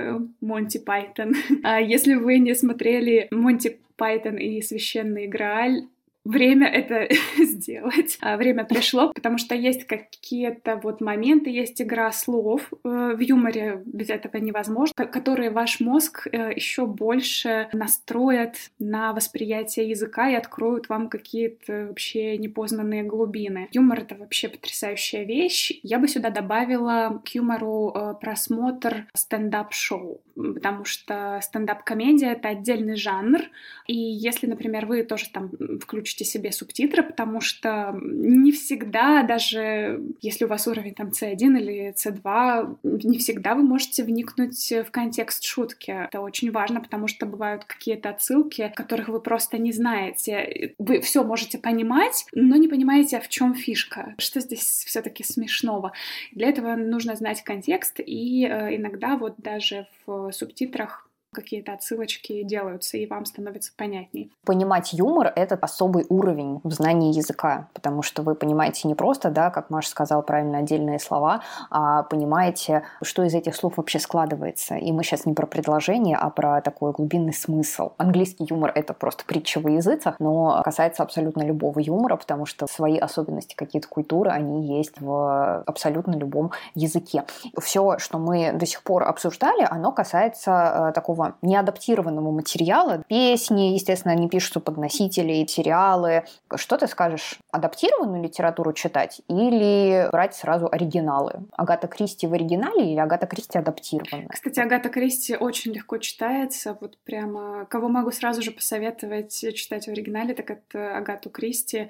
Монти 0.41 0.79
Пайтон. 0.79 1.35
А 1.63 1.81
если 1.81 2.15
вы 2.15 2.39
не 2.39 2.55
смотрели 2.55 3.29
Монти 3.31 3.79
Пайтон 4.01 4.39
и 4.39 4.63
Священный 4.63 5.27
Грааль, 5.27 5.83
время 6.25 6.69
это 6.69 7.09
сделать. 7.39 8.19
А 8.21 8.37
время 8.37 8.65
пришло, 8.65 9.13
потому 9.13 9.39
что 9.39 9.55
есть 9.55 9.87
какие-то 9.87 10.77
вот 10.83 11.01
моменты, 11.01 11.51
есть 11.51 11.81
игра 11.81 12.13
слов 12.13 12.71
э, 12.73 13.15
в 13.15 13.21
юморе, 13.21 13.83
без 13.87 14.11
этого 14.11 14.37
невозможно, 14.37 15.07
которые 15.07 15.51
ваш 15.51 15.81
мозг 15.81 16.27
э, 16.31 16.53
еще 16.55 16.87
больше 16.87 17.69
настроят 17.73 18.57
на 18.79 19.13
восприятие 19.13 19.89
языка 19.91 20.29
и 20.29 20.35
откроют 20.35 20.89
вам 20.89 21.09
какие-то 21.09 21.87
вообще 21.89 22.37
непознанные 22.37 23.03
глубины. 23.03 23.69
Юмор— 23.73 24.01
это 24.01 24.15
вообще 24.15 24.49
потрясающая 24.49 25.25
вещь. 25.25 25.73
Я 25.83 25.99
бы 25.99 26.09
сюда 26.09 26.31
добавила 26.31 27.21
к 27.25 27.29
юмору 27.31 27.93
э, 27.95 28.15
просмотр 28.21 29.07
стендап-шоу, 29.15 30.21
потому 30.35 30.85
что 30.85 31.41
стендап-комедия— 31.43 32.33
это 32.33 32.49
отдельный 32.49 32.97
жанр, 32.97 33.41
и 33.87 33.97
если, 33.97 34.47
например, 34.47 34.87
вы 34.87 35.03
тоже 35.03 35.31
там 35.31 35.51
включите 35.81 36.10
включите 36.11 36.25
себе 36.25 36.51
субтитры, 36.51 37.03
потому 37.03 37.41
что 37.41 37.97
не 38.03 38.51
всегда, 38.51 39.23
даже 39.23 40.03
если 40.21 40.45
у 40.45 40.49
вас 40.49 40.67
уровень 40.67 40.95
там 40.95 41.09
C1 41.09 41.37
или 41.37 41.95
C2, 41.95 42.79
не 42.83 43.19
всегда 43.19 43.55
вы 43.55 43.63
можете 43.63 44.03
вникнуть 44.03 44.73
в 44.73 44.91
контекст 44.91 45.45
шутки. 45.45 45.91
Это 45.91 46.21
очень 46.21 46.51
важно, 46.51 46.81
потому 46.81 47.07
что 47.07 47.27
бывают 47.27 47.65
какие-то 47.65 48.11
отсылки, 48.11 48.73
которых 48.75 49.09
вы 49.09 49.21
просто 49.21 49.59
не 49.59 49.73
знаете. 49.73 50.75
Вы 50.79 51.01
все 51.01 51.23
можете 51.23 51.59
понимать, 51.59 52.27
но 52.33 52.57
не 52.57 52.67
понимаете, 52.67 53.21
в 53.21 53.29
чем 53.29 53.55
фишка, 53.55 54.15
что 54.19 54.41
здесь 54.41 54.85
все-таки 54.87 55.23
смешного. 55.23 55.93
Для 56.33 56.49
этого 56.49 56.75
нужно 56.75 57.15
знать 57.15 57.45
контекст, 57.45 58.01
и 58.05 58.47
э, 58.47 58.77
иногда 58.77 59.17
вот 59.17 59.35
даже 59.39 59.87
в 60.07 60.33
субтитрах 60.33 61.10
какие-то 61.33 61.73
отсылочки 61.73 62.43
делаются, 62.43 62.97
и 62.97 63.07
вам 63.07 63.25
становится 63.25 63.73
понятней. 63.77 64.33
Понимать 64.45 64.93
юмор— 64.93 65.33
это 65.37 65.57
особый 65.57 66.05
уровень 66.09 66.61
в 66.65 66.73
знании 66.73 67.15
языка, 67.15 67.69
потому 67.73 68.03
что 68.03 68.23
вы 68.23 68.35
понимаете 68.35 68.89
не 68.89 68.95
просто, 68.95 69.31
да, 69.31 69.51
как 69.51 69.71
Маша 69.71 69.91
сказала 69.91 70.23
правильно, 70.23 70.59
отдельные 70.59 70.99
слова, 70.99 71.43
а 71.71 72.03
понимаете, 72.03 72.83
что 73.03 73.23
из 73.23 73.35
этих 73.35 73.55
слов 73.55 73.77
вообще 73.77 73.99
складывается. 74.01 74.75
И 74.75 74.91
мы 74.93 75.05
сейчас 75.05 75.25
не 75.25 75.35
про 75.35 75.47
предложение, 75.47 76.17
а 76.17 76.31
про 76.31 76.61
такой 76.61 76.93
глубинный 76.93 77.33
смысл. 77.33 77.93
Английский 77.97 78.47
юмор— 78.51 78.73
это 78.75 78.93
просто 78.93 79.25
притча 79.25 79.61
во 79.61 79.71
языцах, 79.71 80.17
но 80.19 80.61
касается 80.65 81.03
абсолютно 81.03 81.43
любого 81.43 81.79
юмора, 81.79 82.17
потому 82.17 82.47
что 82.47 82.67
свои 82.67 82.99
особенности 82.99 83.55
какие-то 83.55 83.89
культуры, 83.89 84.31
они 84.31 84.79
есть 84.79 85.01
в 85.01 85.63
абсолютно 85.63 86.17
любом 86.17 86.51
языке. 86.75 87.25
Все, 87.61 87.99
что 87.99 88.19
мы 88.19 88.53
до 88.53 88.67
сих 88.67 88.83
пор 88.83 89.05
обсуждали, 89.05 89.67
оно 89.69 89.93
касается 89.93 90.89
э, 90.91 90.93
такого 90.93 91.20
такого 91.21 91.37
неадаптированного 91.43 92.31
материала. 92.31 93.05
Песни, 93.09 93.73
естественно, 93.75 94.15
они 94.15 94.29
пишутся 94.29 94.61
под 94.61 94.77
носители, 94.77 95.45
сериалы. 95.47 96.25
Что 96.55 96.77
ты 96.77 96.87
скажешь, 96.87 97.39
адаптированную 97.51 98.23
литературу 98.23 98.73
читать 98.73 99.21
или 99.29 100.09
брать 100.11 100.35
сразу 100.35 100.69
оригиналы? 100.71 101.45
Агата 101.53 101.89
Кристи 101.89 102.27
в 102.27 102.33
оригинале 102.33 102.93
или 102.93 102.99
Агата 102.99 103.27
Кристи 103.27 103.59
адаптированная? 103.59 104.29
Кстати, 104.29 104.61
Агата 104.61 104.89
Кристи 104.89 105.37
очень 105.37 105.73
легко 105.73 105.99
читается. 105.99 106.77
Вот 106.81 106.99
прямо 107.05 107.67
кого 107.67 107.89
могу 107.89 108.11
сразу 108.11 108.43
же 108.43 108.51
посоветовать 108.51 109.33
читать 109.55 109.87
в 109.87 109.91
оригинале, 109.91 110.35
так 110.35 110.51
это 110.51 110.97
Агату 110.97 111.31
Кристи. 111.31 111.89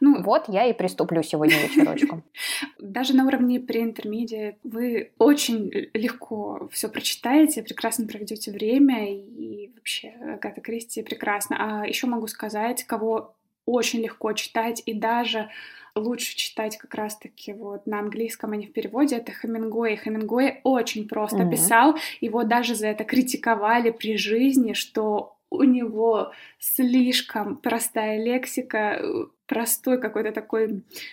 Ну, 0.00 0.22
вот 0.22 0.44
я 0.48 0.66
и 0.66 0.72
приступлю 0.72 1.22
сегодня 1.22 1.56
вечерочком. 1.56 2.22
Даже 2.78 3.14
на 3.14 3.26
уровне 3.26 3.60
преинтермедиа 3.60 4.54
вы 4.62 5.10
очень 5.18 5.70
легко 5.94 6.68
все 6.72 6.88
прочитаете, 6.88 7.62
прекрасно 7.62 8.06
проведете 8.06 8.50
время 8.50 8.67
время, 8.68 9.14
и 9.14 9.70
вообще 9.74 10.08
Агата 10.34 10.60
Кристи 10.60 11.02
прекрасно. 11.02 11.56
А 11.58 11.86
еще 11.86 12.06
могу 12.06 12.26
сказать, 12.26 12.84
кого 12.84 13.34
очень 13.64 14.00
легко 14.00 14.32
читать, 14.32 14.82
и 14.86 14.94
даже 14.94 15.50
лучше 15.94 16.36
читать 16.36 16.78
как 16.78 16.94
раз-таки 16.94 17.52
вот 17.52 17.86
на 17.86 17.98
английском, 17.98 18.52
а 18.52 18.56
не 18.56 18.66
в 18.66 18.72
переводе, 18.72 19.16
это 19.16 19.32
Хемингуэй. 19.32 19.96
Хемингуэй 19.96 20.60
очень 20.62 21.08
просто 21.08 21.38
mm-hmm. 21.38 21.50
писал, 21.50 21.96
его 22.20 22.44
даже 22.44 22.74
за 22.74 22.88
это 22.88 23.04
критиковали 23.04 23.90
при 23.90 24.16
жизни, 24.16 24.74
что 24.74 25.36
у 25.50 25.62
него 25.64 26.32
слишком 26.58 27.56
простая 27.56 28.22
лексика, 28.22 29.02
простой 29.46 30.00
какой-то 30.00 30.30
такой, 30.30 30.68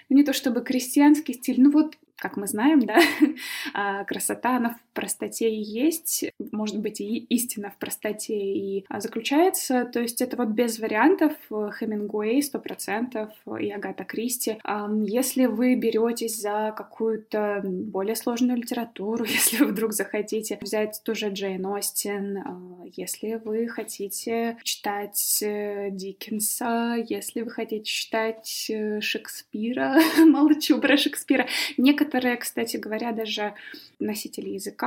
ну 0.10 0.16
не 0.16 0.24
то 0.24 0.34
чтобы 0.34 0.62
крестьянский 0.62 1.34
стиль, 1.34 1.62
ну 1.62 1.72
вот 1.72 1.98
как 2.18 2.38
мы 2.38 2.48
знаем, 2.48 2.86
да, 2.86 3.00
а, 3.74 4.04
красота, 4.06 4.58
она 4.58 4.78
простоте 4.96 5.52
и 5.52 5.62
есть, 5.62 6.26
может 6.52 6.80
быть, 6.80 7.00
и 7.02 7.18
истина 7.18 7.70
в 7.70 7.78
простоте 7.78 8.36
и 8.36 8.86
а, 8.90 9.00
заключается, 9.00 9.86
то 9.86 10.00
есть 10.02 10.22
это 10.22 10.38
вот 10.38 10.48
без 10.48 10.80
вариантов 10.80 11.34
Хемингуэй 11.50 12.42
сто 12.42 12.58
процентов 12.58 13.30
и 13.60 13.70
Агата 13.70 14.04
Кристи. 14.06 14.58
Если 15.06 15.46
вы 15.46 15.76
беретесь 15.76 16.42
за 16.42 16.74
какую-то 16.76 17.62
более 17.64 18.16
сложную 18.16 18.58
литературу, 18.58 19.26
если 19.30 19.58
вы 19.58 19.68
вдруг 19.68 19.94
захотите 19.94 20.58
взять 20.62 21.02
тоже 21.04 21.30
Джейн 21.30 21.66
Остин, 21.68 22.38
а, 22.38 22.84
если 22.96 23.40
вы 23.44 23.68
хотите 23.68 24.58
читать 24.64 25.40
э, 25.44 25.90
Диккенса, 25.92 26.96
если 27.08 27.42
вы 27.42 27.52
хотите 27.52 27.84
читать 27.84 28.68
э, 28.70 29.02
Шекспира, 29.02 29.98
молчу 30.26 30.80
про 30.80 30.98
Шекспира, 30.98 31.46
Некоторые, 31.78 32.38
кстати 32.38 32.78
говоря, 32.78 33.12
даже 33.12 33.54
носители 34.00 34.50
языка 34.50 34.85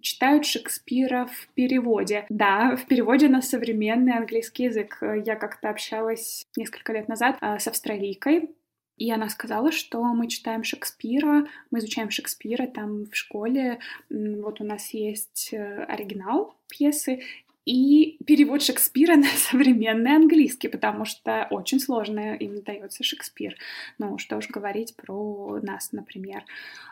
читают 0.00 0.46
Шекспира 0.46 1.26
в 1.26 1.48
переводе. 1.54 2.26
Да, 2.28 2.76
в 2.76 2.86
переводе 2.86 3.28
на 3.28 3.42
современный 3.42 4.16
английский 4.16 4.64
язык. 4.64 4.98
Я 5.24 5.36
как-то 5.36 5.70
общалась 5.70 6.46
несколько 6.56 6.92
лет 6.92 7.08
назад 7.08 7.36
а, 7.40 7.58
с 7.58 7.66
австралийкой, 7.66 8.50
и 8.98 9.12
она 9.12 9.28
сказала, 9.28 9.70
что 9.70 10.02
мы 10.02 10.28
читаем 10.28 10.64
Шекспира, 10.64 11.46
мы 11.70 11.78
изучаем 11.78 12.10
Шекспира 12.10 12.66
там 12.66 13.04
в 13.04 13.14
школе. 13.14 13.78
Вот 14.10 14.60
у 14.60 14.64
нас 14.64 14.92
есть 14.92 15.50
э, 15.52 15.84
оригинал 15.84 16.56
пьесы, 16.68 17.20
и 17.68 18.16
перевод 18.24 18.62
Шекспира 18.62 19.16
на 19.16 19.28
современный 19.36 20.16
английский, 20.16 20.68
потому 20.68 21.04
что 21.04 21.46
очень 21.50 21.80
сложно 21.80 22.34
им 22.34 22.62
дается 22.62 23.04
Шекспир. 23.04 23.56
Ну, 23.98 24.16
что 24.16 24.38
уж 24.38 24.48
говорить 24.48 24.96
про 24.96 25.58
нас, 25.62 25.92
например. 25.92 26.44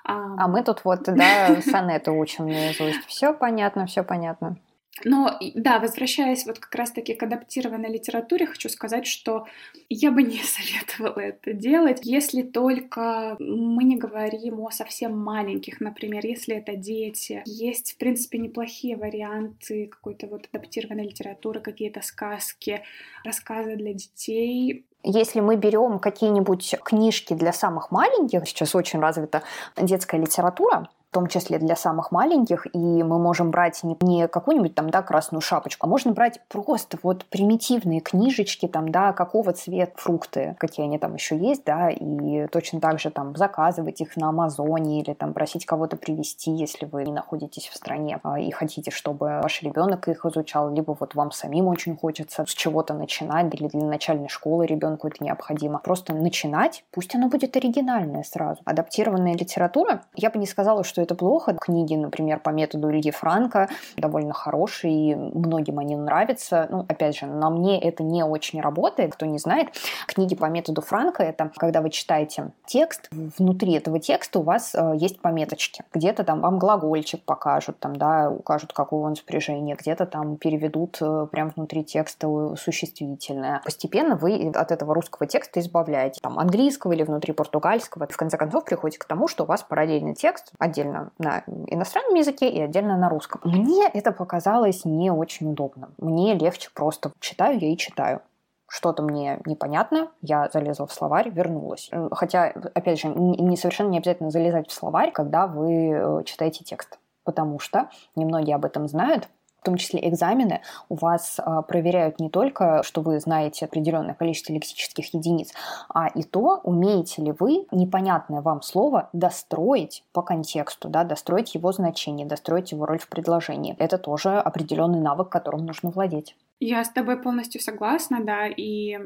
А 0.05 0.47
мы 0.49 0.63
тут 0.63 0.85
вот, 0.85 1.05
да, 1.05 1.61
сонеты 1.65 2.11
учим 2.11 2.47
наизусть. 2.47 3.05
Все 3.07 3.33
понятно, 3.33 3.87
все 3.87 4.05
понятно. 4.05 4.57
Но 5.05 5.39
да, 5.55 5.79
возвращаясь 5.79 6.47
вот 6.47 6.59
как 6.59 6.75
раз-таки 6.75 7.15
к 7.15 7.23
адаптированной 7.23 7.91
литературе, 7.91 8.47
хочу 8.47 8.69
сказать, 8.69 9.07
что 9.07 9.47
я 9.89 10.11
бы 10.11 10.23
не 10.23 10.41
советовала 10.43 11.21
это 11.21 11.53
делать, 11.53 12.01
если 12.03 12.43
только 12.43 13.37
мы 13.39 13.85
не 13.85 13.97
говорим 13.97 14.61
о 14.61 14.71
совсем 14.71 15.19
маленьких, 15.19 15.81
например, 15.81 16.25
если 16.25 16.57
это 16.57 16.77
дети. 16.77 17.43
Есть, 17.45 17.93
в 17.93 17.97
принципе, 17.99 18.39
неплохие 18.39 18.97
варианты 18.97 19.87
какой-то 19.87 20.27
вот 20.27 20.49
адаптированной 20.53 21.05
литературы, 21.05 21.61
какие-то 21.61 22.03
сказки, 22.03 22.83
рассказы 23.25 23.77
для 23.77 23.93
детей. 23.93 24.85
Если 25.03 25.41
мы 25.41 25.57
берем 25.57 25.99
какие-нибудь 25.99 26.75
книжки 26.83 27.35
для 27.35 27.53
самых 27.53 27.91
маленьких, 27.91 28.47
сейчас 28.49 28.75
очень 28.75 28.99
развита 28.99 29.43
детская 29.77 30.21
литература, 30.21 30.89
том 31.17 31.29
числе 31.29 31.59
для 31.59 31.77
самых 31.77 32.13
маленьких, 32.13 32.67
и 32.75 32.79
мы 32.79 33.19
можем 33.19 33.51
брать 33.51 33.83
не, 33.83 34.29
какую-нибудь 34.29 34.75
там, 34.75 34.91
да, 34.91 35.01
красную 35.01 35.41
шапочку, 35.41 35.87
а 35.87 35.89
можно 35.89 36.13
брать 36.13 36.43
просто 36.49 36.99
вот 37.03 37.25
примитивные 37.25 38.01
книжечки, 38.01 38.69
там, 38.69 38.91
да, 38.91 39.15
какого 39.15 39.55
цвета 39.55 39.93
фрукты, 39.97 40.57
какие 40.59 40.85
они 40.85 40.99
там 40.99 41.15
еще 41.15 41.39
есть, 41.39 41.65
да, 41.65 41.89
и 41.89 42.47
точно 42.49 42.83
так 42.83 43.01
же 43.01 43.09
там 43.09 43.35
заказывать 43.35 44.03
их 44.03 44.15
на 44.19 44.29
Амазоне 44.29 45.01
или 45.01 45.15
там 45.15 45.33
просить 45.33 45.65
кого-то 45.65 45.97
привезти, 45.97 46.51
если 46.51 46.85
вы 46.85 47.05
не 47.05 47.13
находитесь 47.13 47.69
в 47.69 47.75
стране 47.75 48.21
а, 48.23 48.39
и 48.39 48.51
хотите, 48.51 48.91
чтобы 48.91 49.41
ваш 49.43 49.63
ребенок 49.63 50.09
их 50.09 50.27
изучал, 50.27 50.71
либо 50.71 50.95
вот 51.01 51.15
вам 51.15 51.31
самим 51.31 51.69
очень 51.69 51.97
хочется 51.97 52.45
с 52.45 52.51
чего-то 52.51 52.93
начинать, 52.93 53.55
или 53.55 53.69
для 53.69 53.87
начальной 53.87 54.29
школы 54.29 54.67
ребенку 54.67 55.09
это 55.09 55.25
необходимо. 55.25 55.79
Просто 55.79 56.13
начинать, 56.13 56.85
пусть 56.91 57.15
оно 57.15 57.31
будет 57.31 57.57
оригинальное 57.57 58.23
сразу. 58.23 58.61
Адаптированная 58.67 59.33
литература, 59.33 60.03
я 60.15 60.29
бы 60.29 60.39
не 60.39 60.47
сказала, 60.47 60.85
что 60.85 61.06
это 61.07 61.15
плохо. 61.15 61.55
Книги, 61.55 61.95
например, 61.95 62.41
по 62.41 62.51
методу 62.51 62.91
Ильи 62.91 63.11
Франка 63.11 63.69
довольно 63.97 64.35
хорошие, 64.35 65.13
и 65.13 65.15
многим 65.15 65.79
они 65.79 65.97
нравятся. 65.97 66.67
Ну, 66.71 66.85
опять 66.89 67.17
же, 67.19 67.27
на 67.27 67.49
мне 67.49 67.81
это 67.81 68.03
не 68.03 68.25
очень 68.25 68.61
работает. 68.61 69.15
Кто 69.15 69.25
не 69.27 69.39
знает, 69.39 69.69
книги 70.07 70.35
по 70.35 70.47
методу 70.47 70.83
Франка— 70.83 71.23
это 71.25 71.51
когда 71.57 71.81
вы 71.81 71.91
читаете 71.91 72.51
текст, 72.67 73.09
внутри 73.11 73.75
этого 73.75 74.01
текста 74.01 74.41
у 74.41 74.43
вас 74.43 74.75
э, 74.75 74.95
есть 74.97 75.21
пометочки. 75.21 75.85
Где-то 75.95 76.25
там 76.25 76.41
вам 76.41 76.59
глагольчик 76.59 77.23
покажут, 77.23 77.79
там, 77.79 77.97
да, 77.97 78.31
укажут, 78.31 78.73
какого 78.73 79.07
он 79.07 79.17
спряжения, 79.17 79.77
где-то 79.77 80.07
там 80.07 80.37
переведут 80.37 80.99
э, 81.01 81.27
прямо 81.31 81.53
внутри 81.55 81.85
текста 81.85 82.55
существительное. 82.57 83.61
Постепенно 83.65 84.17
вы 84.17 84.53
от 84.55 84.73
этого 84.73 84.95
русского 84.95 85.27
текста 85.27 85.61
избавляете. 85.61 86.21
Там 86.21 86.39
английского 86.39 86.93
или 86.93 87.05
внутри 87.05 87.33
португальского. 87.33 88.07
В 88.09 88.17
конце 88.17 88.37
концов 88.37 88.65
приходите 88.65 88.99
к 88.99 89.05
тому, 89.05 89.29
что 89.29 89.45
у 89.45 89.47
вас 89.47 89.63
параллельный 89.63 90.15
текст 90.15 90.53
отдельно 90.59 90.86
на 91.19 91.43
иностранном 91.67 92.15
языке 92.15 92.49
и 92.49 92.61
отдельно 92.61 92.97
на 92.97 93.09
русском. 93.09 93.41
Мне 93.45 93.87
это 93.93 94.13
показалось 94.13 94.85
не 94.85 95.11
очень 95.11 95.51
удобно. 95.51 95.91
Мне 95.99 96.35
легче 96.35 96.71
просто 96.75 97.13
читаю 97.21 97.59
я 97.59 97.73
и 97.73 97.77
читаю 97.77 98.21
что-то 98.69 99.03
мне 99.03 99.41
непонятно, 99.47 100.09
я 100.23 100.49
залезла 100.53 100.87
в 100.87 100.93
словарь, 100.93 101.31
вернулась. 101.31 101.89
Э, 101.93 102.09
хотя, 102.13 102.53
опять 102.75 103.01
же, 103.01 103.09
не 103.09 103.57
совершенно 103.57 103.91
не 103.91 103.99
обязательно 103.99 104.31
залезать 104.31 104.69
в 104.69 104.73
словарь, 104.73 105.13
когда 105.13 105.47
вы 105.47 105.91
э, 105.93 106.23
читаете 106.25 106.65
текст. 106.65 106.99
Потому 107.25 107.59
что 107.59 107.91
немногие 108.15 108.57
об 108.57 108.65
этом 108.65 108.89
знают, 108.89 109.29
в 109.61 109.65
том 109.65 109.77
числе 109.77 110.09
экзамены, 110.09 110.61
у 110.89 110.95
вас 110.95 111.39
а, 111.39 111.63
проверяют 111.63 112.21
не 112.21 112.31
только, 112.31 112.83
что 112.83 113.01
вы 113.01 113.19
знаете 113.21 113.65
определенное 113.65 114.15
количество 114.15 114.53
лексических 114.53 115.13
единиц, 115.15 115.53
а 115.89 116.09
и 116.09 116.23
то, 116.23 116.61
умеете 116.63 117.23
ли 117.23 117.33
вы 117.33 117.67
непонятное 117.71 118.43
вам 118.43 118.63
слово 118.63 119.09
достроить 119.13 120.05
по 120.13 120.23
контексту, 120.23 120.89
да, 120.89 121.05
достроить 121.05 121.55
его 121.55 121.73
значение, 121.73 122.27
достроить 122.27 122.73
его 122.73 122.87
роль 122.87 122.99
в 122.99 123.09
предложении. 123.09 123.77
Это 123.79 123.99
тоже 123.99 124.39
определенный 124.39 125.01
навык, 125.01 125.29
которым 125.29 125.67
нужно 125.67 125.91
владеть. 125.91 126.37
Я 126.61 126.85
с 126.85 126.91
тобой 126.91 127.21
полностью 127.21 127.61
согласна, 127.61 128.25
да, 128.25 128.47
и 128.47 128.99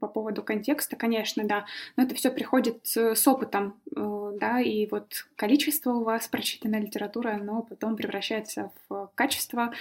по 0.00 0.08
поводу 0.08 0.42
контекста, 0.42 0.96
конечно, 0.96 1.44
да, 1.44 1.66
но 1.96 2.04
это 2.04 2.14
все 2.14 2.30
приходит 2.30 2.80
с 2.84 3.28
опытом, 3.28 3.80
э, 3.94 4.32
да, 4.40 4.60
и 4.60 4.86
вот 4.86 5.26
количество 5.36 5.92
у 5.92 6.04
вас 6.04 6.28
прочитанной 6.28 6.80
литературы, 6.80 7.30
оно 7.30 7.62
потом 7.62 7.96
превращается 7.96 8.70
в 8.88 9.10
качество. 9.14 9.72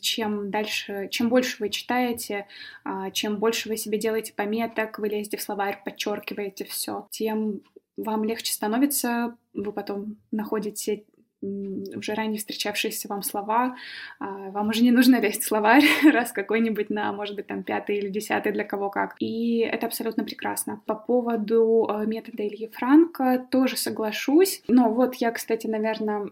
Чем 0.00 0.50
дальше, 0.50 1.08
чем 1.10 1.28
больше 1.28 1.56
вы 1.60 1.70
читаете, 1.70 2.46
а, 2.84 3.10
чем 3.10 3.36
больше 3.38 3.68
вы 3.68 3.76
себе 3.76 3.98
делаете 3.98 4.32
пометок, 4.32 4.98
вы 4.98 5.08
лезете 5.08 5.36
в 5.36 5.42
словарь, 5.42 5.82
подчеркиваете 5.84 6.64
все, 6.64 7.06
тем 7.10 7.60
вам 7.96 8.24
легче 8.24 8.52
становится, 8.52 9.36
вы 9.54 9.72
потом 9.72 10.16
находите 10.30 11.04
уже 11.42 12.14
ранее 12.14 12.38
встречавшиеся 12.38 13.08
вам 13.08 13.22
слова, 13.22 13.76
а, 14.18 14.50
вам 14.50 14.68
уже 14.68 14.82
не 14.82 14.90
нужно 14.90 15.20
лезть 15.20 15.42
в 15.42 15.46
словарь 15.46 15.84
раз 16.12 16.32
какой-нибудь 16.32 16.90
на, 16.90 17.12
может 17.12 17.36
быть, 17.36 17.46
там 17.46 17.62
пятый 17.62 17.98
или 17.98 18.08
десятый 18.08 18.52
для 18.52 18.64
кого 18.64 18.90
как. 18.90 19.16
И 19.20 19.58
это 19.60 19.86
абсолютно 19.86 20.24
прекрасно. 20.24 20.80
По 20.86 20.94
поводу 20.94 21.86
а, 21.88 22.04
метода 22.04 22.46
Ильи 22.46 22.68
Франка 22.72 23.46
тоже 23.50 23.76
соглашусь. 23.76 24.62
Но 24.68 24.92
вот 24.92 25.14
я, 25.16 25.30
кстати, 25.30 25.66
наверное, 25.66 26.28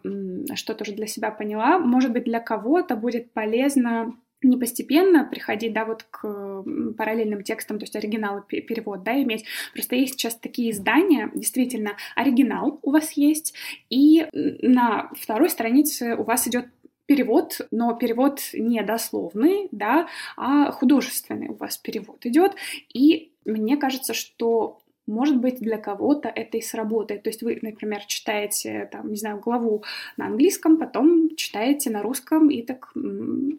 что-то 0.54 0.84
уже 0.84 0.92
для 0.92 1.06
себя 1.06 1.30
поняла. 1.30 1.78
Может 1.78 2.12
быть, 2.12 2.24
для 2.24 2.40
кого-то 2.40 2.96
будет 2.96 3.32
полезно 3.32 4.14
не 4.46 4.56
постепенно 4.56 5.24
приходить, 5.24 5.72
да, 5.72 5.84
вот 5.84 6.04
к 6.04 6.64
параллельным 6.96 7.42
текстам, 7.42 7.78
то 7.78 7.84
есть 7.84 7.96
оригинал 7.96 8.44
и 8.48 8.60
перевод, 8.60 9.02
да, 9.02 9.20
иметь. 9.22 9.44
Просто 9.72 9.96
есть 9.96 10.14
сейчас 10.14 10.36
такие 10.36 10.70
издания, 10.70 11.30
действительно, 11.34 11.96
оригинал 12.14 12.78
у 12.82 12.90
вас 12.90 13.12
есть, 13.12 13.54
и 13.90 14.26
на 14.32 15.10
второй 15.14 15.50
странице 15.50 16.16
у 16.16 16.22
вас 16.22 16.46
идет 16.48 16.66
перевод, 17.06 17.60
но 17.70 17.94
перевод 17.94 18.40
не 18.52 18.82
дословный, 18.82 19.68
да, 19.70 20.08
а 20.36 20.72
художественный 20.72 21.48
у 21.48 21.54
вас 21.54 21.78
перевод 21.78 22.26
идет. 22.26 22.52
И 22.92 23.32
мне 23.44 23.76
кажется, 23.76 24.12
что 24.12 24.80
может 25.06 25.38
быть, 25.38 25.60
для 25.60 25.78
кого-то 25.78 26.28
это 26.28 26.58
и 26.58 26.62
сработает. 26.62 27.22
То 27.22 27.30
есть 27.30 27.42
вы, 27.42 27.58
например, 27.62 28.04
читаете, 28.06 28.88
там, 28.90 29.10
не 29.10 29.16
знаю, 29.16 29.38
главу 29.38 29.84
на 30.16 30.26
английском, 30.26 30.76
потом 30.76 31.34
читаете 31.36 31.90
на 31.90 32.02
русском 32.02 32.50
и 32.50 32.62
так 32.62 32.92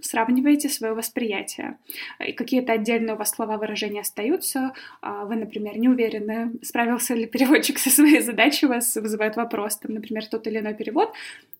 сравниваете 0.02 0.70
свое 0.70 0.94
восприятие. 0.94 1.78
И 2.26 2.34
какие-то 2.34 2.74
отдельные 2.74 3.16
у 3.16 3.18
вас 3.18 3.32
слова 3.32 3.58
выражения 3.58 4.02
остаются. 4.02 4.74
А 5.02 5.26
вы, 5.26 5.36
например, 5.36 5.78
не 5.78 5.90
уверены, 5.90 6.52
справился 6.62 7.14
ли 7.14 7.26
переводчик 7.26 7.80
со 7.80 7.90
своей 7.90 8.22
задачей, 8.22 8.68
вас 8.68 8.96
вызывает 8.96 9.36
вопрос, 9.36 9.78
там, 9.78 9.94
например, 9.94 10.26
тот 10.28 10.48
или 10.48 10.60
иной 10.60 10.74
перевод. 10.74 11.14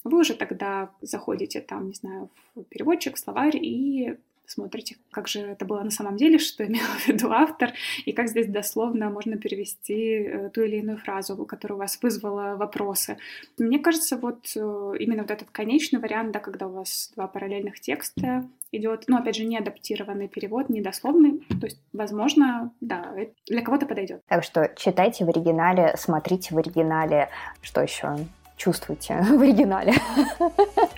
Вы 0.04 0.20
уже 0.20 0.36
тогда 0.36 0.90
заходите 1.02 1.62
там, 1.62 1.88
не 1.88 1.94
знаю, 1.94 2.30
в 2.56 2.64
переводчик, 2.64 3.16
в 3.16 3.20
словарь 3.20 3.58
и 3.58 4.18
смотрите, 4.48 4.98
как 5.12 5.28
же 5.28 5.42
это 5.42 5.66
было 5.66 5.82
на 5.82 5.92
самом 5.92 6.18
деле, 6.18 6.40
что 6.40 6.66
имел 6.66 6.84
в 6.84 7.08
виду 7.08 7.32
автор, 7.32 7.74
и 8.06 8.14
как 8.14 8.30
здесь 8.30 8.48
дословно 8.48 9.10
можно 9.10 9.38
перевести 9.38 9.94
э, 9.94 10.50
ту 10.50 10.62
или 10.62 10.78
иную 10.78 10.98
фразу, 10.98 11.36
которая 11.46 11.76
у 11.76 11.80
вас 11.80 12.00
вызвала 12.02 12.56
вопросы. 12.56 13.18
Мне 13.58 13.80
кажется, 13.80 14.18
вот 14.18 14.48
э, 14.56 14.94
именно 15.00 15.22
вот 15.22 15.32
этот 15.32 15.50
конечный 15.52 16.00
вариант, 16.00 16.32
да, 16.32 16.40
когда 16.40 16.68
у 16.68 16.72
вас 16.72 17.12
два 17.16 17.28
параллельных 17.28 17.80
текста 17.80 18.48
идет, 18.72 19.06
ну, 19.08 19.18
опять 19.18 19.36
же, 19.36 19.46
не 19.46 19.58
адаптированный 19.58 20.28
перевод, 20.28 20.70
не 20.70 20.82
дословный, 20.82 21.40
то 21.50 21.66
есть, 21.66 21.80
возможно, 21.94 22.72
да, 22.82 23.14
для 23.48 23.62
кого-то 23.62 23.86
подойдет. 23.86 24.22
Так 24.28 24.44
что 24.44 24.72
читайте 24.76 25.26
в 25.26 25.30
оригинале, 25.30 25.94
смотрите 25.98 26.54
в 26.54 26.58
оригинале, 26.58 27.30
что 27.62 27.82
еще? 27.82 28.16
Чувствуйте 28.58 29.22
в 29.22 29.42
оригинале. 29.42 29.94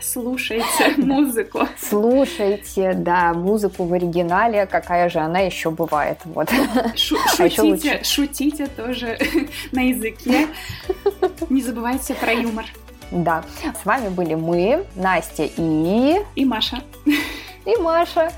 Слушайте 0.02 0.96
музыку. 0.98 1.68
Слушайте, 1.78 2.94
да, 2.94 3.34
музыку 3.34 3.84
в 3.84 3.94
оригинале, 3.94 4.66
какая 4.66 5.10
же 5.10 5.20
она 5.20 5.40
еще 5.40 5.70
бывает. 5.70 6.18
Вот. 6.26 6.50
Шу 6.96 7.18
а 7.18 7.50
шутите, 7.50 8.04
шутите 8.04 8.68
тоже 8.68 9.20
на 9.72 9.82
языке. 9.82 10.48
Не 11.50 11.62
забывайте 11.62 12.16
про 12.16 12.32
юмор. 12.32 12.66
Да, 13.12 13.44
с 13.64 13.86
вами 13.86 14.10
были 14.10 14.36
мы, 14.36 14.86
Настя 14.96 15.50
и... 15.58 16.18
И 16.36 16.46
Маша. 16.46 16.82
И 17.66 17.76
Маша. 17.78 18.32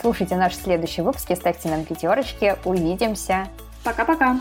Слушайте 0.00 0.36
наши 0.36 0.56
следующие 0.56 1.04
выпуски, 1.04 1.34
ставьте 1.34 1.68
нам 1.68 1.84
пятерочки. 1.84 2.56
Увидимся. 2.64 3.48
Пока-пока. 3.82 4.38